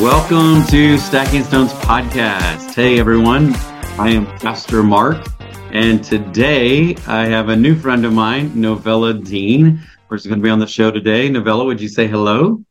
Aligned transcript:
Welcome 0.00 0.64
to 0.68 0.96
Stacking 0.96 1.44
Stones 1.44 1.74
podcast. 1.74 2.72
Hey 2.72 2.98
everyone, 2.98 3.54
I 3.98 4.08
am 4.08 4.24
Pastor 4.38 4.82
Mark, 4.82 5.26
and 5.72 6.02
today 6.02 6.96
I 7.06 7.26
have 7.26 7.50
a 7.50 7.56
new 7.56 7.78
friend 7.78 8.06
of 8.06 8.14
mine, 8.14 8.58
Novella 8.58 9.12
Dean, 9.12 9.78
who's 10.08 10.24
going 10.24 10.38
to 10.38 10.42
be 10.42 10.48
on 10.48 10.58
the 10.58 10.66
show 10.66 10.90
today. 10.90 11.28
Novella, 11.28 11.66
would 11.66 11.82
you 11.82 11.88
say 11.88 12.06
hello? 12.06 12.64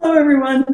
Hello 0.00 0.14
everyone. 0.14 0.64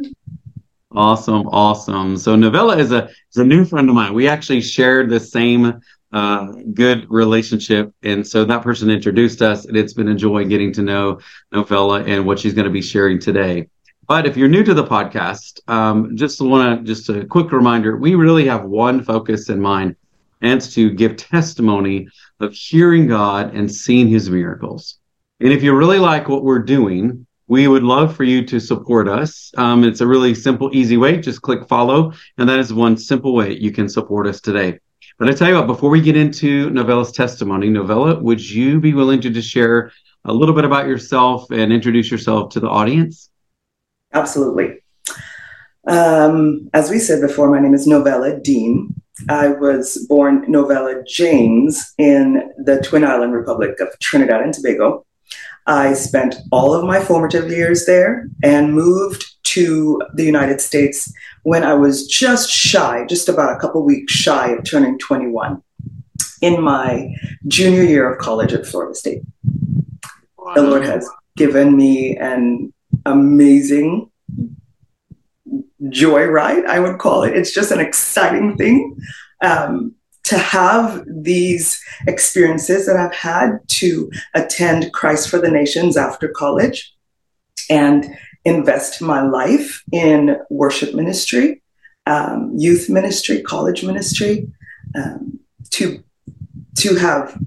Awesome, 0.93 1.49
awesome. 1.49 2.17
So 2.19 2.37
Novella 2.37 2.77
is 2.79 2.93
a 2.93 3.09
is 3.09 3.37
a 3.37 3.45
new 3.45 3.65
friend 3.65 3.89
of 3.89 3.97
mine. 3.97 4.15
We 4.15 4.29
actually 4.29 4.61
shared 4.61 5.11
the 5.11 5.19
same 5.19 5.81
uh, 6.13 6.53
good 6.73 7.11
relationship, 7.11 7.93
and 8.05 8.25
so 8.25 8.45
that 8.45 8.63
person 8.63 8.91
introduced 8.91 9.43
us, 9.43 9.65
and 9.65 9.77
it's 9.77 9.93
been 9.93 10.07
a 10.07 10.15
joy 10.15 10.45
getting 10.45 10.73
to 10.75 10.83
know 10.83 11.19
Novella 11.51 12.05
and 12.05 12.27
what 12.27 12.39
she's 12.39 12.55
going 12.55 12.67
to 12.67 12.71
be 12.71 12.81
sharing 12.81 13.19
today. 13.19 13.67
But 14.13 14.27
if 14.27 14.37
you're 14.37 14.47
new 14.47 14.63
to 14.63 14.75
the 14.75 14.85
podcast, 14.85 15.61
um, 15.69 16.19
just 16.19 16.39
want 16.43 16.81
to 16.81 16.85
just 16.85 17.09
a 17.09 17.25
quick 17.25 17.51
reminder: 17.51 17.97
we 17.97 18.15
really 18.15 18.47
have 18.47 18.65
one 18.65 19.03
focus 19.03 19.49
in 19.49 19.59
mind, 19.59 19.97
and 20.43 20.59
it's 20.59 20.75
to 20.75 20.91
give 20.91 21.17
testimony 21.17 22.09
of 22.39 22.53
hearing 22.53 23.07
God 23.07 23.55
and 23.55 23.73
seeing 23.73 24.09
His 24.09 24.29
miracles. 24.29 24.99
And 25.41 25.51
if 25.51 25.63
you 25.63 25.75
really 25.75 25.99
like 25.99 26.29
what 26.29 26.45
we're 26.45 26.59
doing, 26.59 27.27
we 27.47 27.69
would 27.69 27.85
love 27.85 28.15
for 28.15 28.25
you 28.25 28.45
to 28.49 28.61
support 28.61 29.09
us. 29.09 29.51
Um, 29.57 29.83
it's 29.83 30.03
a 30.03 30.07
really 30.07 30.35
simple, 30.35 30.69
easy 30.75 30.99
way. 30.99 31.17
Just 31.17 31.41
click 31.41 31.67
follow, 31.67 32.13
and 32.37 32.47
that 32.51 32.59
is 32.59 32.71
one 32.71 32.99
simple 32.99 33.35
way 33.35 33.57
you 33.57 33.73
can 33.73 33.89
support 33.89 34.27
us 34.27 34.43
today. 34.43 34.79
But 35.19 35.31
I 35.31 35.33
tell 35.33 35.49
you 35.49 35.55
what, 35.55 35.67
before 35.67 35.89
we 35.89 36.03
get 36.03 36.19
into 36.19 36.69
Novella's 36.69 37.13
testimony, 37.13 37.71
Novella, 37.71 38.23
would 38.23 38.47
you 38.47 38.79
be 38.79 38.93
willing 38.93 39.23
to 39.23 39.31
just 39.31 39.49
share 39.49 39.91
a 40.27 40.35
little 40.35 40.55
bit 40.55 40.67
about 40.67 40.87
yourself 40.87 41.51
and 41.51 41.73
introduce 41.73 42.11
yourself 42.11 42.51
to 42.51 42.61
the 42.61 42.69
audience? 42.69 43.31
Absolutely. 44.13 44.83
Um, 45.87 46.71
as 46.75 46.91
we 46.91 46.99
said 46.99 47.21
before, 47.21 47.51
my 47.51 47.61
name 47.61 47.75
is 47.75 47.87
Novella 47.87 48.39
Dean. 48.39 48.95
I 49.29 49.49
was 49.49 50.07
born 50.09 50.45
Novella 50.49 51.03
James 51.07 51.93
in 51.99 52.51
the 52.59 52.81
Twin 52.83 53.05
Island 53.05 53.33
Republic 53.33 53.79
of 53.81 53.89
Trinidad 54.01 54.41
and 54.43 54.55
Tobago. 54.55 55.05
I 55.67 55.93
spent 55.95 56.37
all 56.51 56.75
of 56.75 56.85
my 56.85 57.01
formative 57.01 57.51
years 57.51 57.87
there 57.87 58.29
and 58.43 58.75
moved 58.75 59.25
to 59.45 60.01
the 60.15 60.25
United 60.25 60.61
States 60.61 61.13
when 61.43 61.63
I 61.63 61.75
was 61.75 62.07
just 62.07 62.51
shy, 62.51 63.05
just 63.09 63.29
about 63.29 63.55
a 63.55 63.59
couple 63.59 63.85
weeks 63.85 64.13
shy 64.13 64.49
of 64.51 64.65
turning 64.65 64.99
21 64.99 65.63
in 66.41 66.61
my 66.61 67.15
junior 67.47 67.83
year 67.83 68.13
of 68.13 68.19
college 68.19 68.53
at 68.53 68.67
Florida 68.67 68.95
State. 68.95 69.23
Wow. 70.37 70.55
The 70.55 70.63
Lord 70.63 70.85
has 70.85 71.09
given 71.37 71.77
me 71.77 72.17
an 72.17 72.73
amazing 73.07 74.11
joyride, 75.85 76.67
I 76.67 76.79
would 76.79 76.99
call 76.99 77.25
it. 77.25 77.37
It's 77.37 77.53
just 77.53 77.73
an 77.73 77.81
exciting 77.81 78.57
thing. 78.57 78.97
Um, 79.43 79.95
to 80.25 80.39
have 80.39 81.05
these 81.09 81.83
experiences 82.07 82.87
that 82.87 82.97
I've 82.97 83.15
had 83.15 83.59
to 83.67 84.11
attend 84.35 84.93
Christ 84.93 85.29
for 85.29 85.39
the 85.39 85.51
Nations 85.51 85.97
after 85.97 86.29
college 86.29 86.95
and 87.69 88.07
invest 88.45 89.03
my 89.03 89.21
life 89.21 89.83
in 89.93 90.37
worship 90.49 90.95
ministry, 90.95 91.61
um, 92.07 92.53
youth 92.57 92.89
ministry, 92.89 93.43
college 93.43 93.85
ministry, 93.85 94.49
um, 94.95 95.41
to 95.71 96.03
to 96.77 96.97
have 96.97 97.39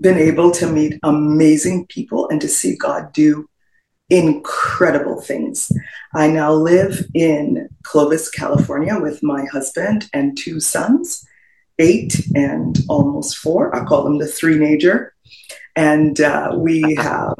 been 0.00 0.16
able 0.16 0.50
to 0.52 0.66
meet 0.66 0.98
amazing 1.02 1.86
people 1.86 2.28
and 2.28 2.40
to 2.40 2.48
see 2.48 2.76
God 2.76 3.12
do 3.12 3.48
incredible 4.10 5.20
things. 5.20 5.72
I 6.14 6.28
now 6.28 6.52
live 6.52 7.06
in 7.14 7.68
Clovis, 7.84 8.28
California 8.28 8.98
with 8.98 9.22
my 9.22 9.44
husband 9.46 10.10
and 10.12 10.36
two 10.36 10.60
sons, 10.60 11.24
eight 11.78 12.20
and 12.34 12.78
almost 12.88 13.38
four. 13.38 13.74
I 13.74 13.84
call 13.84 14.04
them 14.04 14.18
the 14.18 14.26
three 14.26 14.58
major. 14.58 15.14
And 15.76 16.20
uh, 16.20 16.52
we 16.56 16.96
have 16.96 17.34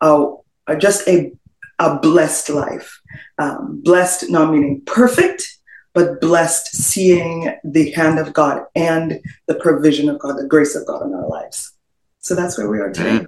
a, 0.00 0.26
a, 0.66 0.76
just 0.76 1.06
a, 1.08 1.32
a 1.78 1.98
blessed 1.98 2.50
life. 2.50 3.00
Um, 3.38 3.80
blessed, 3.82 4.30
not 4.30 4.52
meaning 4.52 4.82
perfect, 4.84 5.46
but 5.94 6.20
blessed 6.20 6.74
seeing 6.74 7.54
the 7.64 7.90
hand 7.92 8.18
of 8.18 8.32
God 8.32 8.64
and 8.74 9.20
the 9.46 9.54
provision 9.54 10.08
of 10.08 10.18
God, 10.18 10.36
the 10.36 10.46
grace 10.46 10.74
of 10.74 10.86
God 10.86 11.06
in 11.06 11.14
our 11.14 11.28
lives. 11.28 11.72
So 12.18 12.34
that's 12.34 12.58
where 12.58 12.68
we 12.68 12.80
are 12.80 12.92
today. 12.92 13.26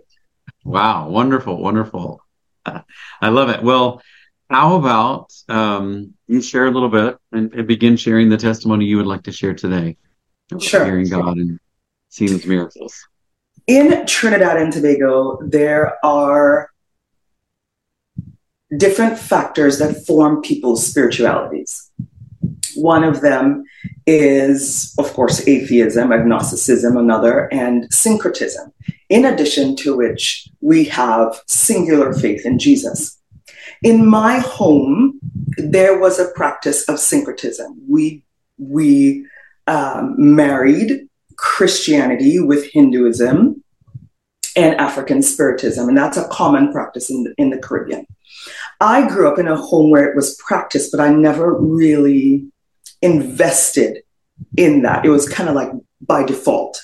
Wow, 0.64 1.08
wonderful, 1.08 1.62
wonderful. 1.62 2.20
I 3.20 3.28
love 3.28 3.50
it. 3.50 3.62
Well, 3.62 4.02
how 4.50 4.76
about 4.76 5.32
um, 5.48 6.14
you 6.26 6.40
share 6.40 6.66
a 6.66 6.70
little 6.70 6.88
bit 6.88 7.18
and, 7.32 7.52
and, 7.52 7.66
begin 7.66 7.96
sharing 7.96 8.28
the 8.28 8.36
testimony 8.36 8.86
you 8.86 8.96
would 8.96 9.06
like 9.06 9.24
to 9.24 9.32
share 9.32 9.54
today? 9.54 9.96
Sure. 10.58 10.84
Hearing 10.84 11.08
God 11.08 11.36
and 11.36 11.60
seeing 12.08 12.32
His 12.32 12.46
miracles. 12.46 12.96
In 13.66 14.06
Trinidad 14.06 14.56
and 14.56 14.72
Tobago, 14.72 15.38
there 15.42 16.04
are 16.04 16.70
different 18.76 19.18
factors 19.18 19.78
that 19.78 20.06
form 20.06 20.40
people's 20.42 20.86
spiritualities. 20.86 21.90
One 22.74 23.04
of 23.04 23.20
them 23.20 23.64
is, 24.06 24.94
of 24.98 25.12
course, 25.12 25.46
atheism, 25.46 26.12
agnosticism, 26.12 26.96
another, 26.96 27.52
and 27.52 27.92
syncretism, 27.92 28.72
in 29.08 29.24
addition 29.24 29.76
to 29.76 29.96
which 29.96 30.48
we 30.60 30.84
have 30.84 31.40
singular 31.46 32.12
faith 32.12 32.44
in 32.44 32.58
Jesus. 32.58 33.18
In 33.82 34.06
my 34.06 34.38
home, 34.38 35.18
there 35.56 35.98
was 35.98 36.18
a 36.18 36.30
practice 36.32 36.88
of 36.88 36.98
syncretism. 36.98 37.80
We, 37.88 38.24
we 38.58 39.26
um, 39.66 40.14
married 40.16 41.08
Christianity 41.36 42.40
with 42.40 42.70
Hinduism 42.72 43.62
and 44.56 44.74
African 44.76 45.22
Spiritism, 45.22 45.88
and 45.88 45.96
that's 45.96 46.16
a 46.16 46.28
common 46.28 46.72
practice 46.72 47.10
in 47.10 47.24
the, 47.24 47.34
in 47.38 47.50
the 47.50 47.58
Caribbean. 47.58 48.06
I 48.80 49.08
grew 49.08 49.30
up 49.30 49.38
in 49.38 49.48
a 49.48 49.56
home 49.56 49.90
where 49.90 50.06
it 50.08 50.16
was 50.16 50.36
practiced, 50.36 50.90
but 50.90 51.00
I 51.00 51.10
never 51.10 51.54
really 51.54 52.46
invested 53.02 54.02
in 54.56 54.82
that. 54.82 55.04
It 55.04 55.10
was 55.10 55.28
kind 55.28 55.48
of 55.48 55.54
like 55.54 55.70
by 56.00 56.24
default. 56.24 56.80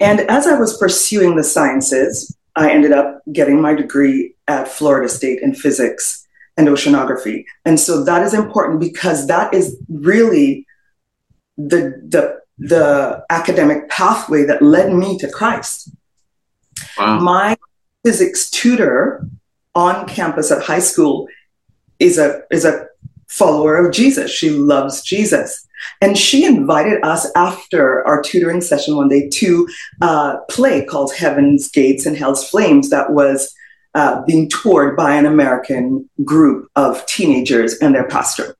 And 0.00 0.20
as 0.20 0.46
I 0.46 0.58
was 0.58 0.76
pursuing 0.76 1.36
the 1.36 1.44
sciences, 1.44 2.36
I 2.54 2.70
ended 2.70 2.92
up 2.92 3.22
getting 3.32 3.60
my 3.60 3.74
degree 3.74 4.34
at 4.46 4.68
Florida 4.68 5.08
State 5.08 5.40
in 5.42 5.54
physics 5.54 6.26
and 6.56 6.68
oceanography. 6.68 7.44
And 7.64 7.78
so 7.78 8.04
that 8.04 8.22
is 8.22 8.34
important 8.34 8.80
because 8.80 9.26
that 9.28 9.54
is 9.54 9.76
really 9.88 10.66
the, 11.56 12.00
the, 12.08 12.40
the 12.58 13.24
academic 13.30 13.88
pathway 13.88 14.44
that 14.44 14.62
led 14.62 14.92
me 14.92 15.18
to 15.18 15.30
Christ. 15.30 15.90
Wow. 16.98 17.20
My 17.20 17.56
physics 18.04 18.50
tutor 18.50 19.26
on 19.74 20.06
campus 20.08 20.50
at 20.50 20.62
high 20.62 20.80
school 20.80 21.28
is 21.98 22.18
a, 22.18 22.42
is 22.50 22.64
a 22.64 22.86
follower 23.28 23.76
of 23.76 23.92
Jesus. 23.92 24.30
She 24.30 24.50
loves 24.50 25.02
Jesus. 25.02 25.66
And 26.00 26.16
she 26.16 26.44
invited 26.44 27.04
us 27.04 27.30
after 27.34 28.06
our 28.06 28.22
tutoring 28.22 28.60
session 28.60 28.96
one 28.96 29.08
day 29.08 29.28
to 29.28 29.68
a 30.00 30.36
play 30.50 30.84
called 30.84 31.14
Heaven's 31.14 31.70
Gates 31.70 32.06
and 32.06 32.16
Hell's 32.16 32.48
Flames 32.48 32.90
that 32.90 33.12
was 33.12 33.54
uh, 33.94 34.22
being 34.26 34.48
toured 34.48 34.96
by 34.96 35.14
an 35.14 35.26
American 35.26 36.08
group 36.24 36.68
of 36.76 37.04
teenagers 37.06 37.74
and 37.78 37.94
their 37.94 38.06
pastor. 38.06 38.56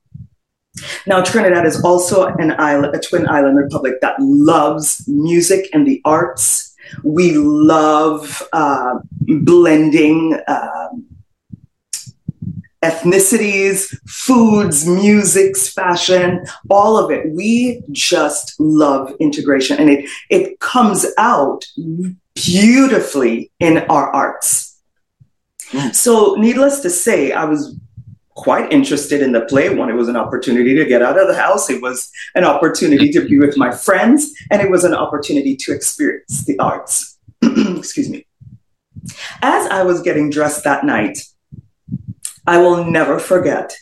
Now, 1.07 1.23
Trinidad 1.23 1.67
is 1.67 1.83
also 1.83 2.27
an 2.27 2.55
island, 2.59 2.95
a 2.95 3.01
twin 3.01 3.29
island 3.29 3.57
republic 3.57 3.95
that 4.01 4.17
loves 4.19 5.07
music 5.09 5.69
and 5.73 5.87
the 5.87 6.01
arts. 6.05 6.75
We 7.03 7.37
love 7.37 8.43
uh, 8.53 9.01
blending 9.21 10.39
uh, 10.47 10.89
ethnicities, 12.83 13.95
foods, 14.09 14.87
musics, 14.87 15.69
fashion, 15.69 16.45
all 16.71 16.97
of 16.97 17.11
it. 17.11 17.31
We 17.33 17.83
just 17.91 18.59
love 18.61 19.13
integration 19.19 19.79
and 19.79 19.91
it, 19.91 20.09
it 20.31 20.61
comes 20.61 21.07
out 21.19 21.65
beautifully 22.35 23.51
in 23.59 23.79
our 23.89 24.15
arts. 24.15 24.81
Mm. 25.71 25.95
So, 25.95 26.35
needless 26.37 26.81
to 26.81 26.91
say, 26.91 27.33
I 27.33 27.45
was 27.45 27.77
quite 28.35 28.73
interested 28.73 29.21
in 29.21 29.33
the 29.33 29.41
play 29.43 29.75
when 29.75 29.89
it 29.89 29.95
was 29.95 30.09
an 30.09 30.17
opportunity 30.17 30.75
to 30.75 30.85
get 30.85 31.03
out 31.03 31.19
of 31.19 31.27
the 31.27 31.35
house. 31.35 31.69
It 31.69 31.83
was 31.83 32.11
an 32.37 32.45
opportunity 32.45 33.11
to 33.11 33.27
be 33.27 33.39
with 33.39 33.59
my 33.59 33.73
friends, 33.73 34.33
and 34.51 34.63
it 34.63 34.71
was 34.71 34.85
an 34.85 34.95
opportunity 34.95 35.57
to 35.57 35.73
experience 35.73 36.45
the 36.45 36.59
arts. 36.59 37.19
Excuse 37.43 38.09
me. 38.09 38.27
As 39.43 39.69
I 39.71 39.83
was 39.83 40.03
getting 40.03 40.31
dressed 40.31 40.65
that 40.65 40.85
night, 40.85 41.19
I 42.49 42.57
will 42.57 42.83
never 42.83 43.19
forget. 43.19 43.77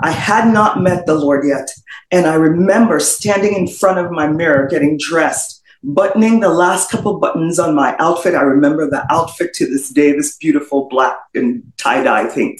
I 0.00 0.10
had 0.10 0.50
not 0.50 0.80
met 0.80 1.04
the 1.04 1.14
Lord 1.14 1.46
yet. 1.46 1.68
And 2.10 2.26
I 2.26 2.32
remember 2.32 2.98
standing 2.98 3.54
in 3.54 3.68
front 3.68 3.98
of 3.98 4.10
my 4.10 4.26
mirror, 4.26 4.66
getting 4.68 4.96
dressed, 4.96 5.62
buttoning 5.84 6.40
the 6.40 6.48
last 6.48 6.90
couple 6.90 7.18
buttons 7.18 7.58
on 7.58 7.74
my 7.74 7.94
outfit. 7.98 8.34
I 8.34 8.40
remember 8.40 8.88
the 8.88 9.04
outfit 9.12 9.52
to 9.54 9.66
this 9.66 9.90
day, 9.90 10.12
this 10.12 10.38
beautiful 10.38 10.88
black 10.88 11.18
and 11.34 11.62
tie 11.76 12.02
dye 12.02 12.26
thing. 12.26 12.58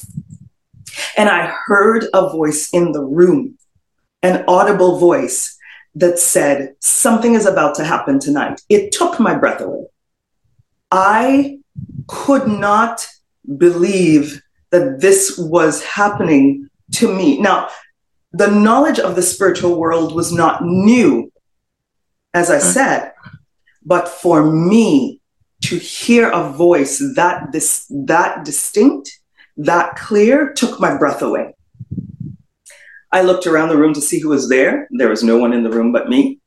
And 1.16 1.30
I 1.30 1.46
heard 1.64 2.04
a 2.12 2.28
voice 2.28 2.68
in 2.74 2.92
the 2.92 3.02
room, 3.02 3.56
an 4.22 4.44
audible 4.46 4.98
voice 4.98 5.56
that 5.94 6.18
said, 6.18 6.74
Something 6.80 7.32
is 7.32 7.46
about 7.46 7.76
to 7.76 7.84
happen 7.84 8.20
tonight. 8.20 8.60
It 8.68 8.92
took 8.92 9.18
my 9.18 9.34
breath 9.36 9.62
away. 9.62 9.86
I 10.90 11.60
could 12.08 12.46
not 12.46 13.08
believe 13.56 14.42
that 14.70 15.00
this 15.00 15.36
was 15.38 15.82
happening 15.82 16.68
to 16.92 17.12
me. 17.14 17.40
Now, 17.40 17.68
the 18.32 18.50
knowledge 18.50 18.98
of 18.98 19.16
the 19.16 19.22
spiritual 19.22 19.78
world 19.78 20.14
was 20.14 20.32
not 20.32 20.64
new, 20.64 21.32
as 22.32 22.50
I 22.50 22.58
mm. 22.58 22.62
said, 22.62 23.12
but 23.84 24.08
for 24.08 24.44
me 24.44 25.20
to 25.62 25.76
hear 25.76 26.30
a 26.30 26.50
voice 26.52 27.02
that 27.16 27.52
this 27.52 27.86
that 27.90 28.44
distinct, 28.44 29.20
that 29.56 29.96
clear, 29.96 30.52
took 30.52 30.80
my 30.80 30.96
breath 30.96 31.22
away. 31.22 31.54
I 33.12 33.22
looked 33.22 33.46
around 33.46 33.70
the 33.70 33.76
room 33.76 33.92
to 33.94 34.00
see 34.00 34.20
who 34.20 34.28
was 34.28 34.48
there. 34.48 34.86
There 34.90 35.08
was 35.08 35.24
no 35.24 35.36
one 35.36 35.52
in 35.52 35.64
the 35.64 35.70
room 35.70 35.92
but 35.92 36.08
me. 36.08 36.38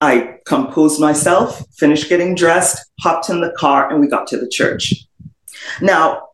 I 0.00 0.38
composed 0.46 0.98
myself, 0.98 1.62
finished 1.76 2.08
getting 2.08 2.34
dressed, 2.34 2.90
hopped 3.00 3.28
in 3.28 3.42
the 3.42 3.52
car, 3.52 3.90
and 3.90 4.00
we 4.00 4.08
got 4.08 4.26
to 4.28 4.38
the 4.38 4.48
church. 4.48 4.94
Now, 5.82 6.29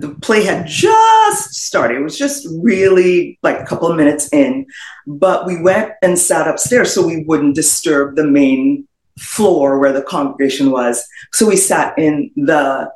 the 0.00 0.14
play 0.22 0.44
had 0.44 0.66
just 0.66 1.54
started. 1.54 1.96
It 1.96 2.02
was 2.02 2.18
just 2.18 2.46
really 2.62 3.38
like 3.42 3.58
a 3.58 3.64
couple 3.64 3.88
of 3.88 3.96
minutes 3.96 4.32
in, 4.32 4.66
but 5.06 5.46
we 5.46 5.60
went 5.60 5.92
and 6.02 6.18
sat 6.18 6.48
upstairs 6.48 6.92
so 6.92 7.06
we 7.06 7.24
wouldn't 7.24 7.54
disturb 7.54 8.16
the 8.16 8.26
main 8.26 8.86
floor 9.18 9.78
where 9.78 9.92
the 9.92 10.02
congregation 10.02 10.70
was. 10.70 11.06
So 11.32 11.46
we 11.46 11.56
sat 11.56 11.98
in 11.98 12.30
the 12.36 12.90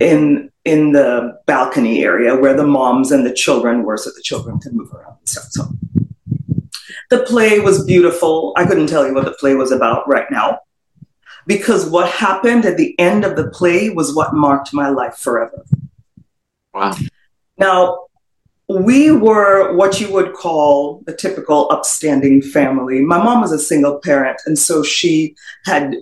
in 0.00 0.50
in 0.64 0.92
the 0.92 1.38
balcony 1.46 2.02
area 2.02 2.36
where 2.36 2.56
the 2.56 2.66
moms 2.66 3.12
and 3.12 3.24
the 3.24 3.32
children 3.32 3.84
were, 3.84 3.96
so 3.96 4.10
the 4.10 4.22
children 4.22 4.58
could 4.58 4.74
move 4.74 4.92
around 4.92 5.16
and 5.18 5.28
stuff. 5.28 5.46
So 5.50 5.68
the 7.10 7.22
play 7.24 7.60
was 7.60 7.84
beautiful. 7.84 8.52
I 8.56 8.66
couldn't 8.66 8.88
tell 8.88 9.06
you 9.06 9.14
what 9.14 9.24
the 9.24 9.32
play 9.32 9.54
was 9.54 9.70
about 9.70 10.08
right 10.08 10.30
now 10.30 10.60
because 11.46 11.88
what 11.88 12.10
happened 12.10 12.64
at 12.64 12.76
the 12.76 12.98
end 12.98 13.24
of 13.24 13.36
the 13.36 13.48
play 13.50 13.90
was 13.90 14.14
what 14.14 14.34
marked 14.34 14.72
my 14.72 14.88
life 14.88 15.16
forever. 15.16 15.64
Wow. 16.76 16.94
Now, 17.56 18.06
we 18.68 19.10
were 19.10 19.74
what 19.76 19.98
you 19.98 20.12
would 20.12 20.34
call 20.34 21.02
a 21.08 21.12
typical 21.14 21.70
upstanding 21.70 22.42
family. 22.42 23.00
My 23.00 23.16
mom 23.16 23.40
was 23.40 23.52
a 23.52 23.58
single 23.58 23.98
parent, 23.98 24.42
and 24.44 24.58
so 24.58 24.82
she 24.82 25.34
had 25.64 25.96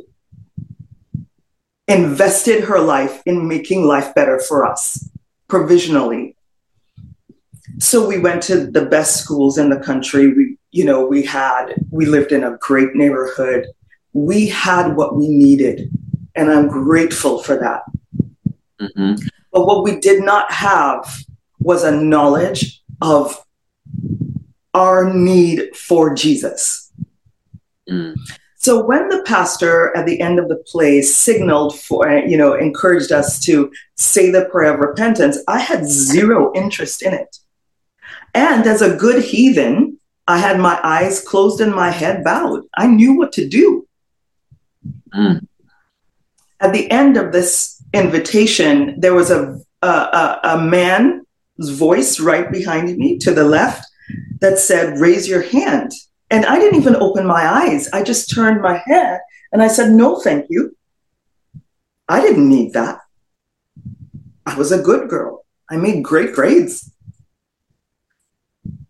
invested 1.86 2.64
her 2.64 2.80
life 2.80 3.22
in 3.24 3.46
making 3.46 3.84
life 3.84 4.12
better 4.16 4.40
for 4.40 4.66
us 4.66 5.08
provisionally. 5.46 6.34
So 7.78 8.04
we 8.04 8.18
went 8.18 8.42
to 8.44 8.66
the 8.66 8.86
best 8.86 9.22
schools 9.22 9.58
in 9.58 9.68
the 9.70 9.78
country. 9.78 10.32
We, 10.34 10.56
you 10.72 10.84
know, 10.84 11.06
we 11.06 11.22
had, 11.22 11.74
we 11.92 12.06
lived 12.06 12.32
in 12.32 12.42
a 12.42 12.56
great 12.58 12.96
neighborhood. 12.96 13.68
We 14.12 14.48
had 14.48 14.96
what 14.96 15.14
we 15.14 15.28
needed, 15.28 15.88
and 16.34 16.50
I'm 16.50 16.66
grateful 16.66 17.42
for 17.44 17.56
that. 17.58 17.82
Mm-hmm. 18.80 19.28
But 19.54 19.66
what 19.66 19.84
we 19.84 20.00
did 20.00 20.24
not 20.24 20.50
have 20.50 21.24
was 21.60 21.84
a 21.84 21.92
knowledge 21.92 22.82
of 23.00 23.40
our 24.74 25.14
need 25.14 25.76
for 25.76 26.12
Jesus. 26.12 26.92
Mm. 27.88 28.16
So 28.56 28.84
when 28.84 29.08
the 29.10 29.22
pastor 29.22 29.96
at 29.96 30.06
the 30.06 30.20
end 30.20 30.40
of 30.40 30.48
the 30.48 30.56
play 30.56 31.02
signaled 31.02 31.78
for, 31.78 32.10
you 32.10 32.36
know, 32.36 32.54
encouraged 32.54 33.12
us 33.12 33.38
to 33.44 33.70
say 33.94 34.30
the 34.30 34.46
prayer 34.46 34.74
of 34.74 34.80
repentance, 34.80 35.38
I 35.46 35.60
had 35.60 35.86
zero 35.86 36.50
interest 36.54 37.02
in 37.02 37.14
it. 37.14 37.38
And 38.34 38.66
as 38.66 38.82
a 38.82 38.96
good 38.96 39.22
heathen, 39.22 40.00
I 40.26 40.38
had 40.38 40.58
my 40.58 40.80
eyes 40.82 41.20
closed 41.20 41.60
and 41.60 41.72
my 41.72 41.90
head 41.90 42.24
bowed. 42.24 42.64
I 42.76 42.88
knew 42.88 43.16
what 43.16 43.32
to 43.34 43.48
do. 43.48 43.86
Mm. 45.14 45.46
At 46.58 46.72
the 46.72 46.90
end 46.90 47.16
of 47.16 47.30
this 47.30 47.73
invitation, 47.94 48.98
there 48.98 49.14
was 49.14 49.30
a, 49.30 49.58
a, 49.82 50.40
a 50.44 50.60
man's 50.60 51.24
voice 51.58 52.20
right 52.20 52.50
behind 52.50 52.96
me 52.96 53.18
to 53.18 53.32
the 53.32 53.44
left 53.44 53.86
that 54.40 54.58
said, 54.58 54.98
Raise 54.98 55.28
your 55.28 55.42
hand. 55.42 55.92
And 56.30 56.44
I 56.46 56.58
didn't 56.58 56.80
even 56.80 56.96
open 56.96 57.26
my 57.26 57.46
eyes. 57.46 57.88
I 57.92 58.02
just 58.02 58.30
turned 58.30 58.60
my 58.60 58.82
head 58.84 59.20
and 59.52 59.62
I 59.62 59.68
said, 59.68 59.92
No, 59.92 60.20
thank 60.20 60.46
you. 60.50 60.76
I 62.08 62.20
didn't 62.20 62.48
need 62.48 62.72
that. 62.74 62.98
I 64.46 64.56
was 64.56 64.72
a 64.72 64.82
good 64.82 65.08
girl. 65.08 65.44
I 65.70 65.76
made 65.76 66.04
great 66.04 66.34
grades. 66.34 66.90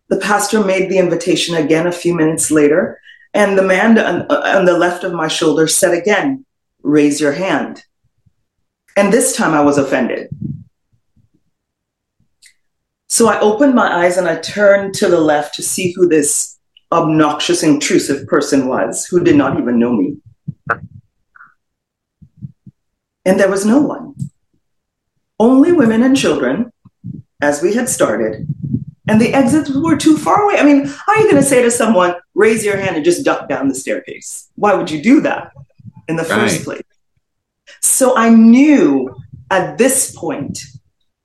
The 0.09 0.17
pastor 0.19 0.65
made 0.65 0.91
the 0.91 0.99
invitation 0.99 1.55
again 1.55 1.87
a 1.87 1.93
few 1.93 2.15
minutes 2.15 2.51
later, 2.51 3.01
and 3.33 3.57
the 3.57 3.63
man 3.63 3.99
on, 3.99 4.23
on 4.31 4.65
the 4.65 4.77
left 4.77 5.03
of 5.05 5.13
my 5.13 5.29
shoulder 5.29 5.67
said 5.67 5.95
again, 5.95 6.45
Raise 6.83 7.21
your 7.21 7.33
hand. 7.33 7.85
And 8.97 9.13
this 9.13 9.37
time 9.37 9.55
I 9.55 9.61
was 9.61 9.79
offended. 9.79 10.29
So 13.09 13.29
I 13.29 13.39
opened 13.41 13.75
my 13.75 14.05
eyes 14.05 14.17
and 14.17 14.29
I 14.29 14.37
turned 14.37 14.95
to 14.95 15.09
the 15.09 15.21
left 15.21 15.55
to 15.55 15.63
see 15.63 15.93
who 15.93 16.09
this 16.09 16.59
obnoxious, 16.91 17.63
intrusive 17.63 18.27
person 18.27 18.69
was 18.69 19.05
who 19.07 19.23
did 19.23 19.37
not 19.37 19.59
even 19.59 19.79
know 19.79 19.93
me. 19.93 20.17
And 23.25 23.41
there 23.41 23.51
was 23.51 23.65
no 23.65 23.81
one. 23.81 24.15
Only 25.39 25.73
women 25.73 26.03
and 26.03 26.17
children, 26.17 26.73
as 27.41 27.63
we 27.63 27.75
had 27.75 27.89
started. 27.89 28.47
And 29.09 29.21
the 29.21 29.35
exits 29.35 29.71
were 29.71 29.97
too 29.97 30.17
far 30.17 30.43
away. 30.43 30.59
I 30.59 30.65
mean, 30.65 30.87
how 30.87 31.13
are 31.13 31.19
you 31.19 31.31
going 31.31 31.43
to 31.43 31.49
say 31.49 31.63
to 31.63 31.71
someone, 31.71 32.15
raise 32.35 32.65
your 32.65 32.77
hand 32.77 32.97
and 32.97 33.05
just 33.05 33.25
duck 33.25 33.49
down 33.49 33.69
the 33.69 33.75
staircase? 33.75 34.51
Why 34.55 34.75
would 34.75 34.91
you 34.91 35.03
do 35.03 35.21
that 35.23 35.53
in 36.09 36.17
the 36.17 36.23
right. 36.23 36.31
first 36.31 36.65
place? 36.65 36.83
So 37.85 38.17
I 38.17 38.31
knew 38.31 39.15
at 39.51 39.77
this 39.77 40.17
point, 40.17 40.59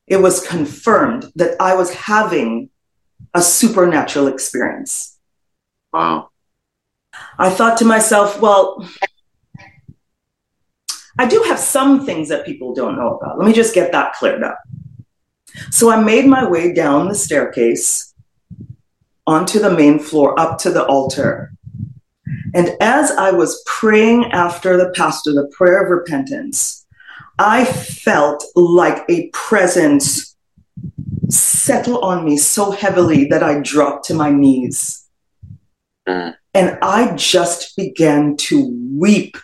it 0.07 0.17
was 0.17 0.45
confirmed 0.45 1.31
that 1.35 1.55
I 1.59 1.73
was 1.73 1.93
having 1.93 2.69
a 3.33 3.41
supernatural 3.41 4.27
experience. 4.27 5.17
Wow. 5.93 6.29
I 7.37 7.49
thought 7.49 7.77
to 7.77 7.85
myself, 7.85 8.41
well, 8.41 8.85
I 11.17 11.27
do 11.27 11.43
have 11.43 11.59
some 11.59 12.05
things 12.05 12.27
that 12.27 12.45
people 12.45 12.73
don't 12.73 12.97
know 12.97 13.15
about. 13.15 13.39
Let 13.39 13.47
me 13.47 13.53
just 13.53 13.73
get 13.73 13.93
that 13.93 14.13
cleared 14.15 14.43
up. 14.43 14.59
So 15.71 15.89
I 15.89 16.01
made 16.01 16.25
my 16.25 16.47
way 16.47 16.73
down 16.73 17.07
the 17.07 17.15
staircase 17.15 18.13
onto 19.25 19.59
the 19.59 19.71
main 19.71 19.97
floor, 19.97 20.37
up 20.37 20.57
to 20.59 20.71
the 20.71 20.85
altar. 20.85 21.53
And 22.53 22.75
as 22.79 23.11
I 23.11 23.31
was 23.31 23.63
praying 23.65 24.31
after 24.31 24.77
the 24.77 24.91
pastor, 24.91 25.33
the 25.33 25.51
prayer 25.51 25.83
of 25.83 25.89
repentance, 25.89 26.85
I 27.37 27.65
felt 27.65 28.43
like 28.55 29.05
a 29.09 29.29
presence 29.29 30.35
settle 31.29 31.99
on 31.99 32.25
me 32.25 32.37
so 32.37 32.71
heavily 32.71 33.25
that 33.25 33.43
I 33.43 33.59
dropped 33.59 34.05
to 34.05 34.13
my 34.13 34.31
knees. 34.31 35.07
Mm. 36.07 36.35
And 36.53 36.77
I 36.81 37.15
just 37.15 37.75
began 37.75 38.35
to 38.37 38.89
weep 38.97 39.37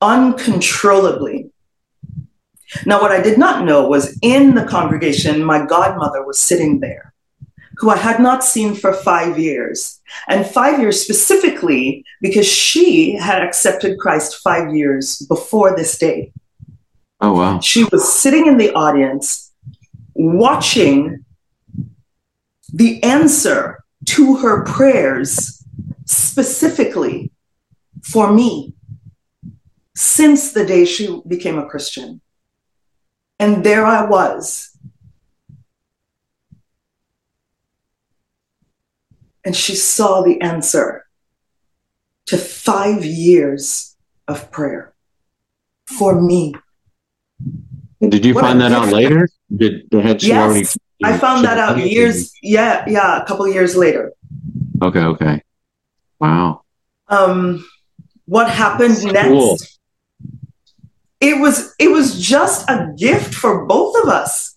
uncontrollably. 0.00 1.50
Now, 2.84 3.00
what 3.00 3.12
I 3.12 3.22
did 3.22 3.38
not 3.38 3.64
know 3.64 3.88
was 3.88 4.18
in 4.20 4.54
the 4.54 4.64
congregation, 4.64 5.42
my 5.42 5.64
godmother 5.64 6.24
was 6.24 6.38
sitting 6.38 6.80
there 6.80 7.07
who 7.78 7.90
I 7.90 7.96
had 7.96 8.20
not 8.20 8.42
seen 8.42 8.74
for 8.74 8.92
five 8.92 9.38
years. 9.38 10.00
And 10.28 10.44
five 10.44 10.80
years 10.80 11.00
specifically 11.00 12.04
because 12.20 12.46
she 12.46 13.12
had 13.12 13.42
accepted 13.42 13.98
Christ 13.98 14.40
five 14.42 14.74
years 14.74 15.18
before 15.28 15.76
this 15.76 15.96
day. 15.96 16.32
Oh, 17.20 17.32
wow. 17.32 17.60
She 17.60 17.84
was 17.84 18.12
sitting 18.12 18.46
in 18.46 18.58
the 18.58 18.72
audience 18.74 19.52
watching 20.14 21.24
the 22.72 23.02
answer 23.02 23.84
to 24.06 24.36
her 24.36 24.64
prayers 24.64 25.64
specifically 26.04 27.30
for 28.02 28.32
me 28.32 28.74
since 29.94 30.52
the 30.52 30.64
day 30.64 30.84
she 30.84 31.20
became 31.26 31.58
a 31.58 31.66
Christian. 31.66 32.20
And 33.38 33.62
there 33.64 33.86
I 33.86 34.04
was 34.04 34.67
and 39.44 39.56
she 39.56 39.74
saw 39.74 40.22
the 40.22 40.40
answer 40.40 41.06
to 42.26 42.36
five 42.36 43.04
years 43.04 43.96
of 44.26 44.50
prayer 44.50 44.94
for 45.86 46.20
me. 46.20 46.54
Did 48.00 48.24
you 48.24 48.34
what 48.34 48.42
find 48.42 48.60
that 48.60 48.72
out 48.72 48.92
later? 48.92 49.28
Did 49.54 49.88
had 49.92 50.20
she 50.20 50.28
yes, 50.28 50.42
already? 50.44 50.66
I 51.02 51.18
found 51.18 51.44
that 51.44 51.58
out 51.58 51.78
years. 51.78 52.32
Yeah, 52.42 52.84
yeah, 52.86 53.22
a 53.22 53.24
couple 53.24 53.48
years 53.48 53.76
later. 53.76 54.12
Okay, 54.82 55.00
okay. 55.00 55.42
Wow. 56.20 56.62
Um, 57.08 57.66
what 58.26 58.50
happened 58.50 58.94
That's 58.94 59.04
next? 59.04 59.28
Cool. 59.28 59.56
It 61.20 61.40
was 61.40 61.74
it 61.78 61.90
was 61.90 62.20
just 62.20 62.68
a 62.68 62.92
gift 62.96 63.34
for 63.34 63.64
both 63.64 63.96
of 64.02 64.08
us. 64.08 64.56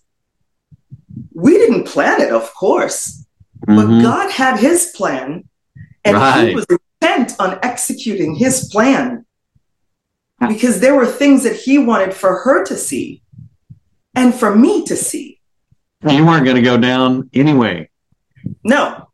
We 1.32 1.56
didn't 1.56 1.84
plan 1.84 2.20
it, 2.20 2.32
of 2.32 2.52
course, 2.54 3.21
but 3.76 3.86
Mhm. 3.86 4.02
God 4.02 4.30
had 4.30 4.58
his 4.58 4.86
plan 4.94 5.44
and 6.04 6.16
he 6.48 6.54
was 6.54 6.66
intent 6.68 7.34
on 7.38 7.58
executing 7.62 8.34
his 8.34 8.68
plan 8.68 9.24
because 10.48 10.80
there 10.80 10.94
were 10.94 11.06
things 11.06 11.42
that 11.44 11.56
he 11.56 11.78
wanted 11.78 12.12
for 12.14 12.40
her 12.44 12.64
to 12.64 12.76
see 12.76 13.22
and 14.14 14.34
for 14.34 14.54
me 14.54 14.84
to 14.84 14.96
see. 14.96 15.40
You 16.08 16.26
weren't 16.26 16.44
going 16.44 16.56
to 16.56 16.62
go 16.62 16.76
down 16.76 17.30
anyway. 17.32 17.88
No, 18.64 19.08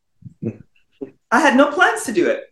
I 1.31 1.41
had 1.41 1.57
no 1.57 1.71
plans 1.71 2.05
to 2.05 2.13
do 2.13 2.29
it. 2.29 2.45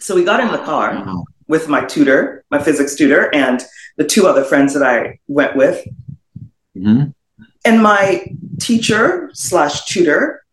So 0.00 0.14
we 0.14 0.24
got 0.24 0.40
in 0.40 0.50
the 0.50 0.58
car 0.58 0.94
Wow. 0.94 1.24
with 1.46 1.68
my 1.68 1.84
tutor, 1.84 2.44
my 2.50 2.58
physics 2.60 2.94
tutor, 2.96 3.32
and 3.34 3.62
the 3.96 4.04
two 4.04 4.26
other 4.26 4.42
friends 4.44 4.74
that 4.74 4.82
I 4.82 5.18
went 5.28 5.54
with. 5.56 5.86
Mhm. 6.76 7.14
And 7.64 7.82
my 7.82 8.26
teacher 8.60 9.30
slash 9.34 9.86
tutor 9.86 10.44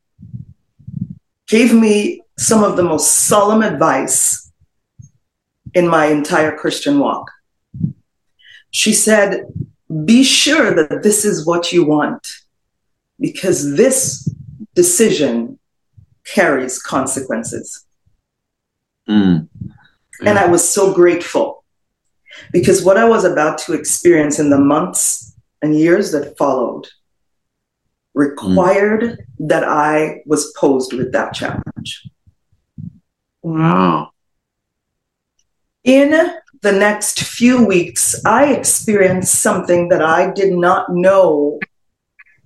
gave 1.48 1.74
me 1.74 2.22
some 2.38 2.64
of 2.64 2.76
the 2.76 2.84
most 2.84 3.28
solemn 3.28 3.62
advice 3.62 4.52
in 5.74 5.88
my 5.88 6.06
entire 6.08 6.56
Christian 6.56 7.00
walk. 7.00 7.32
She 8.72 8.94
said, 8.94 9.46
Be 10.04 10.24
sure 10.24 10.74
that 10.74 11.04
this 11.04 11.24
is 11.24 11.46
what 11.46 11.72
you 11.72 11.86
want, 11.86 12.28
because 13.20 13.76
this 13.76 14.30
decision 14.74 15.60
carries 16.26 16.82
consequences. 16.82 17.86
Mm. 19.08 19.48
And 20.26 20.40
I 20.40 20.48
was 20.48 20.68
so 20.68 20.94
grateful 20.94 21.64
because 22.52 22.84
what 22.84 22.98
I 22.98 23.06
was 23.06 23.24
about 23.24 23.58
to 23.60 23.74
experience 23.74 24.40
in 24.40 24.50
the 24.50 24.58
months 24.58 25.25
and 25.66 25.78
years 25.78 26.12
that 26.12 26.38
followed 26.38 26.88
required 28.14 29.26
that 29.40 29.64
I 29.64 30.22
was 30.26 30.54
posed 30.58 30.94
with 30.94 31.12
that 31.12 31.34
challenge. 31.34 32.08
Wow. 33.42 34.12
In 35.84 36.12
the 36.62 36.72
next 36.72 37.22
few 37.22 37.66
weeks, 37.66 38.24
I 38.26 38.54
experienced 38.54 39.36
something 39.36 39.90
that 39.90 40.02
I 40.02 40.32
did 40.32 40.54
not 40.54 40.94
know. 40.94 41.60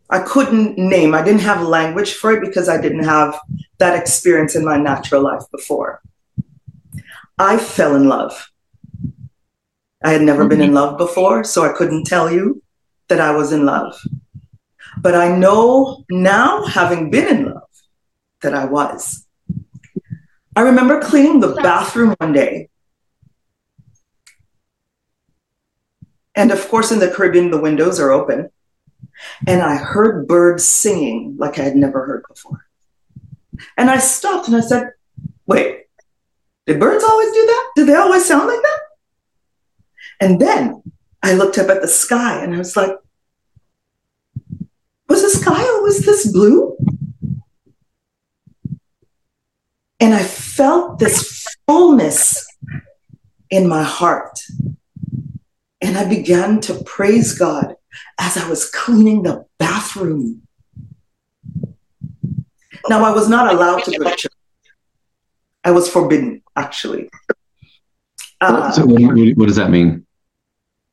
I 0.09 0.19
couldn't 0.19 0.77
name. 0.77 1.13
I 1.13 1.21
didn't 1.21 1.41
have 1.41 1.61
language 1.61 2.13
for 2.13 2.31
it 2.31 2.41
because 2.41 2.67
I 2.67 2.81
didn't 2.81 3.03
have 3.03 3.39
that 3.77 3.97
experience 3.97 4.55
in 4.55 4.65
my 4.65 4.77
natural 4.77 5.21
life 5.21 5.43
before. 5.51 6.01
I 7.37 7.57
fell 7.57 7.95
in 7.95 8.09
love. 8.09 8.51
I 10.03 10.11
had 10.11 10.21
never 10.21 10.47
been 10.47 10.61
in 10.61 10.67
mm-hmm. 10.67 10.75
love 10.75 10.97
before, 10.97 11.43
so 11.43 11.63
I 11.63 11.73
couldn't 11.73 12.05
tell 12.05 12.31
you 12.31 12.61
that 13.09 13.19
I 13.19 13.31
was 13.31 13.51
in 13.51 13.65
love. 13.65 13.99
But 15.01 15.15
I 15.15 15.35
know 15.35 16.05
now, 16.09 16.65
having 16.65 17.09
been 17.09 17.27
in 17.27 17.45
love, 17.53 17.63
that 18.41 18.53
I 18.53 18.65
was. 18.65 19.25
I 20.55 20.61
remember 20.61 21.01
cleaning 21.01 21.39
the 21.39 21.55
bathroom 21.55 22.15
one 22.19 22.33
day. 22.33 22.69
And 26.35 26.51
of 26.51 26.67
course, 26.69 26.91
in 26.91 26.99
the 26.99 27.11
Caribbean, 27.11 27.51
the 27.51 27.59
windows 27.59 27.99
are 27.99 28.11
open. 28.11 28.49
And 29.47 29.61
I 29.61 29.75
heard 29.75 30.27
birds 30.27 30.65
singing 30.65 31.35
like 31.37 31.59
I 31.59 31.63
had 31.63 31.75
never 31.75 32.05
heard 32.05 32.23
before. 32.27 32.65
And 33.77 33.89
I 33.89 33.97
stopped 33.97 34.47
and 34.47 34.55
I 34.55 34.61
said, 34.61 34.91
Wait, 35.45 35.85
did 36.65 36.79
birds 36.79 37.03
always 37.03 37.31
do 37.31 37.45
that? 37.45 37.71
Did 37.75 37.87
they 37.87 37.95
always 37.95 38.25
sound 38.25 38.47
like 38.47 38.61
that? 38.61 38.79
And 40.21 40.39
then 40.39 40.83
I 41.21 41.33
looked 41.33 41.57
up 41.57 41.69
at 41.69 41.81
the 41.81 41.87
sky 41.87 42.43
and 42.43 42.53
I 42.53 42.57
was 42.57 42.75
like, 42.77 42.91
Was 45.07 45.21
the 45.21 45.29
sky 45.29 45.61
always 45.61 46.05
this 46.05 46.31
blue? 46.31 46.77
And 49.99 50.13
I 50.13 50.23
felt 50.23 50.99
this 50.99 51.45
fullness 51.67 52.45
in 53.49 53.67
my 53.67 53.83
heart. 53.83 54.39
And 55.81 55.97
I 55.97 56.07
began 56.07 56.61
to 56.61 56.83
praise 56.85 57.37
God 57.37 57.75
as 58.19 58.37
I 58.37 58.47
was 58.49 58.69
cleaning 58.69 59.23
the 59.23 59.45
bathroom. 59.57 60.43
Now, 62.87 63.03
I 63.03 63.11
was 63.11 63.27
not 63.29 63.53
allowed 63.53 63.83
to 63.83 63.91
go 63.97 64.03
to 64.09 64.15
church. 64.15 64.31
I 65.63 65.71
was 65.71 65.89
forbidden, 65.89 66.41
actually. 66.55 67.09
Uh, 68.41 68.71
so 68.71 68.85
what, 68.85 69.01
what- 69.01 69.37
what 69.37 69.47
does 69.47 69.57
that 69.57 69.69
mean? 69.69 70.05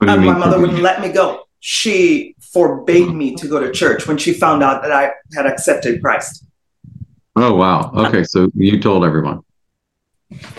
What 0.06 0.16
do 0.16 0.22
you 0.22 0.30
and 0.30 0.38
my 0.38 0.46
mother 0.46 0.60
wouldn't 0.60 0.80
let 0.80 1.00
me 1.00 1.08
go. 1.08 1.46
She 1.60 2.36
forbade 2.52 3.12
me 3.12 3.34
to 3.34 3.48
go 3.48 3.60
to 3.60 3.70
church 3.72 4.06
when 4.06 4.18
she 4.18 4.32
found 4.32 4.62
out 4.62 4.82
that 4.82 4.92
I 4.92 5.12
had 5.34 5.46
accepted 5.46 6.00
Christ. 6.00 6.44
Oh 7.34 7.54
wow. 7.54 7.90
Okay, 7.94 8.24
so 8.24 8.48
you 8.54 8.80
told 8.80 9.04
everyone. 9.04 9.42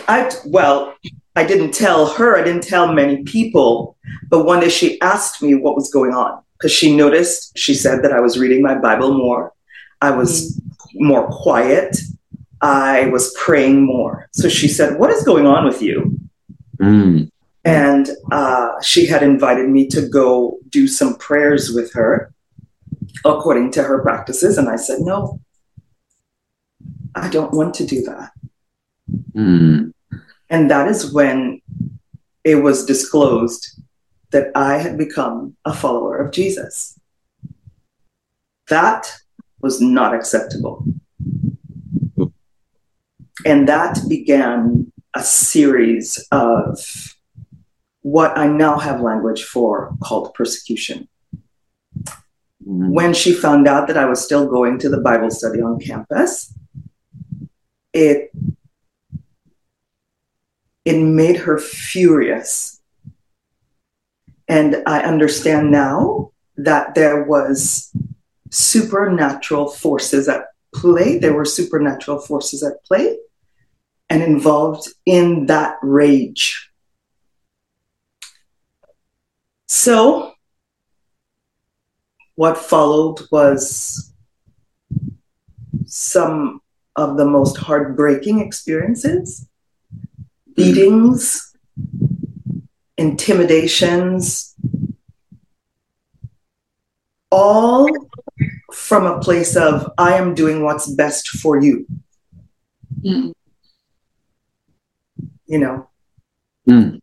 I 0.06 0.30
well, 0.46 0.94
I 1.34 1.44
didn't 1.44 1.72
tell 1.72 2.06
her. 2.06 2.36
I 2.38 2.44
didn't 2.44 2.62
tell 2.62 2.92
many 2.92 3.24
people. 3.24 3.96
But 4.28 4.44
one 4.44 4.60
day 4.60 4.68
she 4.68 5.00
asked 5.00 5.42
me 5.42 5.54
what 5.54 5.74
was 5.74 5.90
going 5.90 6.12
on 6.12 6.42
because 6.56 6.72
she 6.72 6.94
noticed. 6.94 7.56
She 7.58 7.74
said 7.74 8.02
that 8.02 8.12
I 8.12 8.20
was 8.20 8.38
reading 8.38 8.62
my 8.62 8.76
Bible 8.76 9.16
more. 9.16 9.52
I 10.00 10.10
was 10.10 10.60
more 10.94 11.28
quiet. 11.28 11.96
I 12.60 13.06
was 13.06 13.34
praying 13.38 13.84
more. 13.84 14.28
So 14.32 14.48
she 14.48 14.68
said, 14.68 14.98
"What 14.98 15.10
is 15.10 15.24
going 15.24 15.46
on 15.46 15.64
with 15.64 15.82
you?" 15.82 16.18
Mm. 16.80 17.30
And 17.68 18.10
uh, 18.32 18.80
she 18.80 19.06
had 19.06 19.22
invited 19.22 19.68
me 19.68 19.86
to 19.88 20.08
go 20.08 20.58
do 20.68 20.86
some 20.88 21.16
prayers 21.16 21.70
with 21.70 21.92
her 21.92 22.32
according 23.24 23.70
to 23.72 23.82
her 23.82 24.00
practices. 24.02 24.58
And 24.58 24.68
i 24.68 24.76
said 24.76 25.00
no 25.00 25.40
i 27.14 27.28
don't 27.28 27.52
want 27.52 27.74
to 27.74 27.86
do 27.86 28.02
that. 28.02 28.30
Mm. 29.34 29.92
and 30.50 30.70
that 30.70 30.88
is 30.88 31.12
when 31.12 31.60
it 32.44 32.56
was 32.56 32.84
disclosed 32.84 33.80
that 34.30 34.50
i 34.54 34.78
had 34.78 34.96
become 34.98 35.56
a 35.64 35.72
follower 35.72 36.16
of 36.18 36.32
jesus. 36.32 36.98
That 38.68 39.10
was 39.60 39.80
not 39.80 40.14
acceptable. 40.14 40.84
And 43.44 43.68
that 43.68 43.98
began 44.08 44.92
a 45.14 45.22
series 45.22 46.26
of 46.30 47.16
what 48.12 48.38
I 48.38 48.46
now 48.46 48.78
have 48.78 49.02
language 49.02 49.44
for 49.44 49.94
called 50.02 50.32
persecution. 50.32 51.08
Mm. 52.66 52.90
When 52.90 53.12
she 53.12 53.32
found 53.34 53.68
out 53.68 53.86
that 53.88 53.98
I 53.98 54.06
was 54.06 54.24
still 54.24 54.48
going 54.48 54.78
to 54.78 54.88
the 54.88 55.00
Bible 55.00 55.30
study 55.30 55.60
on 55.60 55.78
campus, 55.78 56.54
it 57.92 58.30
it 60.86 60.98
made 60.98 61.36
her 61.36 61.58
furious. 61.58 62.80
And 64.48 64.82
I 64.86 65.00
understand 65.00 65.70
now 65.70 66.32
that 66.56 66.94
there 66.94 67.24
was 67.24 67.92
supernatural 68.50 69.68
forces 69.68 70.30
at 70.30 70.46
play. 70.74 71.18
There 71.18 71.34
were 71.34 71.44
supernatural 71.44 72.20
forces 72.20 72.62
at 72.62 72.82
play 72.86 73.18
and 74.08 74.22
involved 74.22 74.88
in 75.04 75.44
that 75.46 75.76
rage. 75.82 76.67
So, 79.68 80.32
what 82.36 82.56
followed 82.56 83.20
was 83.30 84.12
some 85.84 86.60
of 86.96 87.16
the 87.16 87.26
most 87.26 87.56
heartbreaking 87.58 88.40
experiences 88.40 89.46
beatings, 90.54 91.54
intimidations, 92.96 94.56
all 97.30 97.88
from 98.72 99.06
a 99.06 99.20
place 99.20 99.54
of, 99.54 99.92
I 99.98 100.14
am 100.14 100.34
doing 100.34 100.64
what's 100.64 100.90
best 100.90 101.28
for 101.28 101.60
you. 101.60 101.86
Mm. 103.04 103.32
You 105.46 105.58
know, 105.58 105.88
Mm. 106.68 107.00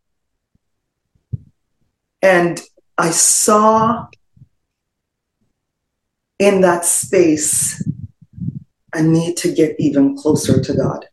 And 2.26 2.60
I 2.98 3.12
saw 3.12 4.08
in 6.40 6.62
that 6.62 6.84
space 6.84 7.88
a 8.96 9.04
need 9.04 9.38
to 9.38 9.54
get 9.54 9.76
even 9.78 10.18
closer 10.18 10.60
to 10.60 10.74
God. 10.74 11.08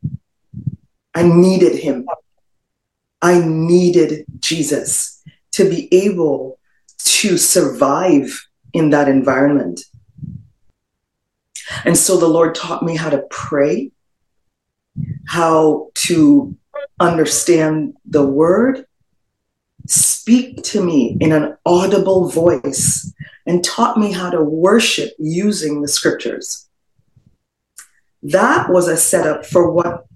I 1.15 1.25
needed 1.25 1.79
Him. 1.79 2.07
I 3.21 3.45
needed 3.45 4.25
Jesus 4.39 5.23
to 5.51 5.69
be 5.69 5.93
able 5.93 6.59
to 6.97 7.37
survive 7.37 8.49
in 8.73 8.89
that 8.89 9.07
environment. 9.07 9.83
And 11.85 11.99
so 11.99 12.17
the 12.17 12.27
Lord 12.27 12.55
taught 12.55 12.83
me 12.83 12.97
how 12.97 13.11
to 13.11 13.23
pray, 13.29 13.93
how 15.27 15.91
to 16.07 16.57
understand 16.99 17.99
the 18.07 18.27
word, 18.27 18.87
speak 19.87 20.63
to 20.63 20.85
me 20.85 21.17
in 21.21 21.33
an 21.33 21.57
audible 21.67 22.29
voice 22.29 23.13
and 23.47 23.65
taught 23.65 23.99
me 23.99 24.13
how 24.13 24.31
to 24.31 24.43
worship 24.43 25.13
using 25.19 25.83
the 25.83 25.89
scriptures. 25.89 26.69
That 28.23 28.71
was 28.71 28.89
a 28.89 28.97
setup 28.97 29.45
for 29.45 29.73
what 29.73 30.07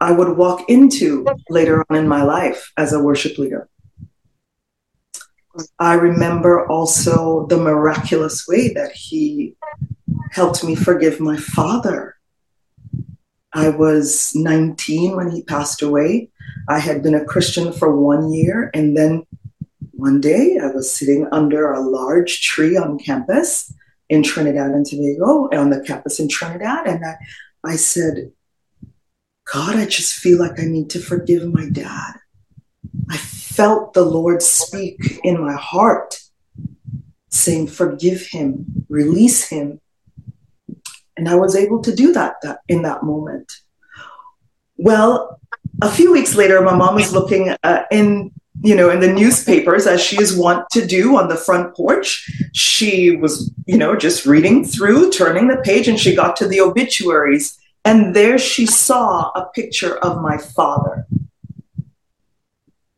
I 0.00 0.12
would 0.12 0.36
walk 0.36 0.70
into 0.70 1.26
later 1.50 1.84
on 1.90 1.96
in 1.96 2.08
my 2.08 2.22
life 2.22 2.72
as 2.76 2.92
a 2.92 3.02
worship 3.02 3.36
leader. 3.36 3.68
I 5.78 5.94
remember 5.94 6.66
also 6.68 7.46
the 7.46 7.58
miraculous 7.58 8.46
way 8.48 8.72
that 8.74 8.92
he 8.92 9.56
helped 10.30 10.64
me 10.64 10.74
forgive 10.74 11.20
my 11.20 11.36
father. 11.36 12.16
I 13.52 13.70
was 13.70 14.32
19 14.34 15.16
when 15.16 15.30
he 15.30 15.42
passed 15.42 15.82
away. 15.82 16.30
I 16.68 16.78
had 16.78 17.02
been 17.02 17.14
a 17.14 17.24
Christian 17.24 17.72
for 17.72 17.96
one 17.96 18.32
year, 18.32 18.70
and 18.74 18.96
then 18.96 19.26
one 19.92 20.20
day 20.20 20.58
I 20.62 20.68
was 20.68 20.92
sitting 20.92 21.26
under 21.32 21.72
a 21.72 21.80
large 21.80 22.42
tree 22.42 22.76
on 22.76 22.98
campus 22.98 23.72
in 24.08 24.22
Trinidad 24.22 24.70
and 24.70 24.86
Tobago, 24.86 25.48
on 25.52 25.70
the 25.70 25.80
campus 25.80 26.18
in 26.20 26.28
Trinidad, 26.28 26.86
and 26.86 27.04
I, 27.04 27.16
I 27.64 27.76
said, 27.76 28.32
God, 29.52 29.76
I 29.76 29.86
just 29.86 30.14
feel 30.14 30.38
like 30.38 30.58
I 30.60 30.64
need 30.64 30.90
to 30.90 31.00
forgive 31.00 31.52
my 31.52 31.68
dad. 31.68 32.14
I 33.08 33.16
felt 33.16 33.94
the 33.94 34.04
Lord 34.04 34.42
speak 34.42 35.20
in 35.24 35.40
my 35.40 35.54
heart, 35.54 36.20
saying, 37.28 37.68
Forgive 37.68 38.26
him, 38.28 38.86
release 38.88 39.48
him. 39.48 39.80
And 41.20 41.28
I 41.28 41.34
was 41.34 41.54
able 41.54 41.82
to 41.82 41.94
do 41.94 42.14
that, 42.14 42.36
that 42.42 42.60
in 42.66 42.80
that 42.82 43.02
moment. 43.02 43.52
Well, 44.78 45.38
a 45.82 45.90
few 45.90 46.10
weeks 46.12 46.34
later, 46.34 46.62
my 46.62 46.74
mom 46.74 46.94
was 46.94 47.12
looking 47.12 47.54
uh, 47.62 47.82
in 47.90 48.32
you 48.62 48.74
know, 48.74 48.90
in 48.90 49.00
the 49.00 49.12
newspapers, 49.12 49.86
as 49.86 50.02
she 50.02 50.20
is 50.20 50.36
wont 50.36 50.68
to 50.70 50.86
do 50.86 51.16
on 51.16 51.28
the 51.28 51.36
front 51.36 51.74
porch. 51.74 52.30
She 52.52 53.16
was, 53.16 53.50
you 53.66 53.78
know, 53.78 53.96
just 53.96 54.26
reading 54.26 54.64
through, 54.64 55.10
turning 55.10 55.48
the 55.48 55.58
page, 55.58 55.88
and 55.88 55.98
she 55.98 56.14
got 56.14 56.36
to 56.36 56.48
the 56.48 56.60
obituaries. 56.60 57.58
And 57.84 58.14
there 58.14 58.38
she 58.38 58.66
saw 58.66 59.30
a 59.34 59.48
picture 59.54 59.96
of 59.98 60.20
my 60.20 60.36
father. 60.36 61.06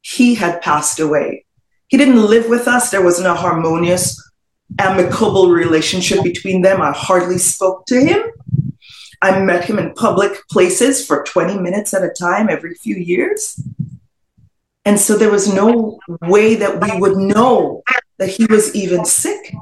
He 0.00 0.34
had 0.34 0.62
passed 0.62 0.98
away. 0.98 1.44
He 1.86 1.96
didn't 1.96 2.26
live 2.26 2.48
with 2.48 2.66
us. 2.66 2.90
There 2.90 3.04
wasn't 3.04 3.28
a 3.28 3.34
harmonious, 3.34 4.20
amicable 4.78 5.50
relationship 5.50 6.22
between 6.22 6.62
them. 6.62 6.80
I 6.80 6.92
hardly 6.92 7.38
spoke 7.38 7.86
to 7.86 8.00
him. 8.00 8.22
I 9.20 9.38
met 9.40 9.64
him 9.64 9.78
in 9.78 9.94
public 9.94 10.46
places 10.48 11.06
for 11.06 11.22
20 11.22 11.58
minutes 11.58 11.94
at 11.94 12.02
a 12.02 12.10
time 12.10 12.48
every 12.48 12.74
few 12.74 12.96
years. 12.96 13.60
And 14.84 14.98
so 14.98 15.16
there 15.16 15.30
was 15.30 15.52
no 15.52 16.00
way 16.22 16.56
that 16.56 16.80
we 16.80 16.98
would 16.98 17.16
know 17.16 17.82
that 18.18 18.30
he 18.30 18.46
was 18.46 18.74
even 18.74 19.04
sick. 19.04 19.54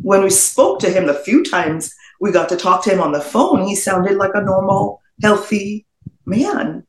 When 0.00 0.22
we 0.22 0.30
spoke 0.30 0.78
to 0.80 0.90
him 0.90 1.06
the 1.06 1.14
few 1.14 1.42
times 1.42 1.92
we 2.20 2.30
got 2.30 2.48
to 2.50 2.56
talk 2.56 2.84
to 2.84 2.90
him 2.90 3.00
on 3.00 3.12
the 3.12 3.20
phone, 3.20 3.66
he 3.66 3.74
sounded 3.74 4.16
like 4.16 4.32
a 4.34 4.42
normal, 4.42 5.02
healthy 5.22 5.86
man, 6.24 6.86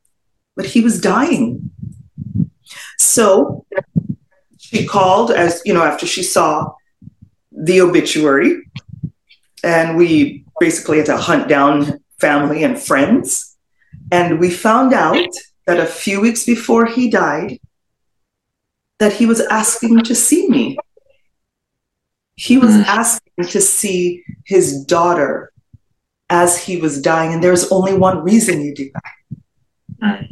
but 0.55 0.65
he 0.65 0.81
was 0.81 1.01
dying. 1.01 1.71
So 2.99 3.65
she 4.59 4.85
called 4.85 5.31
as, 5.31 5.61
you 5.65 5.73
know, 5.73 5.83
after 5.83 6.05
she 6.05 6.21
saw 6.21 6.71
the 7.61 7.81
obituary, 7.81 8.63
and 9.63 9.97
we 9.97 10.43
basically 10.59 10.97
had 10.97 11.05
to 11.07 11.17
hunt 11.17 11.47
down 11.47 11.99
family 12.19 12.63
and 12.63 12.79
friends. 12.79 13.55
And 14.11 14.39
we 14.39 14.49
found 14.49 14.93
out 14.93 15.29
that 15.67 15.79
a 15.79 15.85
few 15.85 16.19
weeks 16.19 16.43
before 16.45 16.85
he 16.85 17.09
died, 17.09 17.59
that 18.99 19.13
he 19.13 19.25
was 19.25 19.41
asking 19.41 20.03
to 20.03 20.15
see 20.15 20.47
me. 20.49 20.77
He 22.35 22.57
was 22.57 22.71
mm. 22.71 22.85
asking 22.85 23.45
to 23.49 23.61
see 23.61 24.23
his 24.45 24.83
daughter 24.85 25.51
as 26.29 26.57
he 26.57 26.77
was 26.77 27.01
dying. 27.01 27.33
And 27.33 27.43
there's 27.43 27.71
only 27.71 27.93
one 27.93 28.23
reason 28.23 28.61
you 28.61 28.73
do 28.73 28.91
that. 28.93 29.37
Mm. 30.03 30.27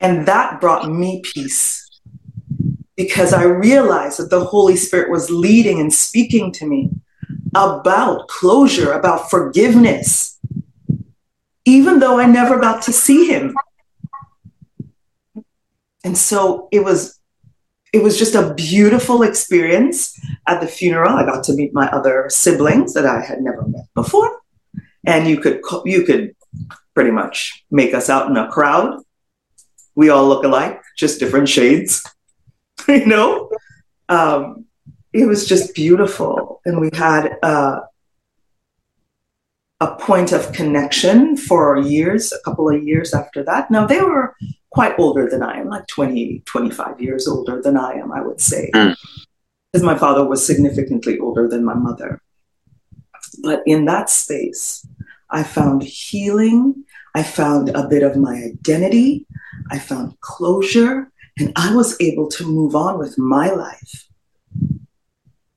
And 0.00 0.26
that 0.26 0.60
brought 0.60 0.90
me 0.90 1.22
peace 1.22 1.85
because 2.96 3.32
I 3.32 3.44
realized 3.44 4.18
that 4.18 4.30
the 4.30 4.44
Holy 4.44 4.76
Spirit 4.76 5.10
was 5.10 5.30
leading 5.30 5.80
and 5.80 5.92
speaking 5.92 6.50
to 6.52 6.66
me 6.66 6.90
about 7.54 8.28
closure, 8.28 8.92
about 8.92 9.30
forgiveness, 9.30 10.38
even 11.64 11.98
though 11.98 12.18
I 12.18 12.26
never 12.26 12.58
got 12.58 12.82
to 12.82 12.92
see 12.92 13.26
him. 13.26 13.54
And 16.04 16.16
so 16.16 16.68
it 16.72 16.84
was 16.84 17.18
it 17.92 18.02
was 18.02 18.18
just 18.18 18.34
a 18.34 18.52
beautiful 18.54 19.22
experience 19.22 20.18
at 20.46 20.60
the 20.60 20.66
funeral. 20.66 21.16
I 21.16 21.24
got 21.24 21.44
to 21.44 21.54
meet 21.54 21.72
my 21.72 21.88
other 21.88 22.26
siblings 22.28 22.92
that 22.94 23.06
I 23.06 23.20
had 23.20 23.40
never 23.40 23.66
met 23.66 23.86
before, 23.94 24.40
and 25.06 25.26
you 25.26 25.38
could 25.38 25.60
you 25.84 26.02
could 26.02 26.34
pretty 26.94 27.10
much 27.10 27.64
make 27.70 27.94
us 27.94 28.08
out 28.08 28.30
in 28.30 28.36
a 28.36 28.50
crowd. 28.50 29.02
We 29.94 30.10
all 30.10 30.28
look 30.28 30.44
alike, 30.44 30.82
just 30.96 31.20
different 31.20 31.48
shades, 31.48 32.02
you 32.88 33.06
know. 33.06 33.50
Um, 34.08 34.66
it 35.12 35.26
was 35.26 35.46
just 35.46 35.74
beautiful, 35.74 36.60
and 36.64 36.80
we 36.80 36.90
had 36.92 37.38
uh, 37.42 37.80
a 39.80 39.94
point 39.96 40.32
of 40.32 40.52
connection 40.52 41.36
for 41.36 41.78
years, 41.78 42.32
a 42.32 42.40
couple 42.44 42.68
of 42.68 42.82
years 42.82 43.12
after 43.14 43.42
that. 43.44 43.70
Now 43.70 43.86
they 43.86 44.00
were 44.00 44.34
quite 44.70 44.98
older 44.98 45.28
than 45.28 45.42
I 45.42 45.58
am, 45.58 45.68
like 45.68 45.86
20, 45.86 46.42
25 46.44 47.00
years 47.00 47.26
older 47.26 47.60
than 47.62 47.76
I 47.76 47.92
am, 47.92 48.12
I 48.12 48.20
would 48.20 48.40
say. 48.40 48.70
Mm. 48.74 48.96
Because 49.72 49.84
my 49.84 49.96
father 49.96 50.24
was 50.24 50.46
significantly 50.46 51.18
older 51.18 51.48
than 51.48 51.64
my 51.64 51.74
mother. 51.74 52.20
But 53.42 53.62
in 53.66 53.84
that 53.86 54.08
space, 54.08 54.86
I 55.30 55.42
found 55.42 55.82
healing. 55.82 56.84
I 57.14 57.22
found 57.22 57.70
a 57.70 57.88
bit 57.88 58.02
of 58.02 58.16
my 58.16 58.34
identity. 58.34 59.26
I 59.70 59.78
found 59.78 60.20
closure. 60.20 61.10
And 61.38 61.52
I 61.56 61.74
was 61.74 61.96
able 62.00 62.28
to 62.28 62.44
move 62.44 62.74
on 62.74 62.98
with 62.98 63.18
my 63.18 63.50
life 63.50 64.06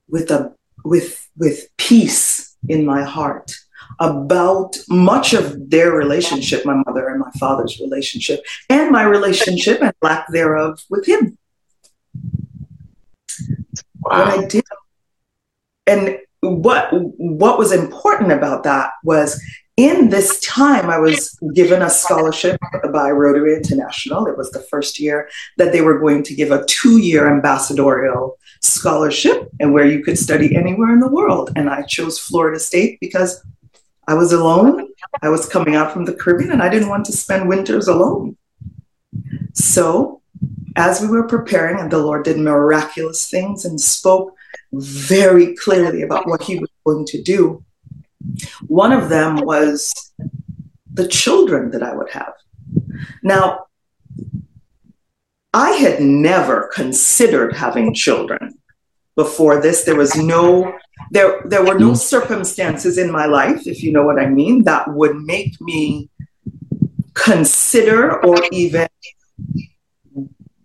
with 0.08 0.30
a 0.30 0.54
with 0.84 1.28
with 1.36 1.68
peace 1.78 2.56
in 2.68 2.84
my 2.84 3.02
heart 3.02 3.52
about 3.98 4.76
much 4.88 5.32
of 5.32 5.70
their 5.70 5.92
relationship, 5.92 6.64
my 6.64 6.82
mother 6.86 7.08
and 7.08 7.20
my 7.20 7.30
father's 7.38 7.80
relationship, 7.80 8.42
and 8.68 8.90
my 8.90 9.02
relationship 9.02 9.82
and 9.82 9.92
lack 10.02 10.26
thereof 10.32 10.80
with 10.90 11.06
him. 11.06 11.38
Wow. 14.00 14.24
What 14.24 14.28
I 14.28 14.46
did, 14.46 14.64
and 15.86 16.18
what 16.40 16.88
what 16.92 17.58
was 17.58 17.72
important 17.72 18.32
about 18.32 18.64
that 18.64 18.90
was 19.04 19.42
in 19.80 20.10
this 20.10 20.38
time 20.40 20.90
I 20.90 20.98
was 20.98 21.38
given 21.54 21.80
a 21.80 21.88
scholarship 21.88 22.60
by 22.92 23.10
Rotary 23.10 23.56
International. 23.56 24.26
It 24.26 24.36
was 24.36 24.50
the 24.50 24.60
first 24.60 25.00
year 25.00 25.30
that 25.56 25.72
they 25.72 25.80
were 25.80 25.98
going 25.98 26.22
to 26.24 26.34
give 26.34 26.50
a 26.50 26.64
two-year 26.66 27.32
ambassadorial 27.34 28.38
scholarship 28.60 29.48
and 29.58 29.72
where 29.72 29.86
you 29.86 30.04
could 30.04 30.18
study 30.18 30.54
anywhere 30.54 30.92
in 30.92 31.00
the 31.00 31.08
world. 31.08 31.50
And 31.56 31.70
I 31.70 31.82
chose 31.82 32.18
Florida 32.18 32.58
State 32.58 32.98
because 33.00 33.42
I 34.06 34.14
was 34.14 34.32
alone. 34.32 34.88
I 35.22 35.30
was 35.30 35.48
coming 35.48 35.76
out 35.76 35.92
from 35.92 36.04
the 36.04 36.14
Caribbean 36.14 36.52
and 36.52 36.62
I 36.62 36.68
didn't 36.68 36.90
want 36.90 37.06
to 37.06 37.12
spend 37.12 37.48
winters 37.48 37.88
alone. 37.88 38.36
So, 39.54 40.20
as 40.76 41.00
we 41.00 41.08
were 41.08 41.26
preparing, 41.26 41.80
and 41.80 41.90
the 41.90 41.98
Lord 41.98 42.24
did 42.24 42.38
miraculous 42.38 43.28
things 43.28 43.64
and 43.64 43.80
spoke 43.80 44.34
very 44.72 45.54
clearly 45.56 46.02
about 46.02 46.26
what 46.28 46.42
He 46.42 46.58
was 46.58 46.70
going 46.84 47.06
to 47.06 47.22
do, 47.22 47.64
one 48.66 48.92
of 48.92 49.08
them 49.08 49.36
was 49.36 49.92
the 50.92 51.08
children 51.08 51.70
that 51.70 51.82
I 51.82 51.94
would 51.94 52.10
have. 52.10 52.34
Now, 53.22 53.66
I 55.52 55.70
had 55.72 56.00
never 56.00 56.70
considered 56.72 57.56
having 57.56 57.94
children 57.94 58.58
before 59.16 59.60
this. 59.60 59.84
There 59.84 59.96
was 59.96 60.14
no 60.16 60.72
there 61.10 61.42
there 61.46 61.64
were 61.64 61.78
no 61.78 61.92
mm. 61.92 61.96
circumstances 61.96 62.98
in 62.98 63.10
my 63.10 63.26
life, 63.26 63.66
if 63.66 63.82
you 63.82 63.92
know 63.92 64.04
what 64.04 64.20
I 64.20 64.26
mean, 64.26 64.64
that 64.64 64.92
would 64.92 65.16
make 65.16 65.60
me 65.60 66.08
consider 67.14 68.24
or 68.24 68.36
even 68.52 68.88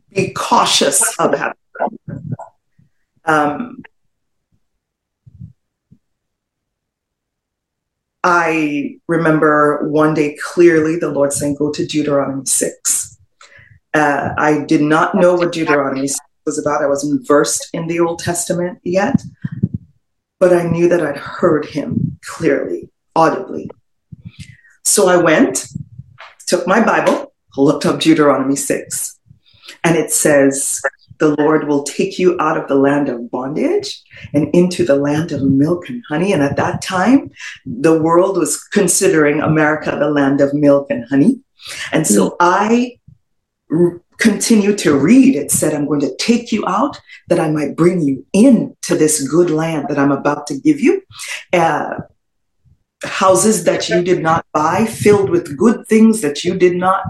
be 0.09 0.31
cautious 0.31 1.01
of 1.19 1.33
having 1.33 2.35
um, 3.25 3.83
I 8.25 8.97
remember 9.07 9.87
one 9.87 10.13
day 10.13 10.35
clearly 10.43 10.97
the 10.97 11.11
Lord 11.11 11.31
saying, 11.31 11.55
Go 11.55 11.71
to 11.71 11.85
Deuteronomy 11.85 12.45
6. 12.45 13.17
Uh, 13.93 14.33
I 14.37 14.65
did 14.65 14.81
not 14.81 15.15
know 15.15 15.35
what 15.35 15.53
Deuteronomy 15.53 16.07
6 16.07 16.19
was 16.45 16.59
about. 16.59 16.83
I 16.83 16.87
wasn't 16.87 17.25
versed 17.25 17.69
in 17.71 17.87
the 17.87 18.01
Old 18.01 18.19
Testament 18.19 18.79
yet 18.83 19.21
but 20.39 20.53
I 20.53 20.63
knew 20.63 20.87
that 20.89 21.05
I'd 21.05 21.17
heard 21.17 21.65
him 21.65 22.19
clearly, 22.23 22.89
audibly. 23.15 23.69
So 24.83 25.07
I 25.07 25.17
went, 25.17 25.67
took 26.47 26.67
my 26.67 26.83
Bible, 26.83 27.33
looked 27.57 27.85
up 27.85 27.99
Deuteronomy 27.99 28.55
6, 28.55 29.19
and 29.83 29.95
it 29.95 30.11
says, 30.11 30.81
the 31.19 31.35
Lord 31.35 31.67
will 31.67 31.83
take 31.83 32.19
you 32.19 32.37
out 32.39 32.57
of 32.57 32.67
the 32.67 32.75
land 32.75 33.09
of 33.09 33.29
bondage 33.31 34.01
and 34.33 34.53
into 34.53 34.85
the 34.85 34.95
land 34.95 35.31
of 35.31 35.41
milk 35.43 35.89
and 35.89 36.03
honey. 36.09 36.33
And 36.33 36.43
at 36.43 36.57
that 36.57 36.81
time, 36.81 37.31
the 37.65 38.01
world 38.01 38.37
was 38.37 38.61
considering 38.63 39.41
America 39.41 39.95
the 39.97 40.09
land 40.09 40.41
of 40.41 40.53
milk 40.53 40.87
and 40.89 41.05
honey. 41.07 41.39
And 41.91 42.05
so 42.05 42.35
I 42.39 42.97
r- 43.71 44.01
continued 44.17 44.77
to 44.79 44.97
read. 44.97 45.35
It 45.35 45.51
said, 45.51 45.73
I'm 45.73 45.87
going 45.87 46.01
to 46.01 46.15
take 46.17 46.51
you 46.51 46.65
out 46.67 46.99
that 47.27 47.39
I 47.39 47.49
might 47.49 47.75
bring 47.75 48.01
you 48.01 48.25
into 48.33 48.95
this 48.95 49.27
good 49.27 49.49
land 49.49 49.87
that 49.89 49.99
I'm 49.99 50.11
about 50.11 50.47
to 50.47 50.59
give 50.59 50.79
you. 50.79 51.01
Uh, 51.51 51.95
houses 53.03 53.65
that 53.65 53.89
you 53.89 54.01
did 54.01 54.21
not 54.21 54.45
buy, 54.53 54.85
filled 54.85 55.29
with 55.29 55.57
good 55.57 55.85
things 55.87 56.21
that 56.21 56.43
you 56.43 56.55
did 56.55 56.75
not, 56.75 57.03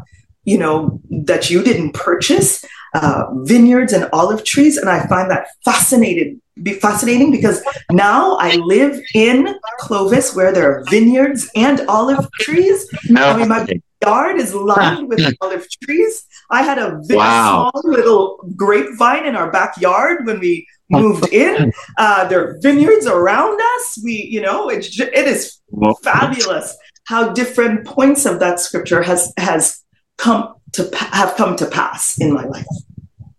you 0.44 0.58
know, 0.58 1.00
that 1.10 1.50
you 1.50 1.64
didn't 1.64 1.94
purchase, 1.94 2.66
uh, 2.96 3.26
vineyards 3.52 3.94
and 3.94 4.10
olive 4.14 4.44
trees. 4.44 4.78
And 4.78 4.90
I 4.90 5.06
find 5.08 5.30
that 5.30 5.48
fascinated, 5.64 6.40
be 6.64 6.74
fascinating 6.74 7.30
because 7.32 7.62
now 7.92 8.38
I 8.38 8.56
live 8.56 9.00
in 9.14 9.54
Clovis 9.80 10.36
where 10.36 10.52
there 10.52 10.68
are 10.72 10.84
vineyards 10.90 11.50
and 11.56 11.82
olive 11.88 12.26
trees. 12.40 12.88
No. 13.10 13.22
I 13.30 13.38
mean, 13.38 13.50
my 13.50 13.68
yard 14.04 14.40
is 14.40 14.54
lined 14.56 15.10
with 15.10 15.22
olive 15.42 15.68
trees. 15.84 16.26
I 16.50 16.64
had 16.64 16.78
a 16.78 17.00
very 17.08 17.18
Wow. 17.20 17.72
small 17.74 17.92
little 17.98 18.54
grapevine 18.56 19.26
in 19.26 19.36
our 19.36 19.52
backyard 19.52 20.26
when 20.26 20.40
we 20.40 20.66
moved 20.90 21.28
in. 21.34 21.74
Uh, 21.98 22.28
there 22.28 22.42
are 22.48 22.58
vineyards 22.62 23.08
around 23.08 23.60
us. 23.76 24.00
We, 24.04 24.14
you 24.32 24.42
know, 24.42 24.70
it 24.70 24.86
is 25.28 25.60
fabulous 26.04 26.78
how 27.08 27.34
different 27.34 27.86
points 27.86 28.26
of 28.26 28.40
that 28.40 28.60
scripture 28.60 29.02
has 29.04 29.32
has 29.38 29.82
come 30.18 30.55
to 30.76 30.86
pa- 30.86 31.10
have 31.12 31.36
come 31.36 31.56
to 31.58 31.66
pass 31.66 32.20
in 32.20 32.34
my 32.34 32.46
life. 32.46 32.68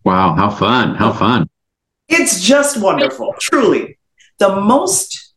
Wow, 0.05 0.35
how 0.35 0.51
fun! 0.51 0.95
How 0.95 1.13
fun! 1.13 1.49
It's 2.09 2.43
just 2.43 2.81
wonderful, 2.81 3.35
truly. 3.41 3.99
The 4.39 4.61
most 4.61 5.33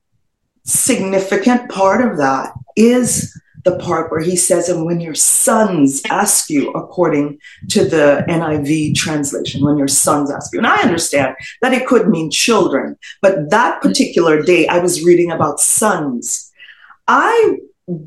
significant 0.63 1.69
part 1.69 2.07
of 2.07 2.17
that 2.17 2.53
is 2.75 3.33
the 3.65 3.77
part 3.77 4.11
where 4.11 4.21
he 4.21 4.35
says, 4.35 4.69
and 4.69 4.85
when 4.85 4.99
your 5.01 5.15
sons 5.15 6.01
ask 6.09 6.49
you, 6.49 6.71
according 6.71 7.39
to 7.69 7.83
the 7.83 8.23
NIV 8.29 8.95
translation, 8.95 9.63
when 9.63 9.77
your 9.77 9.87
sons 9.87 10.31
ask 10.31 10.53
you. 10.53 10.59
And 10.59 10.67
I 10.67 10.81
understand 10.81 11.35
that 11.61 11.73
it 11.73 11.85
could 11.87 12.07
mean 12.07 12.31
children, 12.31 12.97
but 13.21 13.49
that 13.49 13.81
particular 13.81 14.41
day 14.41 14.67
I 14.67 14.79
was 14.79 15.03
reading 15.03 15.31
about 15.31 15.59
sons. 15.59 16.51
I 17.07 17.57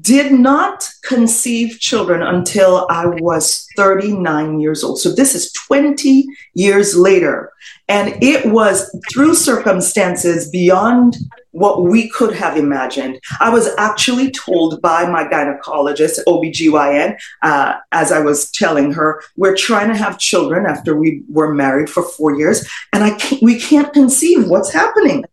did 0.00 0.32
not 0.32 0.88
conceive 1.02 1.80
children 1.80 2.22
until 2.22 2.86
I 2.88 3.06
was 3.06 3.66
39 3.76 4.60
years 4.60 4.84
old. 4.84 5.00
So 5.00 5.12
this 5.12 5.34
is 5.34 5.52
20 5.52 6.26
years 6.54 6.96
later. 6.96 7.52
And 7.88 8.22
it 8.22 8.46
was 8.46 8.94
through 9.12 9.34
circumstances 9.34 10.48
beyond 10.50 11.16
what 11.50 11.82
we 11.82 12.08
could 12.08 12.34
have 12.34 12.56
imagined. 12.56 13.20
I 13.40 13.50
was 13.50 13.68
actually 13.76 14.30
told 14.30 14.80
by 14.80 15.08
my 15.08 15.24
gynecologist, 15.24 16.20
OBGYN, 16.26 17.18
uh, 17.42 17.74
as 17.90 18.12
I 18.12 18.20
was 18.20 18.50
telling 18.50 18.92
her, 18.92 19.22
we're 19.36 19.56
trying 19.56 19.88
to 19.88 19.96
have 19.96 20.18
children 20.18 20.64
after 20.64 20.96
we 20.96 21.22
were 21.28 21.52
married 21.52 21.90
for 21.90 22.02
four 22.02 22.36
years, 22.36 22.66
and 22.92 23.04
I 23.04 23.14
can't, 23.16 23.42
we 23.42 23.60
can't 23.60 23.92
conceive 23.92 24.48
what's 24.48 24.72
happening. 24.72 25.24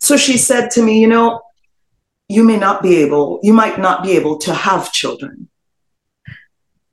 So 0.00 0.18
she 0.18 0.36
said 0.36 0.70
to 0.72 0.82
me, 0.82 1.00
you 1.00 1.08
know, 1.08 1.40
you 2.28 2.44
may 2.44 2.56
not 2.56 2.82
be 2.82 2.96
able, 2.96 3.40
you 3.42 3.52
might 3.52 3.78
not 3.78 4.02
be 4.02 4.12
able 4.12 4.38
to 4.38 4.54
have 4.54 4.92
children. 4.92 5.48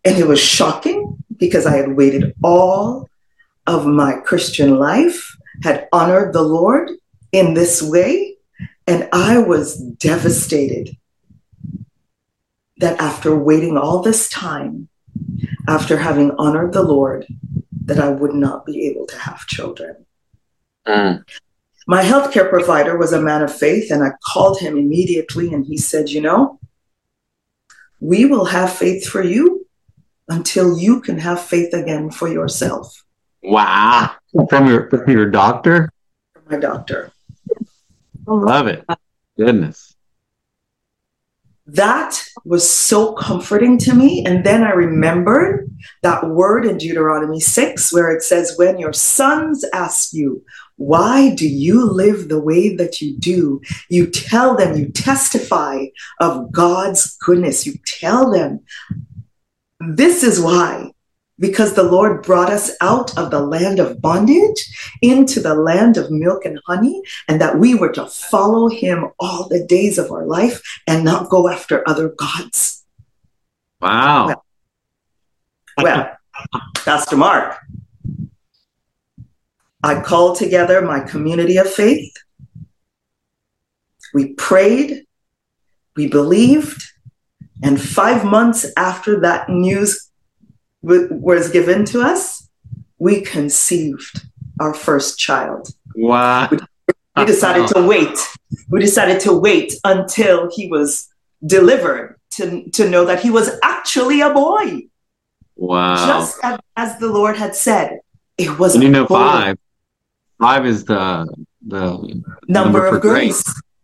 And 0.03 0.17
it 0.17 0.27
was 0.27 0.39
shocking 0.39 1.23
because 1.37 1.65
I 1.65 1.77
had 1.77 1.95
waited 1.95 2.33
all 2.43 3.09
of 3.67 3.85
my 3.85 4.13
Christian 4.13 4.77
life, 4.77 5.35
had 5.63 5.87
honored 5.91 6.33
the 6.33 6.41
Lord 6.41 6.89
in 7.31 7.53
this 7.53 7.81
way, 7.81 8.35
and 8.87 9.07
I 9.13 9.37
was 9.37 9.77
devastated 9.77 10.97
that 12.77 12.99
after 12.99 13.37
waiting 13.37 13.77
all 13.77 14.01
this 14.01 14.27
time, 14.27 14.89
after 15.67 15.97
having 15.97 16.31
honored 16.37 16.73
the 16.73 16.83
Lord, 16.83 17.27
that 17.85 17.99
I 17.99 18.09
would 18.09 18.33
not 18.33 18.65
be 18.65 18.87
able 18.87 19.05
to 19.07 19.17
have 19.17 19.45
children. 19.47 20.05
Mm. 20.87 21.23
My 21.91 22.03
healthcare 22.03 22.49
provider 22.49 22.97
was 22.97 23.11
a 23.11 23.21
man 23.21 23.41
of 23.41 23.53
faith, 23.53 23.91
and 23.91 24.01
I 24.01 24.11
called 24.25 24.59
him 24.59 24.77
immediately, 24.77 25.53
and 25.53 25.65
he 25.65 25.77
said, 25.77 26.09
You 26.09 26.21
know, 26.21 26.57
we 27.99 28.23
will 28.23 28.45
have 28.45 28.71
faith 28.71 29.05
for 29.05 29.21
you 29.21 29.67
until 30.29 30.77
you 30.77 31.01
can 31.01 31.17
have 31.17 31.41
faith 31.41 31.73
again 31.73 32.09
for 32.09 32.29
yourself. 32.29 33.03
Wow, 33.43 34.11
from 34.49 34.67
your 34.67 34.89
from 34.89 35.09
your 35.09 35.29
doctor. 35.29 35.91
My 36.49 36.55
doctor. 36.55 37.11
Oh, 38.25 38.35
Love 38.35 38.67
it. 38.67 38.85
Goodness. 39.37 39.93
That 41.67 42.23
was 42.45 42.69
so 42.69 43.13
comforting 43.13 43.77
to 43.79 43.93
me. 43.93 44.25
And 44.25 44.45
then 44.45 44.63
I 44.63 44.71
remembered 44.71 45.69
that 46.03 46.27
word 46.27 46.65
in 46.65 46.77
Deuteronomy 46.77 47.39
6 47.39 47.93
where 47.93 48.15
it 48.15 48.23
says, 48.23 48.55
When 48.57 48.77
your 48.77 48.93
sons 48.93 49.65
ask 49.73 50.13
you, 50.13 50.43
why 50.81 51.29
do 51.35 51.47
you 51.47 51.85
live 51.85 52.27
the 52.27 52.41
way 52.41 52.75
that 52.75 53.01
you 53.01 53.15
do? 53.15 53.61
You 53.87 54.09
tell 54.09 54.55
them, 54.55 54.75
you 54.75 54.89
testify 54.89 55.85
of 56.19 56.51
God's 56.51 57.17
goodness. 57.17 57.67
You 57.67 57.75
tell 57.85 58.31
them, 58.31 58.61
this 59.79 60.23
is 60.23 60.41
why. 60.41 60.91
Because 61.37 61.73
the 61.73 61.83
Lord 61.83 62.23
brought 62.23 62.51
us 62.51 62.71
out 62.81 63.15
of 63.17 63.29
the 63.29 63.41
land 63.41 63.79
of 63.79 64.01
bondage 64.01 64.95
into 65.03 65.39
the 65.39 65.55
land 65.55 65.97
of 65.97 66.09
milk 66.09 66.45
and 66.45 66.59
honey, 66.65 67.01
and 67.27 67.39
that 67.39 67.59
we 67.59 67.75
were 67.75 67.91
to 67.93 68.07
follow 68.07 68.67
him 68.67 69.09
all 69.19 69.47
the 69.47 69.63
days 69.63 69.99
of 69.99 70.11
our 70.11 70.25
life 70.25 70.61
and 70.87 71.03
not 71.03 71.29
go 71.29 71.47
after 71.47 71.87
other 71.87 72.09
gods. 72.09 72.83
Wow. 73.79 74.41
Well, 75.77 76.17
Pastor 76.75 77.17
Mark, 77.17 77.57
I 79.83 80.01
called 80.01 80.37
together 80.37 80.81
my 80.81 80.99
community 80.99 81.57
of 81.57 81.71
faith. 81.71 82.13
We 84.13 84.33
prayed, 84.33 85.05
we 85.95 86.07
believed, 86.07 86.83
and 87.63 87.81
five 87.81 88.25
months 88.25 88.65
after 88.77 89.19
that 89.21 89.49
news 89.49 90.09
w- 90.83 91.07
was 91.11 91.49
given 91.49 91.85
to 91.85 92.01
us, 92.01 92.47
we 92.99 93.21
conceived 93.21 94.25
our 94.59 94.73
first 94.73 95.17
child. 95.17 95.69
Wow. 95.95 96.49
We 97.17 97.25
decided 97.25 97.67
to 97.69 97.85
wait. 97.85 98.17
We 98.69 98.79
decided 98.79 99.19
to 99.21 99.33
wait 99.33 99.73
until 99.83 100.49
he 100.53 100.67
was 100.67 101.07
delivered 101.45 102.19
to, 102.31 102.69
to 102.71 102.89
know 102.89 103.05
that 103.05 103.21
he 103.21 103.29
was 103.29 103.49
actually 103.63 104.21
a 104.21 104.31
boy, 104.31 104.83
Wow. 105.55 105.95
just 105.95 106.37
as, 106.43 106.59
as 106.75 106.97
the 106.99 107.07
Lord 107.07 107.37
had 107.37 107.55
said. 107.55 107.99
It 108.37 108.57
was 108.59 108.75
and 108.75 108.83
you 108.83 108.89
know, 108.89 109.05
boy. 109.05 109.15
five. 109.15 109.57
Five 110.41 110.65
is 110.65 110.83
the 110.85 111.31
the 111.67 112.23
number, 112.47 112.89
for 112.89 112.95
of 112.95 113.01
grace. 113.03 113.43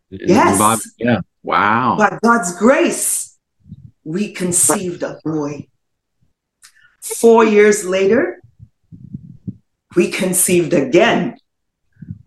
In 0.10 0.20
Yes. 0.28 0.58
Bible. 0.58 0.82
Yeah. 0.98 1.20
Wow. 1.43 1.98
By 2.00 2.17
God's 2.24 2.58
grace, 2.58 3.38
we 4.04 4.34
conceived 4.34 5.04
a 5.04 5.20
boy. 5.24 5.67
Four 7.00 7.46
years 7.46 7.86
later, 7.86 8.41
we 9.96 10.10
conceived 10.10 10.74
again 10.74 11.38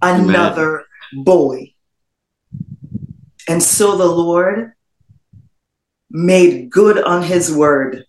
another 0.01 0.85
boy. 1.13 1.75
And 3.49 3.61
so 3.61 3.97
the 3.97 4.07
Lord 4.07 4.73
made 6.09 6.71
good 6.71 7.03
on 7.03 7.25
his 7.25 7.53
word. 7.53 8.05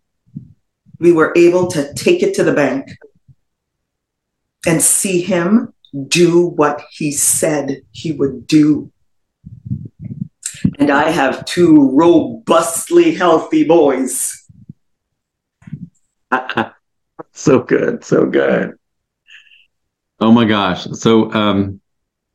We 1.00 1.12
were 1.14 1.34
able 1.36 1.68
to 1.72 1.92
take 1.96 2.22
it 2.22 2.36
to 2.36 2.44
the 2.44 2.54
bank 2.54 2.92
and 4.68 4.80
see 4.82 5.22
him 5.22 5.74
do 6.08 6.46
what 6.46 6.82
he 6.92 7.12
said 7.12 7.82
he 7.92 8.12
would 8.12 8.48
do. 8.48 8.92
And 10.80 10.90
I 10.90 11.10
have 11.10 11.46
two 11.46 11.90
robustly 11.92 13.14
healthy 13.14 13.64
boys. 13.64 14.38
so 17.34 17.60
good. 17.60 18.04
So 18.04 18.26
good. 18.26 18.78
Oh 20.20 20.32
my 20.32 20.46
gosh. 20.46 20.86
So, 20.94 21.32
um, 21.34 21.82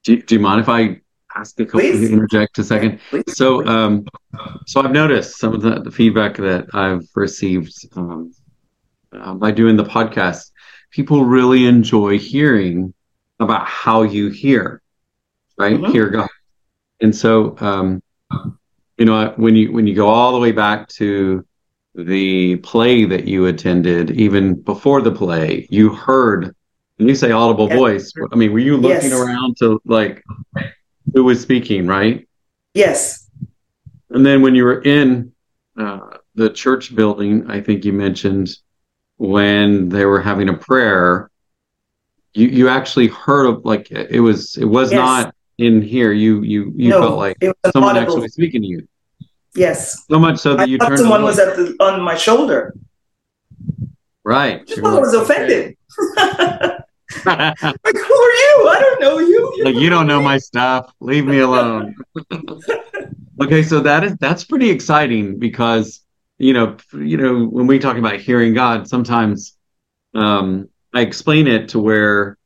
do, 0.05 0.21
do 0.21 0.35
you 0.35 0.41
mind 0.41 0.61
if 0.61 0.69
I 0.69 1.01
ask 1.35 1.59
a 1.61 1.65
couple, 1.65 1.81
Please. 1.81 2.11
interject 2.11 2.59
a 2.59 2.65
second? 2.65 3.01
Please. 3.11 3.37
So, 3.37 3.65
um, 3.67 4.07
so 4.67 4.81
I've 4.81 4.93
noticed 4.93 5.39
some 5.39 5.55
of 5.55 5.63
the, 5.63 5.81
the 5.81 5.91
feedback 5.91 6.37
that 6.37 6.67
I've 6.75 7.07
received 7.15 7.73
um, 7.95 8.33
uh, 9.13 9.35
by 9.35 9.51
doing 9.51 9.77
the 9.77 9.85
podcast. 9.85 10.51
People 10.91 11.25
really 11.25 11.67
enjoy 11.67 12.19
hearing 12.19 12.93
about 13.41 13.67
how 13.67 14.03
you 14.03 14.29
hear, 14.29 14.81
right? 15.59 15.79
Mhm. 15.79 15.93
Hear 15.93 16.09
God, 16.09 16.29
and 17.01 17.15
so 17.15 17.57
um, 17.61 18.03
you 18.99 19.05
know 19.05 19.33
when 19.37 19.55
you 19.55 19.73
when 19.73 19.87
you 19.87 19.95
go 19.95 20.09
all 20.09 20.33
the 20.33 20.39
way 20.41 20.53
back 20.53 20.89
to 20.89 21.47
the 21.95 22.57
play 22.57 23.05
that 23.05 23.27
you 23.27 23.47
attended, 23.47 24.11
even 24.13 24.55
before 24.55 25.01
the 25.03 25.13
play, 25.13 25.67
you 25.71 25.91
heard 25.91 26.55
when 26.97 27.09
you 27.09 27.15
say 27.15 27.31
audible 27.31 27.69
Yes. 27.69 27.79
voice, 27.79 28.13
I 28.33 28.37
mean, 28.37 28.53
were 28.53 28.59
you 28.59 28.77
looking 28.77 29.11
Yes. 29.11 29.21
around 29.21 29.57
to 29.59 29.81
like 29.85 30.23
who 31.15 31.25
was 31.25 31.41
speaking, 31.41 31.87
right? 31.87 32.27
Yes. 32.75 33.31
And 34.11 34.25
then 34.25 34.41
when 34.43 34.55
you 34.55 34.65
were 34.65 34.83
in 34.83 35.33
uh, 35.79 36.19
the 36.35 36.51
church 36.51 36.95
building, 36.95 37.51
I 37.51 37.61
think 37.61 37.85
you 37.85 37.93
mentioned 37.93 38.49
when 39.19 39.89
they 39.89 40.05
were 40.05 40.21
having 40.21 40.49
a 40.49 40.55
prayer, 40.55 41.31
you 42.37 42.49
you 42.49 42.69
actually 42.69 43.09
heard 43.09 43.47
of 43.47 43.65
like 43.65 43.91
it 43.91 44.21
was 44.21 44.57
it 44.57 44.65
was 44.67 44.91
Yes. 44.93 44.99
not 44.99 45.35
in 45.59 45.81
here. 45.83 46.13
You 46.13 46.43
you 46.43 46.73
you 46.77 46.91
no, 46.91 47.01
felt 47.01 47.19
like 47.19 47.37
it 47.41 47.49
was 47.65 47.73
someone 47.73 47.97
audible. 47.97 48.15
actually 48.15 48.29
speaking 48.29 48.63
to 48.63 48.69
you. 48.69 48.89
Yes. 49.55 50.05
So 50.11 50.19
much 50.19 50.39
so 50.39 50.55
that 50.55 50.63
I 50.63 50.65
you 50.65 50.77
thought 50.79 50.89
turned 50.89 51.01
someone 51.01 51.23
was 51.23 51.39
at 51.39 51.57
the, 51.57 51.75
on 51.81 52.03
my 52.03 52.15
shoulder. 52.15 52.75
right. 54.25 54.61
I 54.61 54.65
just 54.65 54.77
You 54.77 54.83
thought 54.83 54.93
I 54.93 54.95
were 54.97 55.01
was 55.01 55.15
offended. 55.15 55.77
like, 57.25 57.97
who 58.07 58.15
are 58.27 58.35
you? 58.45 58.69
I 58.69 58.79
don't 58.81 59.01
know 59.01 59.19
you. 59.19 59.65
like 59.65 59.77
you 59.77 59.89
don't 59.89 60.07
know 60.07 60.21
my 60.21 60.39
stuff. 60.39 60.93
Leave 61.01 61.25
me 61.27 61.39
alone. 61.39 61.95
okay, 63.43 63.63
so 63.63 63.81
that 63.81 64.05
is 64.05 64.15
that's 64.17 64.45
pretty 64.45 64.69
exciting 64.71 65.39
because 65.39 66.01
you 66.39 66.53
know 66.53 66.77
you 66.93 67.17
know 67.17 67.47
when 67.47 67.67
we 67.67 67.79
talk 67.79 67.97
about 67.97 68.17
hearing 68.21 68.53
God, 68.55 68.87
sometimes 68.89 69.57
um, 70.15 70.69
I 70.97 71.01
explain 71.03 71.47
it 71.47 71.69
to 71.71 71.79
where, 71.79 72.39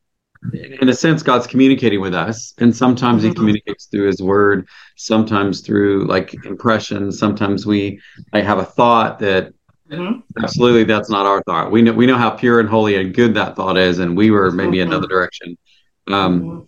in 0.52 0.88
a 0.88 0.94
sense, 0.94 1.22
God's 1.22 1.46
communicating 1.46 2.00
with 2.00 2.14
us, 2.14 2.52
and 2.58 2.74
sometimes 2.74 3.22
He 3.22 3.30
Mhm. 3.30 3.36
communicates 3.36 3.86
through 3.86 4.08
His 4.08 4.20
Word, 4.20 4.66
sometimes 4.96 5.60
through 5.60 6.06
like 6.06 6.44
impressions. 6.44 7.16
Sometimes 7.16 7.64
we 7.64 8.00
I 8.32 8.40
have 8.40 8.58
a 8.58 8.64
thought 8.64 9.20
that 9.20 9.52
Mhm. 9.92 10.24
absolutely 10.42 10.82
that's 10.82 11.10
not 11.10 11.26
our 11.26 11.42
thought. 11.44 11.70
We 11.70 11.80
know 11.82 11.92
we 11.92 12.06
know 12.06 12.16
how 12.16 12.30
pure 12.30 12.58
and 12.58 12.68
holy 12.68 12.96
and 12.96 13.14
good 13.14 13.34
that 13.34 13.54
thought 13.54 13.78
is, 13.78 14.00
and 14.00 14.16
we 14.16 14.32
were 14.32 14.50
maybe 14.50 14.78
Mhm. 14.78 14.86
another 14.88 15.06
direction. 15.06 15.56
Um, 16.08 16.32
Mhm. 16.42 16.66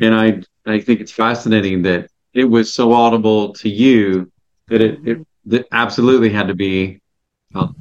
and 0.00 0.14
I 0.14 0.26
I 0.66 0.78
think 0.78 1.00
it's 1.00 1.12
fascinating 1.12 1.82
that 1.82 2.08
it 2.32 2.44
was 2.44 2.72
so 2.72 2.92
audible 2.92 3.54
to 3.54 3.68
you 3.68 4.30
that 4.68 4.80
it, 4.80 5.00
it 5.04 5.26
that 5.46 5.66
absolutely 5.72 6.30
had 6.30 6.46
to 6.46 6.54
be 6.54 7.00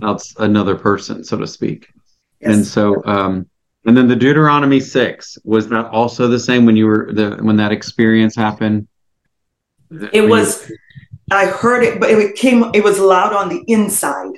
out 0.02 0.24
another 0.40 0.76
person, 0.76 1.24
so 1.24 1.38
to 1.38 1.46
speak. 1.46 1.88
And 2.42 2.66
so, 2.66 3.04
um, 3.06 3.48
and 3.86 3.96
then 3.96 4.08
the 4.08 4.16
Deuteronomy 4.16 4.80
six 4.80 5.38
was 5.44 5.70
that 5.70 5.86
also 5.88 6.28
the 6.28 6.40
same 6.40 6.66
when 6.66 6.76
you 6.76 6.86
were 6.86 7.10
the 7.14 7.38
when 7.42 7.58
that 7.58 7.72
experience 7.72 8.36
happened. 8.36 8.88
It 10.12 10.30
was. 10.30 10.72
I 11.32 11.46
heard 11.46 11.84
it, 11.84 12.00
but 12.00 12.10
it 12.10 12.36
came. 12.36 12.70
It 12.74 12.84
was 12.84 13.00
loud 13.00 13.34
on 13.34 13.50
the 13.50 13.64
inside. 13.68 14.34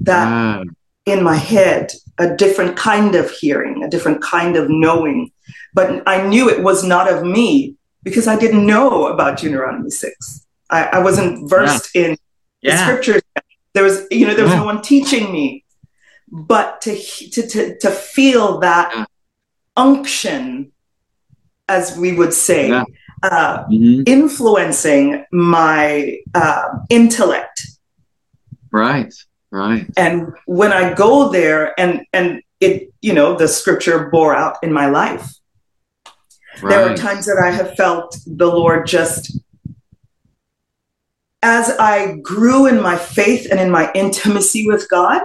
That 0.00 0.26
Ah, 0.28 0.62
in 1.06 1.22
my 1.22 1.36
head, 1.36 1.92
a 2.18 2.34
different 2.34 2.76
kind 2.76 3.14
of 3.14 3.30
hearing, 3.30 3.84
a 3.84 3.88
different 3.90 4.22
kind 4.22 4.56
of 4.56 4.68
knowing. 4.68 5.30
But 5.72 6.02
I 6.06 6.26
knew 6.26 6.48
it 6.48 6.62
was 6.62 6.84
not 6.84 7.10
of 7.10 7.24
me 7.24 7.76
because 8.02 8.26
I 8.26 8.36
didn't 8.38 8.66
know 8.66 9.06
about 9.08 9.38
Deuteronomy 9.38 9.90
6. 9.90 10.46
I, 10.70 10.84
I 10.84 10.98
wasn't 11.00 11.48
versed 11.48 11.94
in 11.94 12.16
the 12.62 12.76
scriptures. 12.76 13.22
There 13.74 13.82
was, 13.84 14.06
you 14.10 14.26
know, 14.26 14.34
there 14.34 14.44
was 14.44 14.52
Yeah. 14.52 14.60
no 14.60 14.64
one 14.66 14.82
teaching 14.82 15.32
me. 15.32 15.63
But 16.30 16.80
to, 16.82 16.96
to, 16.96 17.46
to, 17.48 17.78
to 17.78 17.90
feel 17.90 18.58
that 18.60 18.90
Yeah. 18.94 19.04
unction, 19.76 20.72
as 21.68 21.96
we 21.96 22.12
would 22.12 22.32
say, 22.32 22.68
Yeah. 22.68 22.84
uh, 23.22 23.64
Mhm. 23.70 24.06
influencing 24.06 25.24
my 25.32 26.18
uh, 26.34 26.64
intellect 26.90 27.62
right, 28.70 29.14
right, 29.50 29.86
and 29.96 30.32
when 30.46 30.72
i 30.72 30.92
go 30.92 31.30
there 31.30 31.72
and 31.80 32.02
and 32.12 32.42
it 32.60 32.92
you 33.00 33.14
know 33.14 33.34
the 33.36 33.48
scripture 33.48 34.10
bore 34.10 34.34
out 34.34 34.56
in 34.62 34.72
my 34.72 34.86
life 34.88 35.26
there 36.68 36.82
are 36.86 36.96
times 36.96 37.24
that 37.26 37.38
i 37.38 37.50
have 37.50 37.74
felt 37.76 38.18
the 38.26 38.46
lord 38.46 38.86
just 38.86 39.38
as 41.42 41.70
i 41.78 42.16
grew 42.22 42.66
in 42.66 42.80
my 42.82 42.96
faith 42.96 43.46
and 43.50 43.58
in 43.60 43.70
my 43.70 43.90
intimacy 43.94 44.66
with 44.66 44.86
god 44.90 45.22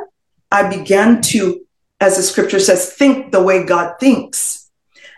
i 0.52 0.68
began 0.68 1.22
to 1.22 1.66
as 2.02 2.18
the 2.18 2.24
scripture 2.24 2.60
says 2.60 2.94
think 2.94 3.32
the 3.32 3.44
way 3.44 3.64
god 3.64 3.96
thinks. 4.00 4.70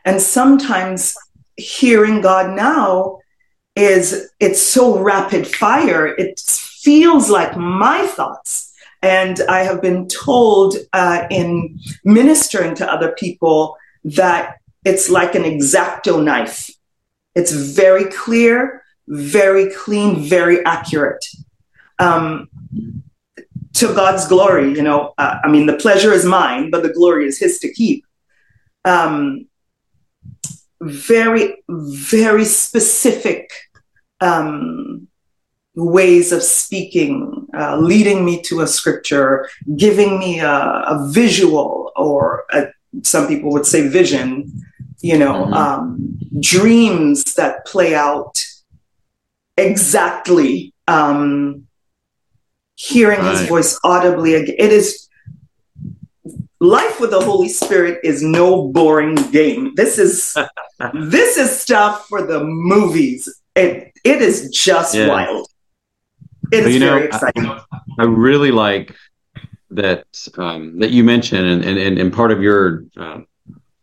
And 0.03 0.21
sometimes 0.21 1.15
hearing 1.57 2.21
god 2.21 2.55
now 2.55 3.19
is 3.75 4.31
it's 4.39 4.61
so 4.61 4.97
rapid 4.97 5.47
fire. 5.47 6.07
It 6.07 6.39
feels 6.39 7.29
like 7.29 7.55
my 7.55 8.07
thoughts. 8.07 8.73
And 9.03 9.39
i 9.49 9.59
have 9.59 9.81
been 9.81 10.07
told 10.07 10.75
uh, 10.93 11.27
in 11.29 11.79
ministering 12.03 12.75
to 12.75 12.91
other 12.91 13.11
people 13.11 13.77
that 14.03 14.57
it's 14.83 15.09
like 15.09 15.35
an 15.35 15.45
X-Acto 15.45 16.23
knife. 16.23 16.69
It's 17.35 17.51
very 17.51 18.05
clear 18.05 18.81
very 19.11 19.71
clean 19.73 20.21
very 20.21 20.63
accurate. 20.65 21.25
Um, 21.99 22.49
to 23.73 23.93
god's 23.93 24.27
glory 24.27 24.73
you 24.73 24.81
know 24.81 25.13
uh, 25.17 25.37
i 25.43 25.47
mean 25.47 25.65
the 25.65 25.77
pleasure 25.77 26.11
is 26.11 26.25
mine 26.25 26.69
but 26.69 26.83
the 26.83 26.93
glory 26.93 27.25
is 27.25 27.39
his 27.39 27.59
to 27.59 27.71
keep 27.73 28.05
um, 28.85 29.45
very 30.81 31.63
very 31.69 32.45
specific 32.45 33.51
um, 34.21 35.07
ways 35.75 36.31
of 36.31 36.43
speaking, 36.43 37.47
uh, 37.57 37.77
leading 37.77 38.25
me 38.25 38.41
to 38.41 38.61
a 38.61 38.67
scripture, 38.67 39.47
giving 39.77 40.19
me 40.19 40.39
a, 40.39 40.49
a 40.49 41.07
visual, 41.11 41.91
or 41.95 42.43
a, 42.51 42.67
some 43.03 43.27
people 43.27 43.51
would 43.51 43.65
say 43.65 43.87
vision, 43.87 44.51
you 45.01 45.17
know, 45.17 45.45
Mhm. 45.45 45.53
um, 45.53 46.19
dreams 46.39 47.23
that 47.35 47.65
play 47.65 47.95
out 47.95 48.43
exactly, 49.57 50.73
um, 50.87 51.67
hearing 52.81 53.23
his 53.23 53.47
voice 53.47 53.79
audibly. 53.83 54.33
again. 54.35 54.55
It 54.57 54.71
is 54.71 55.07
life 56.59 56.99
with 56.99 57.11
the 57.11 57.21
Holy 57.21 57.49
Spirit 57.49 57.99
is 58.03 58.23
no 58.23 58.67
boring 58.69 59.15
game. 59.31 59.73
This 59.75 59.97
is 59.99 60.35
this 60.93 61.37
is 61.37 61.49
stuff 61.57 62.07
for 62.07 62.21
the 62.25 62.43
movies. 62.43 63.29
It 63.55 63.91
it 64.03 64.21
is 64.21 64.49
just 64.49 64.95
Yeah. 64.95 65.07
wild. 65.09 65.47
It 66.51 66.65
is 66.65 66.73
you 66.73 66.79
know, 66.79 66.93
very 66.97 67.03
I- 67.03 67.05
exciting. 67.05 67.59
I 67.99 68.03
really 68.03 68.51
like 68.51 68.95
that 69.69 70.05
um, 70.37 70.79
that 70.79 70.91
you 70.91 71.03
mentioned, 71.03 71.47
and, 71.47 71.63
and, 71.63 71.97
and, 71.97 72.11
part 72.11 72.31
of 72.31 72.41
your 72.41 72.83
uh, 72.97 73.19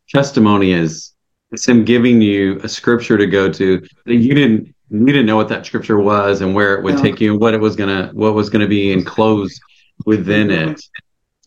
testimony 0.08 0.72
is 0.72 1.12
it's 1.50 1.66
him 1.66 1.82
giving 1.84 2.20
you 2.20 2.60
a 2.62 2.68
scripture 2.68 3.16
to 3.16 3.26
go 3.26 3.50
to. 3.50 3.80
that 4.04 4.14
You 4.14 4.34
didn't 4.34 4.74
you 4.90 5.04
didn't 5.06 5.26
know 5.26 5.36
what 5.36 5.48
that 5.48 5.66
scripture 5.66 5.98
was 5.98 6.40
and 6.40 6.54
where 6.54 6.74
it 6.76 6.84
would 6.84 6.96
No. 6.96 7.02
take 7.02 7.20
you, 7.20 7.32
and 7.32 7.40
what 7.40 7.54
it 7.54 7.60
was 7.60 7.76
gonna 7.76 8.10
what 8.14 8.34
was 8.34 8.48
gonna 8.50 8.68
be 8.68 8.92
enclosed 8.92 9.60
within 10.04 10.50
it. 10.50 10.80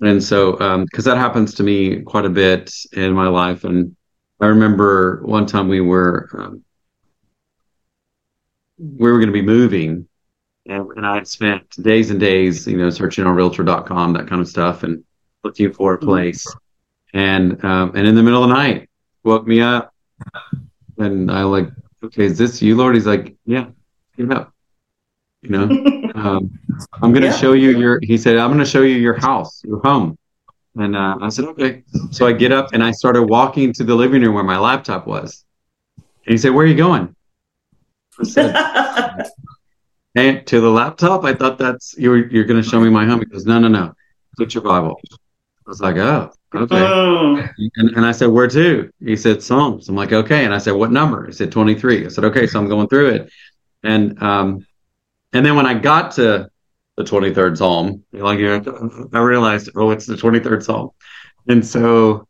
And 0.01 0.23
so, 0.23 0.53
because 0.85 1.05
that 1.05 1.17
happens 1.17 1.53
to 1.55 1.63
me 1.63 2.01
quite 2.01 2.25
a 2.25 2.29
bit 2.29 2.71
in 2.93 3.13
my 3.13 3.27
life, 3.27 3.63
and 3.63 3.95
I 4.39 4.47
remember 4.47 5.21
one 5.25 5.45
time 5.45 5.67
we 5.67 5.81
were 5.81 6.29
um, 6.37 6.63
we 8.79 9.11
were 9.11 9.17
going 9.19 9.27
to 9.27 9.33
be 9.33 9.41
moving, 9.43 10.07
and, 10.65 10.87
and 10.95 11.05
I 11.05 11.21
spent 11.23 11.69
days 11.81 12.09
and 12.09 12.19
days, 12.19 12.65
you 12.65 12.77
know, 12.77 12.89
searching 12.89 13.25
on 13.25 13.35
Realtor.com, 13.35 14.13
that 14.13 14.27
kind 14.27 14.41
of 14.41 14.47
stuff, 14.47 14.83
and 14.83 15.03
looking 15.43 15.71
for 15.71 15.93
a 15.93 15.97
Mhm. 15.99 16.05
place. 16.05 16.47
And 17.13 17.63
um, 17.63 17.91
and 17.95 18.07
in 18.07 18.15
the 18.15 18.23
middle 18.23 18.43
of 18.43 18.49
the 18.49 18.55
night, 18.55 18.89
woke 19.23 19.45
me 19.45 19.61
up, 19.61 19.93
and 20.97 21.29
I 21.29 21.43
like, 21.43 21.69
okay, 22.03 22.25
is 22.25 22.37
this 22.37 22.61
you, 22.61 22.75
Lord? 22.75 22.95
He's 22.95 23.05
like, 23.07 23.35
yeah, 23.45 23.67
get 24.17 24.31
up. 24.31 24.53
You 25.41 25.49
know, 25.49 26.11
um, 26.15 26.59
I'm 27.01 27.11
going 27.11 27.21
to 27.23 27.27
Yeah. 27.27 27.37
show 27.37 27.53
you 27.53 27.71
your. 27.77 27.99
He 28.01 28.17
said, 28.17 28.37
I'm 28.37 28.49
going 28.49 28.59
to 28.59 28.65
show 28.65 28.81
you 28.81 28.95
your 28.95 29.17
house, 29.19 29.63
your 29.63 29.81
home. 29.81 30.17
And 30.75 30.95
uh, 30.95 31.17
I 31.21 31.29
said, 31.29 31.45
okay. 31.45 31.83
So 32.11 32.25
I 32.27 32.31
get 32.31 32.51
up 32.51 32.69
and 32.73 32.83
I 32.83 32.91
started 32.91 33.23
walking 33.23 33.73
to 33.73 33.83
the 33.83 33.93
living 33.95 34.21
room 34.21 34.35
where 34.35 34.43
my 34.43 34.57
laptop 34.57 35.05
was. 35.05 35.43
And 35.97 36.31
he 36.33 36.37
said, 36.37 36.51
where 36.53 36.63
are 36.63 36.67
you 36.67 36.75
going? 36.77 37.13
I 38.19 38.23
said, 38.23 39.25
and 40.15 40.45
to 40.47 40.61
the 40.61 40.69
laptop. 40.69 41.23
I 41.25 41.33
thought 41.33 41.57
that's 41.57 41.95
you're 41.97 42.29
you're 42.29 42.45
going 42.45 42.61
to 42.61 42.67
show 42.67 42.79
me 42.79 42.89
my 42.89 43.05
home. 43.05 43.19
He 43.19 43.25
goes, 43.25 43.45
no, 43.45 43.59
no, 43.59 43.67
no. 43.67 43.93
Get 44.37 44.53
your 44.53 44.63
Bible. 44.63 44.99
I 45.11 45.69
was 45.69 45.81
like, 45.81 45.97
oh, 45.97 46.31
okay. 46.53 47.49
And, 47.75 47.89
and 47.95 48.05
I 48.05 48.11
said, 48.11 48.27
where 48.27 48.47
to? 48.47 48.91
He 48.99 49.15
said, 49.15 49.41
Psalms. 49.41 49.89
I'm 49.89 49.95
like, 49.95 50.11
okay. 50.11 50.45
And 50.45 50.53
I 50.53 50.57
said, 50.57 50.71
what 50.71 50.91
number? 50.91 51.25
He 51.25 51.31
said, 51.31 51.51
23. 51.51 52.05
I 52.05 52.09
said, 52.09 52.25
okay. 52.25 52.47
So 52.47 52.59
I'm 52.59 52.67
going 52.67 52.87
through 52.87 53.09
it. 53.09 53.31
And 53.83 54.21
um, 54.21 54.65
and 55.33 55.45
then 55.45 55.55
when 55.55 55.65
I 55.65 55.73
got 55.73 56.11
to 56.11 56.49
the 56.97 57.03
23rd 57.03 57.57
Psalm, 57.57 58.03
like 58.11 58.39
I 58.39 59.19
realized, 59.19 59.69
oh, 59.75 59.91
it's 59.91 60.05
the 60.05 60.15
23rd 60.15 60.63
Psalm. 60.63 60.89
And 61.47 61.65
so 61.65 62.27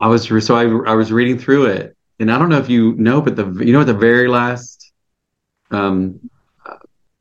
I 0.00 0.08
was 0.08 0.26
so 0.44 0.56
I, 0.56 0.90
I 0.90 0.94
was 0.94 1.12
reading 1.12 1.38
through 1.38 1.66
it, 1.66 1.96
and 2.18 2.30
I 2.30 2.38
don't 2.38 2.48
know 2.48 2.58
if 2.58 2.68
you 2.68 2.94
know, 2.94 3.20
but 3.20 3.36
the 3.36 3.46
you 3.64 3.72
know 3.72 3.78
what 3.78 3.86
the 3.86 3.94
very 3.94 4.28
last 4.28 4.92
um, 5.70 6.20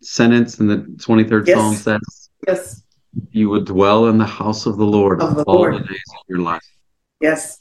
sentence 0.02 0.60
in 0.60 0.68
the 0.68 0.78
23rd 0.78 1.48
Yes. 1.48 1.58
Psalm 1.58 1.76
says, 1.76 2.30
yes, 2.48 2.84
"You 3.32 3.50
would 3.50 3.66
dwell 3.66 4.08
in 4.08 4.18
the 4.18 4.26
house 4.26 4.66
of 4.66 4.78
the 4.78 4.86
Lord 4.86 5.22
Of 5.22 5.36
the 5.36 5.44
all 5.44 5.56
Lord. 5.56 5.76
the 5.76 5.80
days 5.80 6.04
of 6.12 6.24
your 6.28 6.40
life." 6.40 6.62
yes. 7.22 7.60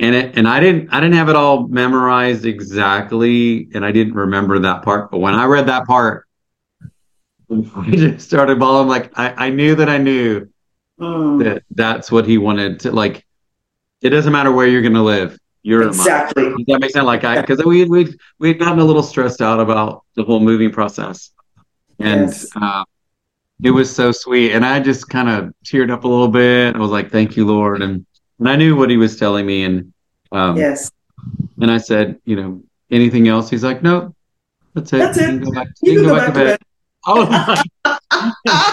and 0.00 0.14
it 0.14 0.36
and 0.36 0.48
I 0.48 0.58
didn't 0.60 0.88
I 0.92 1.00
didn't 1.00 1.14
have 1.16 1.28
it 1.28 1.36
all 1.36 1.68
memorized 1.68 2.44
exactly, 2.46 3.68
and 3.74 3.84
I 3.84 3.92
didn't 3.92 4.14
remember 4.14 4.58
that 4.60 4.82
part. 4.82 5.10
But 5.10 5.18
when 5.18 5.34
I 5.34 5.44
read 5.44 5.66
that 5.66 5.86
part, 5.86 6.26
I 7.50 7.90
just 7.90 8.26
started 8.26 8.58
bawling. 8.58 8.88
Like 8.88 9.16
I, 9.18 9.46
I 9.46 9.50
knew 9.50 9.74
that 9.76 9.88
I 9.88 9.98
knew 9.98 10.48
Mm. 11.00 11.42
that 11.42 11.62
that's 11.70 12.12
what 12.12 12.26
he 12.26 12.38
wanted 12.38 12.78
to 12.80 12.92
like. 12.92 13.24
It 14.02 14.10
doesn't 14.10 14.30
matter 14.32 14.52
where 14.52 14.66
you're 14.68 14.82
going 14.82 14.94
to 14.94 15.02
live. 15.02 15.36
You're. 15.62 15.88
Exactly. 15.88 16.44
Does 16.44 16.64
that 16.68 16.80
make 16.80 16.90
sense? 16.90 17.04
Like 17.06 17.24
I, 17.24 17.40
because 17.40 17.64
we 17.64 17.84
we 17.86 18.14
we 18.38 18.48
had 18.48 18.58
gotten 18.58 18.78
a 18.78 18.84
little 18.84 19.02
stressed 19.02 19.40
out 19.40 19.58
about 19.58 20.04
the 20.16 20.22
whole 20.22 20.38
moving 20.38 20.70
process, 20.70 21.30
and 21.98 22.28
Yes. 22.28 22.46
uh, 22.54 22.84
it 23.62 23.70
was 23.70 23.94
so 23.94 24.12
sweet. 24.12 24.52
And 24.52 24.64
I 24.64 24.80
just 24.80 25.08
kind 25.08 25.28
of 25.28 25.52
teared 25.64 25.90
up 25.90 26.04
a 26.04 26.08
little 26.08 26.28
bit. 26.28 26.74
I 26.74 26.78
was 26.78 26.90
like, 26.90 27.10
"Thank 27.10 27.36
you, 27.36 27.46
Lord," 27.46 27.82
and 27.82 28.04
and 28.38 28.48
I 28.48 28.56
knew 28.56 28.74
what 28.76 28.90
he 28.90 28.96
was 28.96 29.16
telling 29.16 29.46
me, 29.46 29.64
and 29.64 29.92
um, 30.32 30.56
Yes. 30.56 30.90
and 31.60 31.70
I 31.70 31.78
said, 31.78 32.18
you 32.24 32.36
know, 32.36 32.62
anything 32.90 33.28
else? 33.28 33.48
He's 33.50 33.62
like, 33.62 33.82
no, 33.82 34.14
that's 34.74 34.92
it. 34.92 34.98
That's 34.98 35.18
You 35.18 35.24
it. 35.24 35.26
can 35.28 35.40
go 35.40 35.52
back, 35.52 35.68
You 35.82 35.94
can 36.00 36.08
go 36.08 36.16
back 36.16 36.26
to 36.28 36.32
bed. 36.32 36.58
Oh 37.04 37.26
my! 37.26 37.62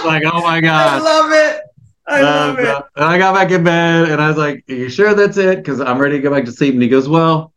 Like, 0.05 0.23
oh 0.31 0.41
my 0.43 0.61
God. 0.61 0.87
I 0.87 0.99
love 0.99 1.31
it. 1.31 1.61
I 2.07 2.21
love 2.21 2.57
Uh, 2.59 2.61
it. 2.61 2.85
And 2.95 3.05
I 3.05 3.17
got 3.17 3.33
back 3.35 3.49
in 3.51 3.63
bed 3.63 4.09
and 4.09 4.21
I 4.21 4.27
was 4.27 4.37
like, 4.37 4.63
Are 4.69 4.73
you 4.73 4.87
sure 4.89 5.13
that's 5.15 5.37
it? 5.37 5.57
Because 5.57 5.81
I'm 5.81 5.97
ready 5.97 6.17
to 6.17 6.21
go 6.21 6.29
back 6.31 6.45
to 6.45 6.51
sleep. 6.51 6.73
And 6.75 6.81
he 6.83 6.89
goes, 6.89 7.09
Well, 7.09 7.51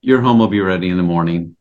your 0.00 0.20
home 0.22 0.38
will 0.38 0.48
be 0.48 0.60
ready 0.60 0.88
in 0.88 0.96
the 0.96 1.02
morning. 1.02 1.56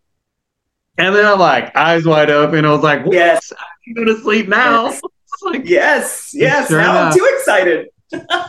And 0.98 1.14
then 1.14 1.26
I'm 1.26 1.40
like, 1.40 1.76
eyes 1.76 2.06
wide 2.06 2.30
open. 2.30 2.64
I 2.66 2.72
was 2.72 2.84
like, 2.84 3.06
what? 3.06 3.14
Yes. 3.16 3.52
I 3.90 3.94
can 3.94 4.06
go 4.06 4.14
to 4.14 4.22
sleep 4.22 4.48
now. 4.48 4.86
Yes. 4.86 5.02
Like, 5.42 5.70
Yes. 5.70 6.32
Yes. 6.34 6.68
Sure 6.68 6.82
now 6.82 6.92
enough. 6.92 7.14
I'm 7.14 7.18
too 7.20 7.28
excited. 7.38 7.88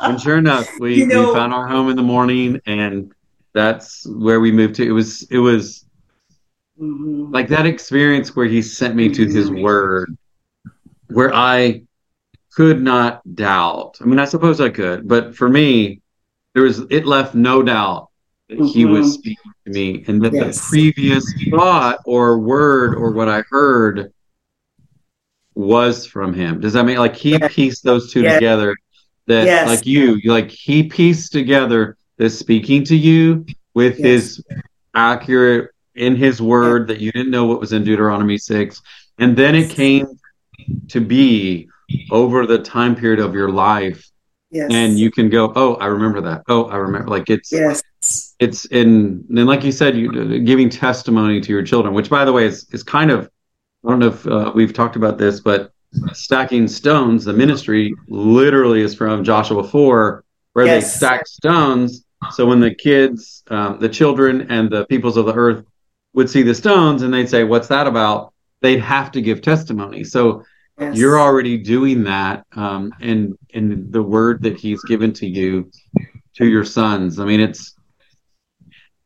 and 0.03 0.21
sure 0.21 0.39
enough, 0.39 0.67
we, 0.81 0.97
You 0.97 1.07
know- 1.07 1.29
we 1.29 1.35
found 1.35 1.55
our 1.55 1.69
home 1.69 1.89
in 1.89 1.95
the 1.95 2.03
morning 2.03 2.61
and 2.67 3.13
that's 3.53 4.05
where 4.09 4.41
we 4.41 4.51
moved 4.51 4.75
to. 4.77 4.89
It 4.89 4.91
was 4.91 5.23
it 5.31 5.39
was 5.39 5.85
Mhm. 6.81 7.33
like 7.33 7.49
that 7.49 7.65
experience 7.67 8.35
where 8.35 8.47
he 8.47 8.61
sent 8.63 8.97
me 8.97 9.09
to 9.11 9.27
his 9.27 9.51
word 9.51 10.17
where 11.09 11.33
I 11.35 11.83
could 12.57 12.81
not 12.83 13.21
doubt. 13.37 13.99
I 14.01 14.05
mean, 14.07 14.19
I 14.19 14.25
suppose 14.25 14.61
I 14.61 14.71
could, 14.71 15.07
but 15.07 15.37
for 15.37 15.49
me, 15.49 16.01
there 16.55 16.63
was 16.65 16.81
it 16.91 17.05
left 17.07 17.35
no 17.37 17.63
doubt 17.63 18.09
that 18.49 18.59
he 18.65 18.85
was 18.85 19.07
Mhm. 19.09 19.13
speaking 19.13 19.53
to 19.67 19.71
me 19.73 20.05
and 20.09 20.23
that 20.23 20.33
Yes. 20.33 20.57
the 20.61 20.69
previous 20.71 21.25
thought 21.51 21.99
or 22.05 22.39
word 22.41 22.95
or 22.97 23.13
what 23.13 23.29
I 23.29 23.43
heard 23.51 24.13
was 25.61 26.07
from 26.07 26.33
him. 26.33 26.61
Does 26.61 26.73
that 26.73 26.85
mean 26.85 26.99
like 26.99 27.17
he 27.17 27.33
Yes. 27.33 27.53
pieced 27.55 27.85
those 27.85 28.13
two 28.13 28.23
Yes. 28.23 28.35
together? 28.35 28.77
That 29.27 29.45
Yes. 29.47 29.67
like 29.67 29.87
you, 29.87 30.21
like 30.25 30.51
he 30.51 30.83
pieced 30.85 31.33
together 31.33 31.97
this 32.19 32.39
speaking 32.39 32.85
to 32.85 32.97
you 32.97 33.47
with 33.75 33.97
his 33.97 34.43
accurate 34.95 35.71
in 35.95 36.17
his 36.17 36.41
word 36.43 36.89
that 36.89 37.01
you 37.01 37.13
didn't 37.13 37.31
know 37.31 37.45
what 37.47 37.61
was 37.61 37.73
in 37.73 37.85
Deuteronomy 37.85 38.39
6 38.39 38.81
and 39.19 39.37
then 39.37 39.55
it 39.55 39.71
came 39.71 40.07
to 40.89 41.01
be 41.01 41.69
over 42.11 42.47
the 42.47 42.59
time 42.59 42.95
period 42.97 43.21
of 43.21 43.35
your 43.35 43.51
life 43.51 44.07
Yes. 44.51 44.71
and 44.73 44.99
you 44.99 45.11
can 45.13 45.29
go 45.31 45.53
oh 45.55 45.75
I 45.75 45.87
remember 45.87 46.21
that 46.23 46.43
oh 46.49 46.65
I 46.65 46.77
remember 46.77 47.09
like 47.09 47.31
it's 47.31 47.53
Yes. 47.53 47.83
it's 48.41 48.65
in 48.67 49.25
and 49.31 49.47
like 49.47 49.63
you 49.65 49.73
said 49.73 49.97
you 49.97 50.41
giving 50.41 50.69
testimony 50.69 51.41
to 51.41 51.53
your 51.53 51.63
children 51.63 51.95
which 51.95 52.11
by 52.11 52.25
the 52.25 52.33
way 52.33 52.47
is 52.47 52.67
is 52.73 52.83
kind 52.83 53.11
of 53.11 53.29
I 53.85 53.91
don't 53.91 53.99
know 53.99 54.09
if 54.09 54.27
uh, 54.27 54.53
we've 54.55 54.73
talked 54.73 54.97
about 54.97 55.19
this 55.19 55.41
but 55.41 55.73
stacking 56.13 56.69
stones 56.69 57.25
the 57.25 57.33
ministry 57.33 57.95
literally 58.09 58.81
is 58.83 58.95
from 58.95 59.25
Joshua 59.25 59.65
4 59.65 60.25
where 60.53 60.67
they 60.67 60.81
stack 60.81 61.27
stones. 61.27 62.05
So 62.33 62.47
when 62.47 62.61
the 62.61 62.75
kids 62.75 63.43
um, 63.49 63.79
the 63.81 63.89
children 63.89 64.47
and 64.51 64.71
the 64.71 64.85
peoples 64.87 65.17
of 65.17 65.27
the 65.27 65.35
earth 65.35 65.65
would 66.15 66.29
see 66.29 66.43
the 66.43 66.55
stones 66.55 67.03
and 67.03 67.13
they'd 67.15 67.29
say 67.29 67.45
what's 67.45 67.69
that 67.69 67.87
about? 67.87 68.33
They'd 68.61 68.81
have 68.81 69.11
to 69.13 69.21
give 69.23 69.41
testimony. 69.43 70.05
So 70.05 70.45
Yes. 70.79 70.97
you're 70.97 71.21
already 71.21 71.59
doing 71.59 72.05
that 72.05 72.47
um, 72.57 72.91
in 73.01 73.37
in 73.51 73.91
the 73.91 74.03
word 74.03 74.43
that 74.45 74.57
he's 74.59 74.83
given 74.85 75.13
to 75.15 75.27
you 75.27 75.71
to 76.37 76.47
your 76.47 76.65
sons. 76.65 77.19
I 77.21 77.27
mean 77.27 77.41
it's 77.41 77.75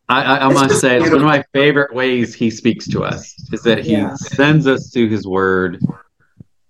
i 0.08 0.22
i, 0.22 0.46
I 0.46 0.52
must 0.52 0.80
say 0.80 0.96
it's 0.96 1.10
one 1.10 1.20
of 1.20 1.22
my 1.22 1.44
favorite 1.52 1.94
ways 1.94 2.34
he 2.34 2.50
speaks 2.50 2.86
to 2.88 3.04
us 3.04 3.34
is 3.52 3.62
that 3.62 3.78
he 3.84 3.92
Yeah. 3.92 4.14
sends 4.14 4.66
us 4.66 4.90
to 4.90 5.08
his 5.08 5.26
word 5.26 5.80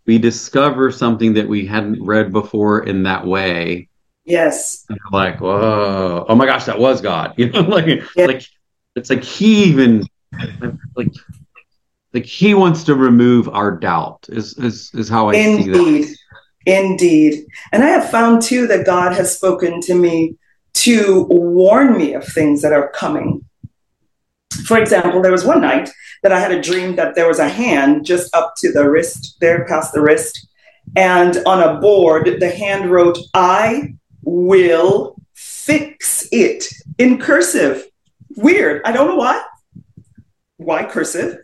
we 0.06 0.18
discover 0.18 0.90
something 0.92 1.32
that 1.34 1.48
we 1.48 1.66
hadn't 1.66 2.02
read 2.04 2.32
before 2.32 2.84
in 2.86 3.02
that 3.04 3.26
way 3.26 3.88
Yes. 4.24 4.84
and 4.88 4.98
we're 5.10 5.18
like 5.18 5.40
whoa 5.40 6.24
oh 6.28 6.34
my 6.34 6.46
gosh 6.46 6.64
that 6.66 6.78
was 6.78 7.00
god 7.00 7.34
you 7.38 7.50
know 7.50 7.60
like 7.62 8.02
Yeah. 8.16 8.26
like 8.26 8.42
it's 8.96 9.10
like 9.10 9.24
he 9.24 9.64
even 9.64 10.06
like 10.96 11.12
like 12.12 12.24
he 12.26 12.54
wants 12.54 12.84
to 12.84 12.94
remove 12.94 13.48
our 13.48 13.72
doubt 13.76 14.26
is 14.28 14.56
is, 14.58 14.90
is 14.94 15.08
how 15.08 15.28
i 15.28 15.32
see 15.34 15.70
that 15.70 15.76
Indeed. 15.76 16.08
Indeed. 16.66 17.44
And 17.72 17.84
I 17.84 17.88
have 17.88 18.10
found 18.10 18.40
too 18.40 18.66
that 18.68 18.86
God 18.86 19.12
has 19.12 19.36
spoken 19.36 19.82
to 19.82 19.94
me 19.94 20.36
to 20.74 21.26
warn 21.30 21.96
me 21.96 22.14
of 22.14 22.26
things 22.26 22.62
that 22.62 22.72
are 22.72 22.88
coming. 22.90 23.44
For 24.66 24.78
example, 24.78 25.22
there 25.22 25.32
was 25.32 25.44
one 25.44 25.60
night 25.60 25.90
that 26.22 26.32
I 26.32 26.40
had 26.40 26.52
a 26.52 26.60
dream 26.60 26.96
that 26.96 27.14
there 27.14 27.28
was 27.28 27.38
a 27.38 27.48
hand 27.48 28.04
just 28.04 28.34
up 28.34 28.54
to 28.58 28.72
the 28.72 28.88
wrist, 28.88 29.37
there 29.40 29.64
past 29.66 29.92
the 29.92 30.00
wrist. 30.00 30.48
And 30.96 31.38
on 31.46 31.62
a 31.62 31.80
board, 31.80 32.37
the 32.40 32.50
hand 32.50 32.90
wrote, 32.90 33.18
I 33.34 33.94
will 34.22 35.16
fix 35.34 36.28
it 36.32 36.64
in 36.98 37.18
cursive. 37.18 37.84
Weird. 38.37 38.82
I 38.84 38.92
don't 38.92 39.08
know 39.08 39.16
why. 39.16 39.42
Why 40.56 40.84
cursive? 40.84 41.38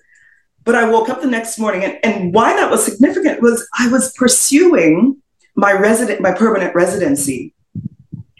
But 0.64 0.74
I 0.74 0.88
woke 0.90 1.08
up 1.08 1.20
the 1.20 1.26
next 1.26 1.58
morning, 1.58 1.84
and, 1.84 1.98
and 2.04 2.34
why 2.34 2.54
that 2.54 2.70
was 2.70 2.84
significant 2.84 3.40
was 3.40 3.66
I 3.78 3.88
was 3.88 4.12
pursuing 4.12 5.20
my 5.56 5.72
resident, 5.72 6.20
my 6.20 6.32
permanent 6.32 6.74
residency 6.74 7.54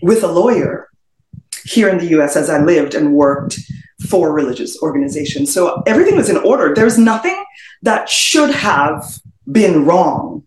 with 0.03 0.23
a 0.23 0.33
lawyer 0.33 0.89
here 1.65 1.89
in 1.89 1.99
the 1.99 2.07
U.S. 2.17 2.37
as 2.37 2.49
I 2.49 2.63
lived 2.63 2.95
and 2.95 3.13
worked 3.13 3.59
for 4.09 4.33
religious 4.33 4.81
organizations. 4.83 5.53
So 5.53 5.83
everything 5.87 6.17
was 6.17 6.31
in 6.31 6.39
order. 6.39 6.75
There's 6.75 6.99
nothing 6.99 7.45
that 7.83 8.09
should 8.09 8.51
have 8.51 9.05
been 9.51 9.85
wrong. 9.85 10.47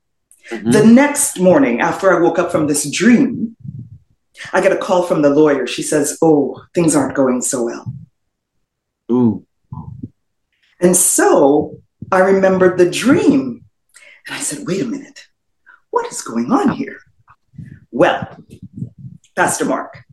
Mhm. 0.51 0.71
The 0.71 0.85
next 0.85 1.39
morning, 1.39 1.79
after 1.81 2.15
I 2.15 2.21
woke 2.21 2.39
up 2.39 2.51
from 2.51 2.67
this 2.67 2.89
dream, 2.89 3.55
I 4.51 4.61
get 4.61 4.71
a 4.71 4.77
call 4.77 5.03
from 5.03 5.21
the 5.21 5.29
lawyer. 5.29 5.65
She 5.67 5.83
says, 5.83 6.17
"Oh, 6.21 6.61
things 6.73 6.95
aren't 6.95 7.15
going 7.15 7.41
so 7.41 7.63
well." 7.63 7.93
Ooh. 9.11 9.45
And 10.81 10.97
so 10.97 11.79
I 12.11 12.19
remembered 12.19 12.77
the 12.77 12.89
dream. 12.89 13.63
And 14.27 14.35
I 14.35 14.39
said, 14.39 14.65
wait 14.67 14.81
a 14.81 14.85
minute, 14.85 15.27
what 15.91 16.09
is 16.11 16.21
going 16.21 16.51
on 16.51 16.69
here? 16.69 16.99
Well, 17.91 18.37
Pastor 19.35 19.65
Mark, 19.65 20.03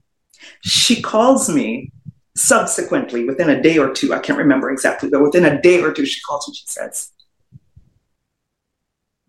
she 0.63 1.01
calls 1.01 1.49
me 1.49 1.93
subsequently 2.35 3.25
within 3.25 3.51
a 3.51 3.61
day 3.61 3.79
or 3.79 3.93
two. 3.93 4.15
I 4.15 4.19
can't 4.19 4.39
remember 4.39 4.71
exactly, 4.71 5.09
but 5.09 5.23
within 5.23 5.45
a 5.45 5.61
day 5.61 5.83
or 5.83 5.93
two, 5.93 6.07
she 6.07 6.21
calls 6.23 6.49
me. 6.49 6.55
She 6.55 6.67
says, 6.67 7.11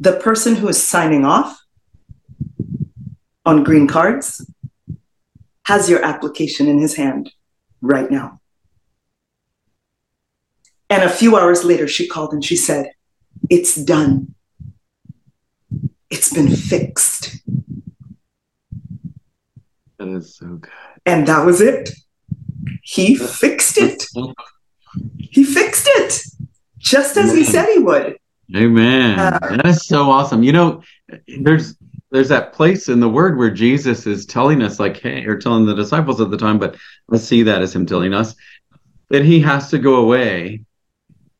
the 0.01 0.13
person 0.13 0.55
who 0.55 0.67
is 0.67 0.81
signing 0.81 1.25
off 1.25 1.61
on 3.45 3.63
green 3.63 3.87
cards 3.87 4.45
has 5.65 5.89
your 5.89 6.03
application 6.03 6.67
in 6.67 6.79
his 6.79 6.95
hand 6.95 7.31
right 7.81 8.09
now. 8.09 8.39
And 10.89 11.03
a 11.03 11.09
few 11.09 11.37
hours 11.37 11.63
later, 11.63 11.87
she 11.87 12.07
called 12.07 12.33
and 12.33 12.43
she 12.43 12.55
said, 12.55 12.91
It's 13.49 13.75
done. 13.75 14.33
It's 16.09 16.33
been 16.33 16.53
fixed. 16.53 17.37
That 20.01 20.17
is 20.17 20.35
so 20.35 20.47
good. 20.47 20.71
And 21.05 21.27
that 21.27 21.45
was 21.45 21.61
it. 21.61 21.91
He 22.81 23.15
fixed 23.15 23.77
it. 23.77 24.03
He 25.17 25.43
fixed 25.43 25.87
it 25.87 26.23
just 26.79 27.17
as 27.17 27.35
he 27.35 27.43
said 27.43 27.67
he 27.67 27.77
would. 27.77 28.17
Amen. 28.55 29.19
Uh, 29.19 29.39
that 29.39 29.65
is 29.67 29.85
so 29.85 30.09
awesome. 30.09 30.41
You 30.41 30.53
know, 30.53 30.81
there's 31.41 31.75
there's 32.09 32.29
that 32.29 32.53
place 32.53 32.89
in 32.89 32.99
the 32.99 33.07
word 33.07 33.37
where 33.37 33.51
Jesus 33.51 34.07
is 34.07 34.25
telling 34.25 34.63
us, 34.63 34.79
like, 34.79 34.99
hey, 34.99 35.23
or 35.25 35.37
telling 35.37 35.67
the 35.67 35.75
disciples 35.75 36.19
at 36.19 36.31
the 36.31 36.37
time, 36.37 36.57
but 36.57 36.75
let's 37.07 37.23
see 37.23 37.43
that 37.43 37.61
as 37.61 37.75
him 37.75 37.85
telling 37.85 38.13
us 38.13 38.33
that 39.09 39.23
he 39.23 39.39
has 39.41 39.69
to 39.69 39.77
go 39.77 39.97
away. 39.97 40.65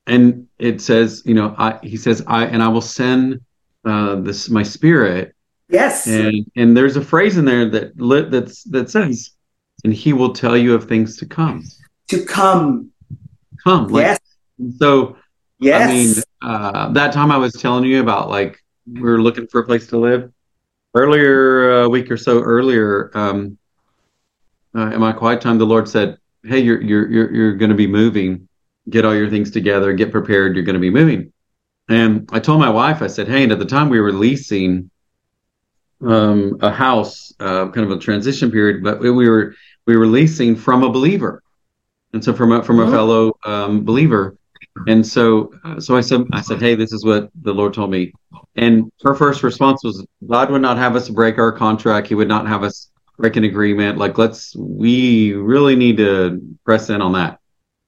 And 0.06 0.48
it 0.60 0.82
says, 0.82 1.24
you 1.26 1.34
know, 1.34 1.56
I, 1.58 1.80
he 1.82 1.98
says, 1.98 2.24
I 2.28 2.46
and 2.46 2.62
I 2.62 2.68
will 2.68 2.82
send 2.82 3.42
uh, 3.86 4.18
this 4.18 4.50
my 4.50 4.62
spirit, 4.62 5.34
Yes. 5.72 6.06
and 6.08 6.46
and 6.56 6.76
there's 6.76 6.98
a 6.98 7.02
phrase 7.02 7.38
in 7.38 7.46
there 7.46 7.70
that 7.70 8.00
lit 8.00 8.30
that's 8.30 8.64
that 8.66 8.90
says, 8.90 9.32
and 9.84 9.94
he 9.94 10.14
will 10.14 10.34
tell 10.34 10.58
you 10.58 10.74
of 10.74 10.88
things 10.88 11.18
to 11.18 11.26
come. 11.26 11.64
to 12.10 12.26
come. 12.26 12.92
Come, 13.64 13.88
like, 13.88 14.04
yes. 14.04 14.20
so 14.80 15.16
Yes. 15.62 15.90
I 15.90 15.94
mean, 15.94 16.24
uh, 16.42 16.92
that 16.94 17.14
time 17.14 17.32
I 17.32 17.38
was 17.38 17.54
telling 17.54 17.86
you 17.86 18.02
about 18.02 18.30
like 18.30 18.62
we 18.92 19.02
were 19.02 19.22
looking 19.22 19.46
for 19.48 19.62
a 19.62 19.64
place 19.64 19.86
to 19.88 19.98
live 19.98 20.32
earlier 20.96 21.84
a 21.84 21.90
week 21.90 22.10
or 22.10 22.18
so 22.18 22.42
earlier. 22.42 23.12
Um, 23.14 23.60
uh, 24.76 24.88
in 24.88 25.00
my 25.00 25.12
quiet 25.14 25.40
time, 25.40 25.60
the 25.60 25.66
Lord 25.66 25.88
said, 25.88 26.18
"Hey, 26.44 26.60
you're 26.60 26.82
you're 26.82 27.10
you're, 27.10 27.34
you're 27.34 27.56
going 27.56 27.70
to 27.70 27.76
be 27.76 27.88
moving. 27.88 28.48
Get 28.90 29.06
all 29.06 29.16
your 29.16 29.30
things 29.30 29.52
together. 29.52 29.94
Get 29.94 30.12
prepared. 30.12 30.56
You're 30.56 30.66
going 30.66 30.74
to 30.74 30.80
be 30.80 30.90
moving." 30.90 31.32
And 31.88 32.28
I 32.32 32.40
told 32.40 32.60
my 32.60 32.70
wife, 32.70 33.04
I 33.04 33.08
said, 33.08 33.28
"Hey," 33.28 33.44
and 33.44 33.52
at 33.52 33.60
the 33.60 33.66
time 33.66 33.90
we 33.90 34.00
were 34.00 34.12
leasing 34.12 34.90
um, 36.06 36.58
a 36.62 36.72
house, 36.72 37.34
uh, 37.40 37.70
kind 37.70 37.86
of 37.90 37.92
a 37.92 38.00
transition 38.00 38.52
period, 38.52 38.84
but 38.84 39.00
we 39.00 39.10
were 39.12 39.56
we 39.88 39.98
were 39.98 40.08
leasing 40.08 40.56
from 40.56 40.84
a 40.84 40.90
believer, 40.90 41.42
and 42.14 42.24
so 42.24 42.34
from 42.34 42.52
a 42.52 42.64
from 42.64 42.80
a 42.80 42.86
Mhm. 42.86 42.92
fellow 42.92 43.34
um, 43.46 43.84
believer. 43.84 44.36
And 44.88 45.06
so, 45.06 45.52
uh, 45.64 45.80
so 45.80 45.98
I 45.98 46.02
said, 46.02 46.22
I 46.32 46.42
said, 46.42 46.60
hey, 46.60 46.76
this 46.76 46.94
is 46.94 47.04
what 47.04 47.30
the 47.44 47.54
Lord 47.54 47.74
told 47.74 47.92
me. 47.92 48.14
And 48.56 48.92
her 49.04 49.14
first 49.14 49.44
response 49.44 49.84
was, 49.84 50.06
God 50.28 50.50
would 50.50 50.62
not 50.62 50.78
have 50.78 50.96
us 50.96 51.10
break 51.10 51.38
our 51.38 51.52
contract. 51.52 52.08
He 52.08 52.16
would 52.16 52.28
not 52.28 52.48
have 52.48 52.64
us 52.64 52.90
break 53.18 53.36
an 53.36 53.44
agreement. 53.44 53.98
Like, 53.98 54.18
let's, 54.18 54.56
we 54.56 55.34
really 55.34 55.76
need 55.76 55.98
to 55.98 56.42
press 56.64 56.90
in 56.90 57.02
on 57.02 57.14
that. 57.14 57.40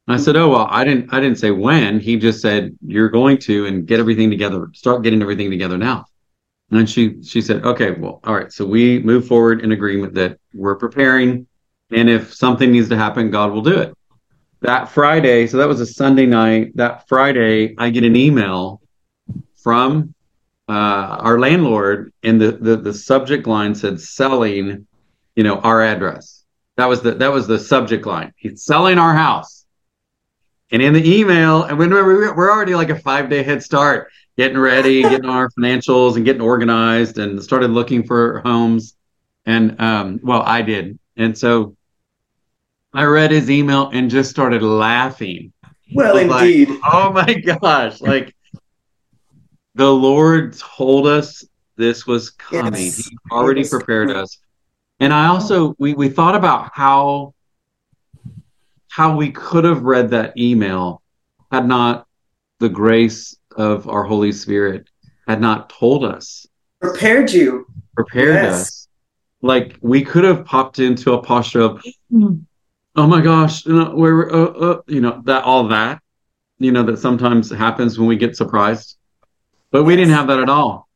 And 0.07 0.15
I 0.15 0.19
said, 0.19 0.35
oh 0.35 0.49
well, 0.49 0.67
I 0.69 0.83
didn't, 0.83 1.13
I 1.13 1.19
didn't 1.19 1.39
say 1.39 1.51
when. 1.51 1.99
He 1.99 2.17
just 2.17 2.41
said 2.41 2.75
you're 2.85 3.09
going 3.09 3.37
to 3.39 3.65
and 3.65 3.87
get 3.87 3.99
everything 3.99 4.29
together. 4.29 4.67
Start 4.73 5.03
getting 5.03 5.21
everything 5.21 5.49
together 5.49 5.77
now. 5.77 6.05
And 6.75 6.89
she, 6.89 7.21
she 7.23 7.41
said, 7.41 7.63
okay, 7.65 7.91
well, 7.91 8.19
all 8.23 8.35
right. 8.35 8.51
So 8.51 8.65
we 8.65 8.99
move 8.99 9.27
forward 9.27 9.61
in 9.61 9.71
agreement 9.71 10.13
that 10.15 10.39
we're 10.53 10.75
preparing, 10.75 11.47
and 11.91 12.09
if 12.09 12.33
something 12.33 12.71
needs 12.71 12.89
to 12.89 12.97
happen, 12.97 13.31
God 13.31 13.51
will 13.51 13.61
do 13.61 13.77
it 13.79 13.93
that 14.63 14.89
Friday, 14.89 15.45
so 15.45 15.57
that 15.57 15.67
was 15.67 15.81
a 15.81 15.85
Sunday 15.85 16.25
night. 16.25 16.75
That 16.75 17.07
Friday, 17.07 17.75
I 17.77 17.89
get 17.89 18.03
an 18.03 18.15
email 18.15 18.81
from 19.61 20.15
uh, 20.67 20.71
our 21.19 21.37
landlord, 21.37 22.13
and 22.23 22.41
the, 22.41 22.53
the 22.53 22.77
the 22.77 22.93
subject 22.93 23.45
line 23.45 23.75
said 23.75 23.99
selling, 23.99 24.87
you 25.35 25.43
know, 25.43 25.59
our 25.59 25.83
address. 25.83 26.45
That 26.77 26.87
was 26.87 27.01
the 27.01 27.11
that 27.15 27.31
was 27.31 27.45
the 27.45 27.59
subject 27.59 28.05
line. 28.05 28.33
He's 28.37 28.63
selling 28.63 28.97
our 28.97 29.13
house. 29.13 29.65
And 30.71 30.81
in 30.81 30.93
the 30.93 31.19
email, 31.19 31.63
and 31.63 31.77
remember, 31.77 32.17
we 32.17 32.31
we're 32.31 32.51
already 32.51 32.73
like 32.73 32.89
a 32.89 32.97
five 32.97 33.29
day 33.29 33.43
head 33.43 33.61
start, 33.61 34.11
getting 34.37 34.57
ready, 34.57 35.01
getting 35.01 35.29
our 35.29 35.49
financials, 35.49 36.15
and 36.15 36.25
getting 36.25 36.41
organized, 36.41 37.17
and 37.17 37.41
started 37.43 37.71
looking 37.71 38.03
for 38.03 38.39
homes. 38.39 38.95
And 39.45 39.79
um, 39.81 40.19
well, 40.23 40.41
I 40.41 40.61
did, 40.61 40.97
and 41.17 41.37
so 41.37 41.75
I 42.93 43.05
read 43.05 43.31
his 43.31 43.49
email 43.49 43.89
and 43.91 44.09
just 44.09 44.29
started 44.29 44.61
laughing. 44.61 45.51
Well, 45.93 46.15
Like, 46.27 46.45
indeed. 46.45 46.79
Oh 46.91 47.11
my 47.11 47.33
gosh. 47.33 48.01
Like 48.01 48.35
the 49.75 49.91
Lord 49.91 50.57
told 50.57 51.07
us 51.07 51.43
this 51.75 52.05
was 52.05 52.29
coming. 52.29 52.73
Yes. 52.73 53.07
He 53.07 53.17
already 53.31 53.67
prepared 53.67 54.11
us. 54.11 54.37
And 54.99 55.11
I 55.11 55.27
also 55.27 55.75
we 55.79 55.93
we 55.93 56.09
thought 56.09 56.35
about 56.35 56.71
how 56.73 57.33
how 58.89 59.15
we 59.15 59.31
could 59.31 59.63
have 59.63 59.83
read 59.83 60.11
that 60.11 60.37
email 60.37 61.01
had 61.51 61.67
not 61.67 62.07
the 62.59 62.69
grace 62.69 63.35
of 63.57 63.87
our 63.87 64.03
Holy 64.03 64.31
Spirit 64.31 64.87
had 65.27 65.41
not 65.41 65.69
told 65.69 66.03
us, 66.05 66.45
Prepared 66.81 67.31
you. 67.31 67.65
prepared 67.95 68.43
Yes. 68.43 68.61
us. 68.61 68.87
Like 69.41 69.77
we 69.81 70.03
could 70.03 70.23
have 70.23 70.45
popped 70.45 70.79
into 70.79 71.13
a 71.13 71.21
posture 71.21 71.61
of 71.61 71.83
oh 72.95 73.07
my 73.07 73.21
gosh, 73.21 73.65
you 73.65 73.73
know, 73.73 73.95
where, 73.95 74.31
uh, 74.33 74.45
uh, 74.45 74.81
you 74.87 75.01
know, 75.01 75.21
that 75.25 75.43
all 75.43 75.67
that, 75.69 76.01
you 76.59 76.71
know, 76.71 76.83
that 76.83 76.97
sometimes 76.97 77.49
happens 77.49 77.97
when 77.97 78.07
we 78.07 78.15
get 78.15 78.35
surprised. 78.35 78.97
But 79.71 79.83
we 79.83 79.93
Yes. 79.93 80.01
didn't 80.01 80.13
have 80.15 80.27
that 80.27 80.39
at 80.39 80.49
all. 80.49 80.87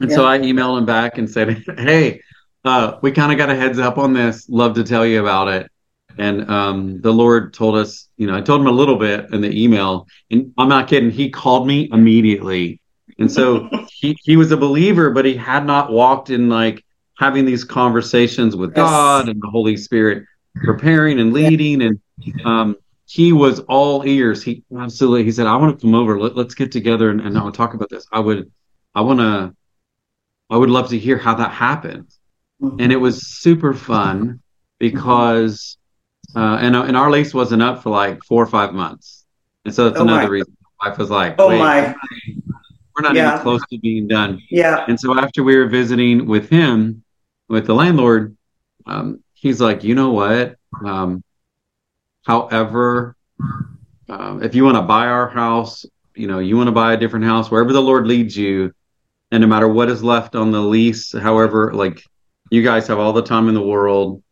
And 0.00 0.10
so 0.10 0.24
I 0.26 0.38
emailed 0.38 0.78
him 0.78 0.86
back 0.86 1.18
and 1.18 1.28
said, 1.28 1.64
hey, 1.78 2.20
uh, 2.64 2.98
we 3.02 3.12
kind 3.12 3.32
of 3.32 3.38
got 3.38 3.50
a 3.50 3.54
heads 3.54 3.78
up 3.78 3.98
on 3.98 4.12
this. 4.12 4.48
Love 4.48 4.74
to 4.74 4.84
tell 4.84 5.04
you 5.04 5.20
about 5.20 5.48
it. 5.48 5.70
And 6.18 6.48
um, 6.50 7.00
the 7.00 7.12
Lord 7.12 7.52
told 7.54 7.76
us, 7.76 8.08
you 8.16 8.26
know, 8.26 8.36
I 8.36 8.40
told 8.40 8.60
him 8.60 8.66
a 8.66 8.72
little 8.72 8.96
bit 8.96 9.32
in 9.32 9.40
the 9.40 9.50
email, 9.50 10.06
and 10.30 10.52
I'm 10.58 10.68
not 10.68 10.88
kidding. 10.88 11.10
He 11.10 11.30
called 11.30 11.66
me 11.66 11.88
immediately. 11.92 12.80
And 13.18 13.30
so 13.30 13.68
he, 13.92 14.16
he 14.22 14.36
was 14.36 14.52
a 14.52 14.56
believer, 14.56 15.10
but 15.10 15.24
he 15.24 15.34
had 15.34 15.66
not 15.66 15.90
walked 15.90 16.30
in 16.30 16.48
like 16.48 16.84
having 17.18 17.44
these 17.44 17.64
conversations 17.64 18.56
with 18.56 18.70
Yes. 18.70 18.78
God 18.78 19.28
and 19.28 19.40
the 19.40 19.48
Holy 19.48 19.76
Spirit 19.76 20.24
preparing 20.62 21.18
and 21.20 21.32
leading 21.32 21.82
and 21.82 22.00
um, 22.44 22.76
he 23.06 23.32
was 23.32 23.60
all 23.60 24.06
ears 24.06 24.42
he 24.42 24.62
absolutely 24.78 25.24
he 25.24 25.32
said 25.32 25.46
i 25.46 25.56
want 25.56 25.78
to 25.78 25.84
come 25.84 25.94
over 25.94 26.18
Let, 26.18 26.36
let's 26.36 26.54
get 26.54 26.72
together 26.72 27.10
and, 27.10 27.20
and 27.20 27.36
i'll 27.36 27.52
talk 27.52 27.74
about 27.74 27.90
this 27.90 28.06
i 28.12 28.18
would 28.20 28.50
i 28.94 29.00
want 29.00 29.18
to 29.20 29.54
i 30.48 30.56
would 30.56 30.70
love 30.70 30.88
to 30.90 30.98
hear 30.98 31.18
how 31.18 31.34
that 31.34 31.50
happened 31.50 32.08
and 32.60 32.92
it 32.92 32.96
was 32.96 33.26
super 33.26 33.74
fun 33.74 34.40
because 34.78 35.76
uh, 36.36 36.58
and, 36.60 36.74
and 36.76 36.96
our 36.96 37.10
lease 37.10 37.32
wasn't 37.34 37.62
up 37.62 37.82
for 37.82 37.90
like 37.90 38.22
four 38.24 38.42
or 38.42 38.46
five 38.46 38.72
months 38.74 39.24
and 39.64 39.74
so 39.74 39.84
that's 39.88 40.00
Oh, 40.00 40.04
my. 40.04 40.12
another 40.14 40.30
reason 40.30 40.56
my 40.82 40.88
wife 40.90 40.98
was 40.98 41.10
like 41.10 41.36
Oh 41.38 41.48
my. 41.56 41.94
we're 42.94 43.02
not 43.02 43.14
Yeah. 43.14 43.28
even 43.28 43.42
close 43.42 43.64
to 43.66 43.78
being 43.78 44.06
done 44.08 44.40
Yeah. 44.50 44.84
and 44.88 44.98
so 44.98 45.18
after 45.18 45.42
we 45.42 45.56
were 45.56 45.66
visiting 45.68 46.26
with 46.26 46.48
him, 46.48 47.02
with 47.48 47.66
the 47.66 47.74
landlord, 47.74 48.36
um, 48.86 49.22
he's 49.34 49.60
like, 49.60 49.84
you 49.84 49.94
know 49.94 50.10
what? 50.12 50.56
Um, 50.84 51.22
however, 52.24 53.16
um, 54.08 54.42
if 54.42 54.54
you 54.54 54.64
want 54.64 54.76
to 54.76 54.82
buy 54.82 55.06
our 55.06 55.28
house, 55.28 55.84
you 56.14 56.26
know, 56.26 56.38
you 56.38 56.56
want 56.56 56.68
to 56.68 56.72
buy 56.72 56.94
a 56.94 56.96
different 56.96 57.24
house, 57.26 57.50
wherever 57.50 57.72
the 57.72 57.82
Lord 57.82 58.06
leads 58.06 58.36
you, 58.36 58.72
and 59.30 59.40
no 59.42 59.46
matter 59.46 59.68
what 59.68 59.88
is 59.90 60.02
left 60.02 60.34
on 60.34 60.52
the 60.52 60.60
lease, 60.60 61.12
however, 61.12 61.72
like 61.74 62.02
you 62.50 62.62
guys 62.62 62.86
have 62.88 62.98
all 62.98 63.12
the 63.12 63.22
time 63.22 63.48
in 63.48 63.54
the 63.54 63.62
world, 63.62 64.22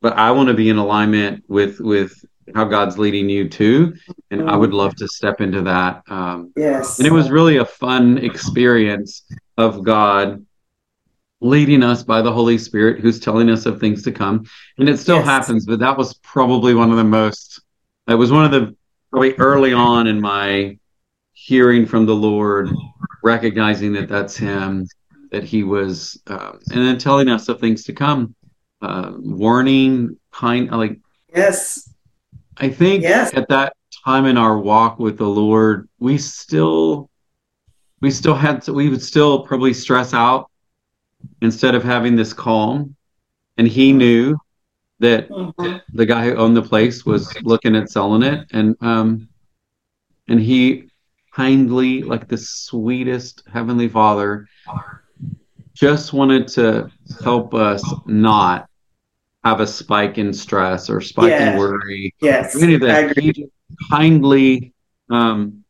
but 0.00 0.14
I 0.14 0.30
want 0.30 0.48
to 0.48 0.54
be 0.54 0.68
in 0.70 0.76
alignment 0.76 1.44
with 1.48 1.80
with 1.80 2.24
how 2.54 2.64
God's 2.64 2.98
leading 2.98 3.28
you 3.28 3.48
too, 3.48 3.94
and 4.30 4.48
I 4.48 4.56
would 4.56 4.72
love 4.72 4.94
to 4.96 5.08
step 5.08 5.40
into 5.40 5.62
that. 5.62 6.02
Um, 6.08 6.52
Yes. 6.56 6.98
and 6.98 7.06
it 7.06 7.12
was 7.12 7.30
really 7.30 7.58
a 7.58 7.64
fun 7.64 8.18
experience 8.18 9.22
of 9.56 9.82
God 9.82 10.44
leading 11.40 11.82
us 11.82 12.02
by 12.02 12.22
the 12.22 12.32
Holy 12.32 12.58
Spirit 12.58 13.00
who's 13.00 13.20
telling 13.20 13.48
us 13.50 13.66
of 13.66 13.78
things 13.78 14.02
to 14.02 14.12
come. 14.12 14.44
And 14.78 14.88
it 14.88 14.98
still 14.98 15.18
Yes. 15.18 15.26
happens, 15.26 15.66
but 15.66 15.78
that 15.78 15.96
was 15.96 16.14
probably 16.14 16.74
one 16.74 16.90
of 16.90 16.96
the 16.96 17.04
most, 17.04 17.60
that 18.06 18.18
was 18.18 18.32
one 18.32 18.44
of 18.44 18.50
the, 18.50 18.76
probably 19.10 19.34
early 19.34 19.72
on 19.72 20.06
in 20.06 20.20
my 20.20 20.78
hearing 21.34 21.86
from 21.86 22.06
the 22.06 22.14
Lord, 22.14 22.70
recognizing 23.22 23.92
that 23.92 24.08
that's 24.08 24.36
Him, 24.36 24.88
that 25.30 25.44
He 25.44 25.62
was, 25.62 26.20
uh, 26.26 26.52
and 26.70 26.84
then 26.84 26.98
telling 26.98 27.28
us 27.28 27.48
of 27.48 27.60
things 27.60 27.84
to 27.84 27.92
come, 27.92 28.34
uh, 28.82 29.12
warning, 29.18 30.16
kind, 30.32 30.70
like, 30.70 30.98
Yes. 31.34 31.92
I 32.56 32.68
think 32.68 33.02
Yes. 33.02 33.32
at 33.34 33.48
that 33.48 33.74
time 34.04 34.24
in 34.26 34.36
our 34.36 34.58
walk 34.58 34.98
with 34.98 35.18
the 35.18 35.28
Lord, 35.28 35.88
we 35.98 36.18
still 36.18 37.10
we 38.00 38.10
still 38.12 38.34
had 38.34 38.62
to, 38.62 38.72
we 38.72 38.88
would 38.88 39.02
still 39.02 39.40
probably 39.44 39.74
stress 39.74 40.14
out 40.14 40.48
instead 41.42 41.74
of 41.74 41.82
having 41.82 42.14
this 42.14 42.32
calm. 42.32 42.94
And 43.56 43.66
he 43.66 43.92
knew 43.92 44.36
that 45.00 45.28
Mhm. 45.28 45.82
the 45.92 46.06
guy 46.06 46.24
who 46.24 46.36
owned 46.36 46.56
the 46.56 46.62
place 46.62 47.04
was 47.04 47.36
looking 47.42 47.74
at 47.76 47.90
selling 47.90 48.22
it 48.22 48.46
and 48.52 48.76
um 48.80 49.28
and 50.28 50.40
he 50.40 50.88
kindly 51.32 52.02
like 52.02 52.28
the 52.28 52.36
sweetest 52.38 53.42
heavenly 53.52 53.88
father 53.88 54.48
just 55.74 56.12
wanted 56.12 56.48
to 56.48 56.90
help 57.22 57.54
us 57.54 57.84
not 58.06 58.67
have 59.44 59.60
a 59.60 59.66
spike 59.66 60.18
in 60.18 60.32
stress 60.32 60.90
or 60.90 61.00
spike 61.00 61.30
Yeah. 61.30 61.52
in 61.52 61.58
worry 61.58 62.14
Yes. 62.20 62.60
any 62.60 62.74
of 62.74 62.80
that. 62.82 63.10
agree. 63.10 63.32
He 63.34 63.50
kindly, 63.90 64.72
um, 65.10 65.64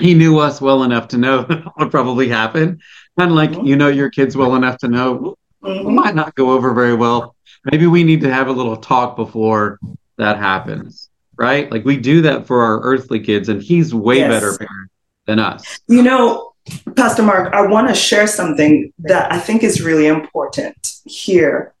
he 0.00 0.14
knew 0.14 0.38
us 0.38 0.60
well 0.60 0.82
enough 0.82 1.08
to 1.08 1.18
know 1.18 1.42
what 1.48 1.78
would 1.78 1.90
probably 1.90 2.28
happen. 2.28 2.78
Kind 3.18 3.30
of 3.30 3.36
like 3.36 3.52
Mhm. 3.52 3.66
you 3.66 3.76
know 3.76 3.88
your 3.88 4.10
kids 4.10 4.36
well 4.36 4.56
enough 4.56 4.78
to 4.78 4.88
know 4.88 5.36
it 5.64 5.68
Mhm. 5.68 5.94
might 5.94 6.14
not 6.14 6.34
go 6.34 6.50
over 6.50 6.74
very 6.74 6.94
well. 6.94 7.36
Maybe 7.70 7.86
we 7.86 8.02
need 8.04 8.20
to 8.22 8.32
have 8.32 8.48
a 8.48 8.52
little 8.52 8.76
talk 8.76 9.16
before 9.16 9.78
that 10.18 10.36
happens, 10.38 11.08
right? 11.38 11.70
Like 11.70 11.84
we 11.84 11.96
do 11.96 12.22
that 12.22 12.46
for 12.46 12.62
our 12.62 12.80
earthly 12.80 13.20
kids, 13.20 13.48
and 13.48 13.62
he's 13.62 13.94
way 13.94 14.18
Yes. 14.18 14.28
better 14.30 14.58
parent 14.58 14.90
than 15.26 15.38
us. 15.38 15.80
You 15.88 16.02
know, 16.02 16.50
Pastor 16.96 17.22
Mark, 17.22 17.54
I 17.54 17.62
want 17.66 17.88
to 17.88 17.94
share 17.94 18.26
something 18.26 18.92
that 19.00 19.32
I 19.32 19.38
think 19.38 19.62
is 19.62 19.80
really 19.82 20.06
important 20.06 20.74
here. 21.04 21.72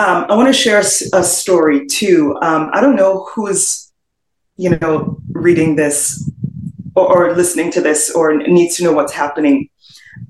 Um, 0.00 0.24
I 0.30 0.34
want 0.34 0.48
to 0.48 0.58
share 0.64 0.78
a 0.80 1.22
story 1.22 1.86
too. 1.86 2.34
Um, 2.40 2.70
I 2.72 2.80
don't 2.80 2.96
know 2.96 3.28
who's, 3.30 3.92
you 4.56 4.70
know, 4.78 5.20
reading 5.32 5.76
this 5.76 6.00
or, 6.96 7.06
or 7.14 7.36
listening 7.36 7.70
to 7.72 7.82
this 7.82 8.10
or 8.10 8.34
needs 8.34 8.76
to 8.76 8.84
know 8.84 8.92
what's 8.92 9.12
happening 9.12 9.68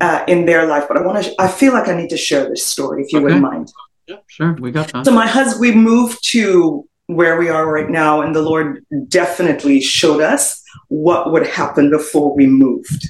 uh, 0.00 0.24
in 0.26 0.44
their 0.44 0.66
life, 0.66 0.86
but 0.88 0.96
I 0.96 1.02
want 1.06 1.22
to. 1.24 1.34
I 1.38 1.46
feel 1.46 1.72
like 1.72 1.86
I 1.86 1.94
need 1.94 2.10
to 2.10 2.16
share 2.16 2.48
this 2.48 2.66
story, 2.66 3.02
if 3.04 3.12
you 3.12 3.18
Okay. 3.18 3.24
wouldn't 3.24 3.42
mind. 3.42 3.72
Yeah, 4.08 4.16
sure, 4.26 4.52
we 4.54 4.72
got 4.72 4.88
that. 4.92 5.04
So 5.06 5.12
my 5.12 5.28
husband, 5.28 5.60
we 5.60 5.72
moved 5.72 6.18
to 6.34 6.84
where 7.06 7.38
we 7.38 7.48
are 7.48 7.70
right 7.70 7.90
now, 7.90 8.22
and 8.22 8.34
the 8.34 8.42
Lord 8.42 8.84
definitely 9.08 9.80
showed 9.80 10.20
us 10.20 10.60
what 10.88 11.30
would 11.30 11.46
happen 11.46 11.90
before 11.90 12.34
we 12.34 12.46
moved. 12.48 13.08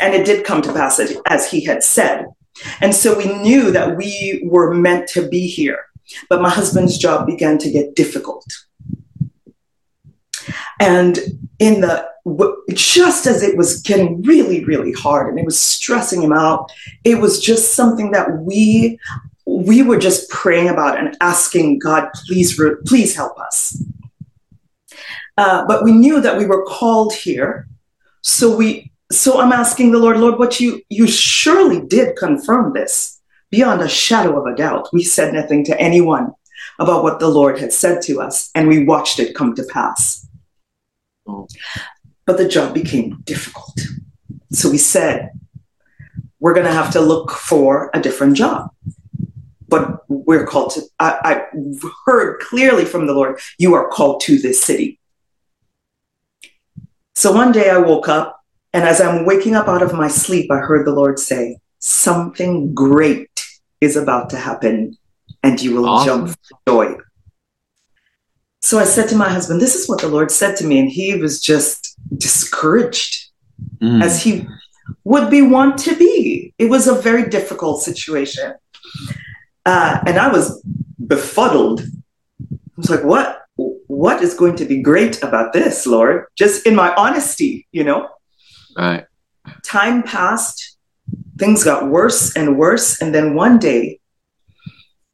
And 0.00 0.14
it 0.14 0.24
did 0.24 0.44
come 0.44 0.62
to 0.62 0.72
pass 0.72 1.00
as, 1.00 1.16
as 1.26 1.50
he 1.50 1.64
had 1.64 1.82
said. 1.82 2.26
And 2.80 2.94
so 2.94 3.16
we 3.16 3.26
knew 3.42 3.70
that 3.70 3.96
we 3.96 4.42
were 4.44 4.74
meant 4.74 5.08
to 5.10 5.28
be 5.28 5.46
here. 5.46 5.87
But 6.28 6.42
my 6.42 6.50
husband's 6.50 6.98
job 6.98 7.26
began 7.26 7.58
to 7.58 7.70
get 7.70 7.94
difficult. 7.94 8.46
And 10.80 11.18
in 11.58 11.80
the 11.80 12.08
just 12.74 13.26
as 13.26 13.42
it 13.42 13.56
was 13.56 13.80
getting 13.80 14.22
really, 14.22 14.64
really 14.64 14.92
hard 14.92 15.28
and 15.28 15.38
it 15.38 15.44
was 15.44 15.58
stressing 15.58 16.22
him 16.22 16.32
out, 16.32 16.70
it 17.04 17.16
was 17.16 17.40
just 17.40 17.74
something 17.74 18.10
that 18.12 18.38
we 18.38 18.98
we 19.46 19.80
were 19.82 19.98
just 19.98 20.28
praying 20.28 20.68
about 20.68 20.98
and 20.98 21.16
asking 21.22 21.78
God, 21.78 22.10
please, 22.26 22.60
please 22.84 23.16
help 23.16 23.40
us. 23.40 23.82
Uh, 25.38 25.66
but 25.66 25.82
we 25.82 25.92
knew 25.92 26.20
that 26.20 26.36
we 26.36 26.44
were 26.44 26.66
called 26.66 27.14
here, 27.14 27.66
so 28.22 28.54
we 28.54 28.92
so 29.10 29.40
I'm 29.40 29.52
asking 29.52 29.92
the 29.92 29.98
Lord, 29.98 30.18
Lord, 30.18 30.38
what 30.38 30.60
you 30.60 30.82
you 30.90 31.06
surely 31.06 31.80
did 31.80 32.16
confirm 32.16 32.74
this 32.74 33.17
beyond 33.50 33.80
a 33.80 33.88
shadow 33.88 34.38
of 34.40 34.52
a 34.52 34.56
doubt. 34.56 34.88
We 34.92 35.04
said 35.04 35.32
nothing 35.32 35.64
to 35.64 35.80
anyone 35.80 36.32
about 36.78 37.02
what 37.02 37.18
the 37.18 37.28
Lord 37.28 37.58
had 37.58 37.72
said 37.72 38.02
to 38.02 38.20
us, 38.20 38.50
and 38.54 38.68
we 38.68 38.84
watched 38.84 39.18
it 39.18 39.34
come 39.34 39.54
to 39.54 39.64
pass. 39.64 40.26
Oh. 41.26 41.48
But 42.26 42.38
the 42.38 42.48
job 42.48 42.74
became 42.74 43.20
difficult. 43.24 43.78
So 44.52 44.70
we 44.70 44.78
said, 44.78 45.30
we're 46.40 46.54
going 46.54 46.66
to 46.66 46.72
have 46.72 46.92
to 46.92 47.00
look 47.00 47.30
for 47.30 47.90
a 47.94 48.00
different 48.00 48.36
job. 48.36 48.70
But 49.68 50.02
we're 50.08 50.46
called 50.46 50.72
to, 50.72 50.82
I, 50.98 51.18
I 51.24 51.42
heard 52.06 52.40
clearly 52.40 52.84
from 52.84 53.06
the 53.06 53.12
Lord, 53.12 53.38
you 53.58 53.74
are 53.74 53.88
called 53.88 54.20
to 54.22 54.38
this 54.38 54.62
city. 54.62 55.00
So 57.14 57.32
one 57.32 57.52
day 57.52 57.68
I 57.68 57.78
woke 57.78 58.08
up, 58.08 58.40
and 58.72 58.84
as 58.84 59.00
I'm 59.00 59.26
waking 59.26 59.54
up 59.54 59.68
out 59.68 59.82
of 59.82 59.92
my 59.92 60.08
sleep, 60.08 60.50
I 60.50 60.58
heard 60.58 60.86
the 60.86 60.92
Lord 60.92 61.18
say, 61.18 61.58
Something 61.80 62.74
great 62.74 63.27
is 63.80 63.96
about 63.96 64.30
to 64.30 64.36
happen, 64.36 64.96
and 65.42 65.60
you 65.62 65.74
will 65.74 65.88
awesome. 65.88 66.26
jump 66.26 66.38
for 66.48 66.58
joy. 66.68 66.96
So 68.60 68.78
I 68.78 68.84
said 68.84 69.08
to 69.10 69.16
my 69.16 69.28
husband, 69.28 69.60
This 69.60 69.74
is 69.74 69.88
what 69.88 70.00
the 70.00 70.08
Lord 70.08 70.30
said 70.30 70.56
to 70.56 70.66
me. 70.66 70.78
And 70.78 70.90
he 70.90 71.14
was 71.14 71.40
just 71.40 71.96
discouraged, 72.16 73.30
mm. 73.80 74.02
as 74.02 74.22
he 74.22 74.46
would 75.04 75.30
be 75.30 75.42
want 75.42 75.78
to 75.78 75.96
be. 75.96 76.52
It 76.58 76.66
was 76.66 76.88
a 76.88 76.94
very 76.94 77.28
difficult 77.28 77.82
situation. 77.82 78.54
Uh, 79.64 80.00
and 80.06 80.18
I 80.18 80.28
was 80.28 80.62
befuddled. 81.06 81.82
I 81.82 82.56
was 82.76 82.90
like, 82.90 83.04
What? 83.04 83.42
What 83.86 84.22
is 84.22 84.34
going 84.34 84.54
to 84.56 84.64
be 84.64 84.80
great 84.82 85.22
about 85.22 85.52
this, 85.52 85.86
Lord? 85.86 86.26
Just 86.36 86.66
in 86.66 86.76
my 86.76 86.94
honesty, 86.94 87.66
you 87.72 87.82
know? 87.82 88.08
Right. 88.76 89.06
Time 89.64 90.04
passed, 90.04 90.77
things 91.38 91.64
got 91.64 91.88
worse 91.88 92.34
and 92.36 92.58
worse. 92.58 93.00
And 93.00 93.14
then 93.14 93.34
one 93.34 93.58
day, 93.58 94.00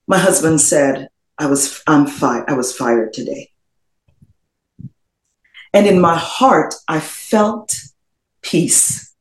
my 0.07 0.19
husband 0.19 0.61
said, 0.61 1.09
I 1.39 1.47
was 1.47 1.83
I'm 1.87 2.07
fired. 2.07 2.49
I 2.49 2.55
was 2.55 2.77
fired 2.77 3.13
today. 3.13 3.51
And 5.73 5.87
in 5.87 6.01
my 6.01 6.17
heart, 6.17 6.75
I 6.87 7.01
felt 7.01 7.77
peace. 8.43 9.13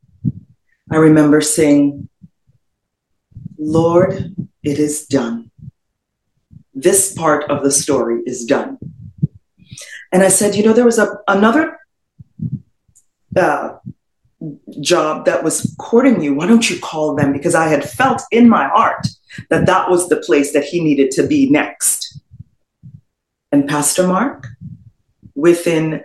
I 0.91 0.97
remember 0.97 1.41
saying, 1.41 2.09
Lord, 3.57 4.35
it 4.61 4.77
is 4.77 5.07
done. 5.07 5.49
This 6.75 7.13
part 7.13 7.49
of 7.49 7.63
the 7.63 7.71
story 7.71 8.21
is 8.25 8.45
done. 8.45 8.77
And 10.11 10.21
I 10.21 10.27
said, 10.27 10.55
you 10.55 10.63
know, 10.63 10.73
there 10.73 10.85
was 10.85 10.99
a, 10.99 11.17
another 11.27 11.79
uh, 13.35 13.77
job 14.81 15.25
that 15.25 15.43
was 15.43 15.75
courting 15.79 16.21
you. 16.21 16.33
Why 16.33 16.47
don't 16.47 16.69
you 16.69 16.79
call 16.79 17.15
them? 17.15 17.33
Because 17.33 17.55
I 17.55 17.67
had 17.67 17.89
felt 17.89 18.21
in 18.31 18.49
my 18.49 18.67
heart 18.67 19.07
that 19.49 19.65
that 19.65 19.89
was 19.89 20.09
the 20.09 20.17
place 20.17 20.53
that 20.53 20.63
he 20.63 20.83
needed 20.83 21.11
to 21.11 21.25
be 21.25 21.49
next. 21.49 22.19
And 23.51 23.67
Pastor 23.67 24.07
Mark, 24.07 24.47
within 25.35 26.03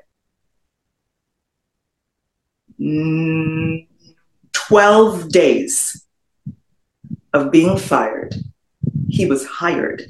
12 4.52 5.28
days 5.30 6.06
of 7.32 7.50
being 7.50 7.76
fired, 7.76 8.34
he 9.08 9.26
was 9.26 9.46
hired 9.46 10.04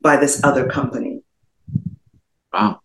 by 0.00 0.16
this 0.16 0.42
other 0.44 0.68
company. 0.68 1.22
Wow. 2.52 2.80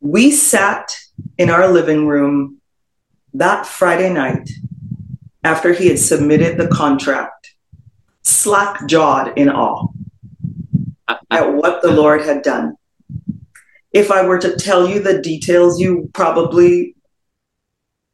We 0.00 0.30
sat 0.30 0.96
in 1.38 1.50
our 1.50 1.68
living 1.68 2.06
room 2.06 2.60
that 3.38 3.66
Friday 3.66 4.12
night 4.12 4.48
after 5.44 5.72
he 5.72 5.88
had 5.88 5.98
submitted 5.98 6.58
the 6.58 6.68
contract, 6.68 7.54
slack 8.22 8.86
jawed 8.86 9.36
in 9.38 9.48
awe 9.48 9.88
at 11.30 11.52
what 11.52 11.82
the 11.82 11.92
Lord 11.92 12.22
had 12.22 12.42
done. 12.42 12.76
If 13.92 14.10
I 14.10 14.26
were 14.26 14.38
to 14.38 14.56
tell 14.56 14.88
you 14.88 15.00
the 15.00 15.20
details, 15.20 15.80
you 15.80 16.10
probably, 16.12 16.96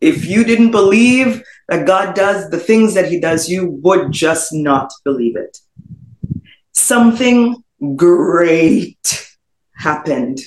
if 0.00 0.26
you 0.26 0.44
didn't 0.44 0.70
believe 0.70 1.42
that 1.68 1.86
God 1.86 2.14
does 2.14 2.50
the 2.50 2.58
things 2.58 2.94
that 2.94 3.10
He 3.10 3.18
does, 3.18 3.48
you 3.48 3.66
would 3.82 4.12
just 4.12 4.52
not 4.52 4.92
believe 5.04 5.36
it. 5.36 5.58
Something 6.72 7.62
great 7.96 9.28
happened, 9.74 10.40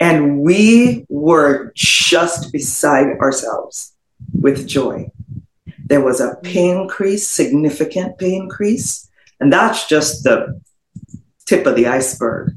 and 0.00 0.40
we 0.40 1.06
were 1.08 1.72
just 1.74 2.52
beside 2.52 3.18
ourselves 3.18 3.94
with 4.32 4.66
joy. 4.68 5.10
There 5.86 6.00
was 6.00 6.20
a 6.20 6.36
pay 6.42 6.70
increase, 6.70 7.26
significant 7.26 8.18
pay 8.18 8.34
increase, 8.34 9.08
and 9.40 9.52
that's 9.52 9.86
just 9.86 10.24
the 10.24 10.60
tip 11.46 11.66
of 11.66 11.76
the 11.76 11.86
iceberg. 11.86 12.52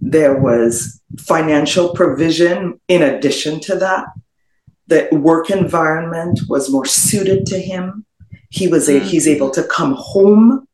There 0.00 0.38
was 0.38 1.00
financial 1.18 1.94
provision 1.94 2.80
in 2.88 3.02
addition 3.02 3.60
to 3.60 3.76
that. 3.76 4.06
The 4.86 5.08
work 5.12 5.50
environment 5.50 6.40
was 6.48 6.70
more 6.70 6.86
suited 6.86 7.46
to 7.46 7.60
him. 7.60 8.04
He 8.50 8.66
was 8.66 8.88
a, 8.88 8.98
he's 8.98 9.26
mm. 9.26 9.34
able 9.36 9.50
to 9.50 9.62
come 9.62 9.94
home 9.96 10.66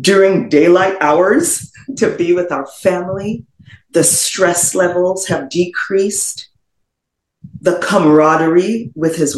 during 0.00 0.48
daylight 0.48 0.96
hours 1.00 1.72
to 1.96 2.16
be 2.16 2.32
with 2.32 2.52
our 2.52 2.66
family. 2.66 3.44
The 3.90 4.04
stress 4.04 4.74
levels 4.74 5.26
have 5.26 5.48
decreased. 5.48 6.50
The 7.60 7.78
camaraderie 7.78 8.90
with 8.94 9.16
his 9.16 9.36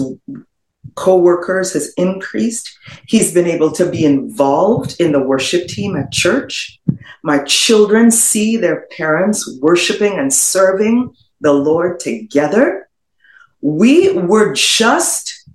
co-workers 0.96 1.72
has 1.72 1.92
increased. 1.96 2.76
He's 3.06 3.32
been 3.32 3.46
able 3.46 3.70
to 3.72 3.88
be 3.88 4.04
involved 4.04 5.00
in 5.00 5.12
the 5.12 5.22
worship 5.22 5.68
team 5.68 5.96
at 5.96 6.12
church. 6.12 6.80
My 7.22 7.42
children 7.44 8.10
see 8.10 8.56
their 8.56 8.86
parents 8.96 9.58
worshiping 9.60 10.18
and 10.18 10.32
serving 10.32 11.14
the 11.40 11.52
Lord 11.52 12.00
together. 12.00 12.88
We 13.60 14.12
were 14.12 14.52
just 14.54 15.48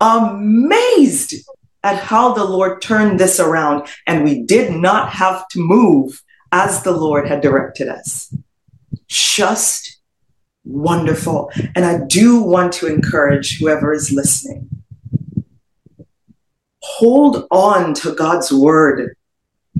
amazed 0.00 1.34
at 1.82 1.96
how 1.98 2.32
the 2.32 2.44
Lord 2.44 2.82
turned 2.82 3.18
this 3.18 3.40
around, 3.40 3.88
and 4.06 4.24
we 4.24 4.42
did 4.42 4.72
not 4.72 5.10
have 5.10 5.46
to 5.48 5.58
move 5.58 6.22
as 6.52 6.82
the 6.82 6.92
Lord 6.92 7.26
had 7.28 7.40
directed 7.40 7.88
us. 7.88 8.34
Just 9.06 9.98
wonderful. 10.64 11.50
And 11.74 11.84
I 11.84 12.04
do 12.06 12.42
want 12.42 12.72
to 12.74 12.86
encourage 12.86 13.58
whoever 13.58 13.92
is 13.92 14.12
listening 14.12 14.70
hold 17.00 17.46
on 17.50 17.94
to 17.94 18.14
God's 18.14 18.52
word, 18.52 19.16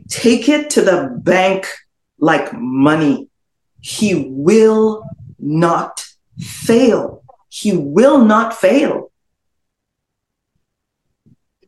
take 0.09 0.49
it 0.49 0.71
to 0.71 0.83
the 0.83 1.21
bank 1.23 1.67
like 2.19 2.53
money. 2.53 3.29
He 3.81 4.27
will 4.31 5.05
not 5.39 6.07
fail. 6.39 7.23
He 7.49 7.77
will 7.77 8.25
not 8.25 8.55
fail. 8.55 9.11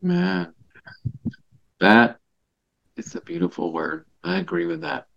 Man, 0.01 0.53
that 1.79 2.17
is 2.95 3.15
a 3.15 3.21
beautiful 3.21 3.71
word. 3.71 4.05
I 4.23 4.37
agree 4.37 4.65
with 4.65 4.81
that 4.81 5.07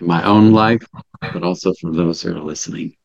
in 0.00 0.06
my 0.06 0.22
own 0.24 0.52
life, 0.52 0.82
but 1.20 1.42
also 1.42 1.72
for 1.80 1.92
those 1.92 2.22
who 2.22 2.36
are 2.36 2.40
listening. 2.40 2.96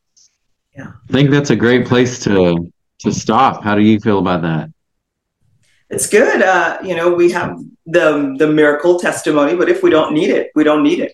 Yeah. 0.75 0.91
I 1.09 1.11
think 1.11 1.29
that's 1.29 1.51
a 1.51 1.55
great 1.55 1.85
place 1.87 2.19
to 2.23 2.71
to 2.99 3.11
stop. 3.11 3.63
How 3.63 3.75
do 3.75 3.81
you 3.81 3.99
feel 3.99 4.19
about 4.19 4.41
that? 4.41 4.69
It's 5.89 6.07
good. 6.07 6.41
Uh, 6.41 6.79
you 6.83 6.95
know, 6.95 7.13
we 7.13 7.31
have 7.31 7.57
the 7.85 8.35
the 8.37 8.47
miracle 8.47 8.99
testimony, 8.99 9.55
but 9.55 9.69
if 9.69 9.83
we 9.83 9.89
don't 9.89 10.13
need 10.13 10.29
it, 10.29 10.51
we 10.55 10.63
don't 10.63 10.83
need 10.83 10.99
it. 10.99 11.13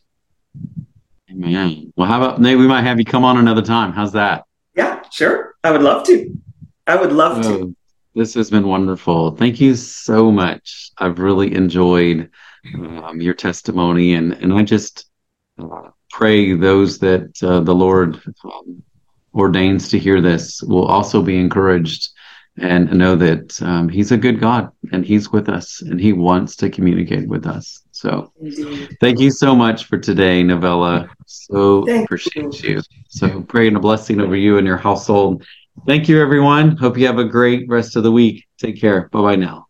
Amen. 1.30 1.94
Well, 1.96 2.08
how 2.08 2.22
about 2.22 2.42
Nate? 2.42 2.58
We 2.58 2.68
might 2.68 2.84
have 2.84 3.00
you 3.00 3.06
come 3.06 3.24
on 3.24 3.38
another 3.38 3.62
time. 3.62 3.94
How's 3.94 4.14
that? 4.14 4.46
Yeah, 4.76 5.02
sure. 5.12 5.56
I 5.64 5.72
would 5.72 5.82
love 5.82 6.06
to. 6.08 6.36
I 6.88 6.96
would 6.96 7.12
love 7.12 7.46
oh, 7.46 7.58
to. 7.58 7.76
This 8.16 8.34
has 8.34 8.50
been 8.50 8.68
wonderful. 8.68 9.36
Thank 9.36 9.62
you 9.62 9.76
so 9.76 10.32
much. 10.32 10.92
I've 10.98 11.20
really 11.20 11.54
enjoyed 11.56 12.30
um, 12.76 13.22
your 13.22 13.34
testimony, 13.34 14.14
and 14.14 14.34
and 14.34 14.54
I 14.54 14.64
just 14.64 15.10
uh, 15.60 15.90
pray 16.10 16.54
those 16.54 17.00
that 17.00 17.32
uh, 17.44 17.62
the 17.62 17.76
Lord 17.76 18.22
um, 18.44 18.84
ordains 19.34 19.90
to 19.90 20.00
hear 20.00 20.22
this 20.22 20.62
will 20.62 20.86
also 20.86 21.22
be 21.22 21.40
encouraged 21.40 22.10
and 22.58 22.92
know 22.94 23.16
that 23.16 23.62
um, 23.62 23.90
He's 23.90 24.12
a 24.12 24.18
good 24.18 24.40
God 24.40 24.70
and 24.92 25.06
He's 25.06 25.32
with 25.32 25.50
us 25.50 25.82
and 25.82 26.00
He 26.00 26.14
wants 26.14 26.56
to 26.58 26.70
communicate 26.70 27.28
with 27.28 27.46
us. 27.46 27.82
So 27.92 28.34
Indeed. 28.42 28.98
thank 29.00 29.20
you 29.20 29.32
so 29.32 29.56
much 29.56 29.86
for 29.86 29.98
today, 29.98 30.44
Novella. 30.44 31.10
So 31.26 31.86
Thank 31.86 32.06
appreciate 32.06 32.64
you. 32.64 32.76
you. 32.76 32.82
So 33.08 33.42
praying 33.42 33.76
a 33.76 33.80
blessing 33.80 34.20
over 34.20 34.36
you 34.36 34.58
and 34.58 34.68
your 34.68 34.78
household. 34.78 35.46
Thank 35.88 36.10
you, 36.10 36.22
everyone. 36.22 36.76
Hope 36.78 36.98
you 36.98 37.08
have 37.08 37.20
a 37.20 37.26
great 37.26 37.68
rest 37.68 37.96
of 37.96 38.04
the 38.04 38.12
week. 38.12 38.46
Take 38.58 38.80
care. 38.80 39.10
Bye 39.10 39.22
bye 39.22 39.36
now. 39.36 39.68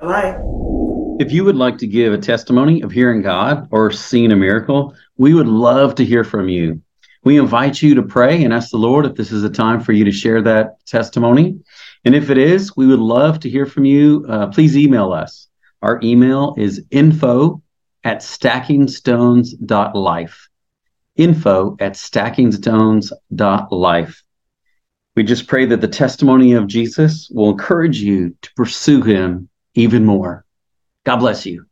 Bye. 0.00 1.01
If 1.22 1.30
you 1.30 1.44
would 1.44 1.54
like 1.54 1.78
to 1.78 1.86
give 1.86 2.12
a 2.12 2.18
testimony 2.18 2.80
of 2.80 2.90
hearing 2.90 3.22
God 3.22 3.68
or 3.70 3.92
seeing 3.92 4.32
a 4.32 4.36
miracle, 4.36 4.92
we 5.16 5.34
would 5.34 5.46
love 5.46 5.94
to 5.94 6.04
hear 6.04 6.24
from 6.24 6.48
you. 6.48 6.82
We 7.22 7.38
invite 7.38 7.80
you 7.80 7.94
to 7.94 8.02
pray 8.02 8.42
and 8.42 8.52
ask 8.52 8.72
the 8.72 8.78
Lord 8.78 9.06
if 9.06 9.14
this 9.14 9.30
is 9.30 9.44
a 9.44 9.48
time 9.48 9.78
for 9.78 9.92
you 9.92 10.04
to 10.04 10.10
share 10.10 10.42
that 10.42 10.84
testimony. 10.84 11.60
And 12.04 12.16
if 12.16 12.28
it 12.28 12.38
is, 12.38 12.76
we 12.76 12.88
would 12.88 12.98
love 12.98 13.38
to 13.38 13.48
hear 13.48 13.66
from 13.66 13.84
you. 13.84 14.26
Uh, 14.28 14.48
please 14.48 14.76
email 14.76 15.12
us. 15.12 15.46
Our 15.80 16.00
email 16.02 16.56
is 16.58 16.84
info 16.90 17.62
at 18.02 18.18
stackingstones.life. 18.18 20.48
Info 21.14 21.76
at 21.78 21.92
stackingstones.life. 21.92 24.22
We 25.14 25.22
just 25.22 25.46
pray 25.46 25.66
that 25.66 25.80
the 25.80 25.86
testimony 25.86 26.54
of 26.54 26.66
Jesus 26.66 27.30
will 27.32 27.50
encourage 27.50 28.00
you 28.00 28.34
to 28.42 28.50
pursue 28.56 29.02
him 29.02 29.48
even 29.76 30.04
more. 30.04 30.44
God 31.04 31.18
bless 31.18 31.46
you. 31.46 31.66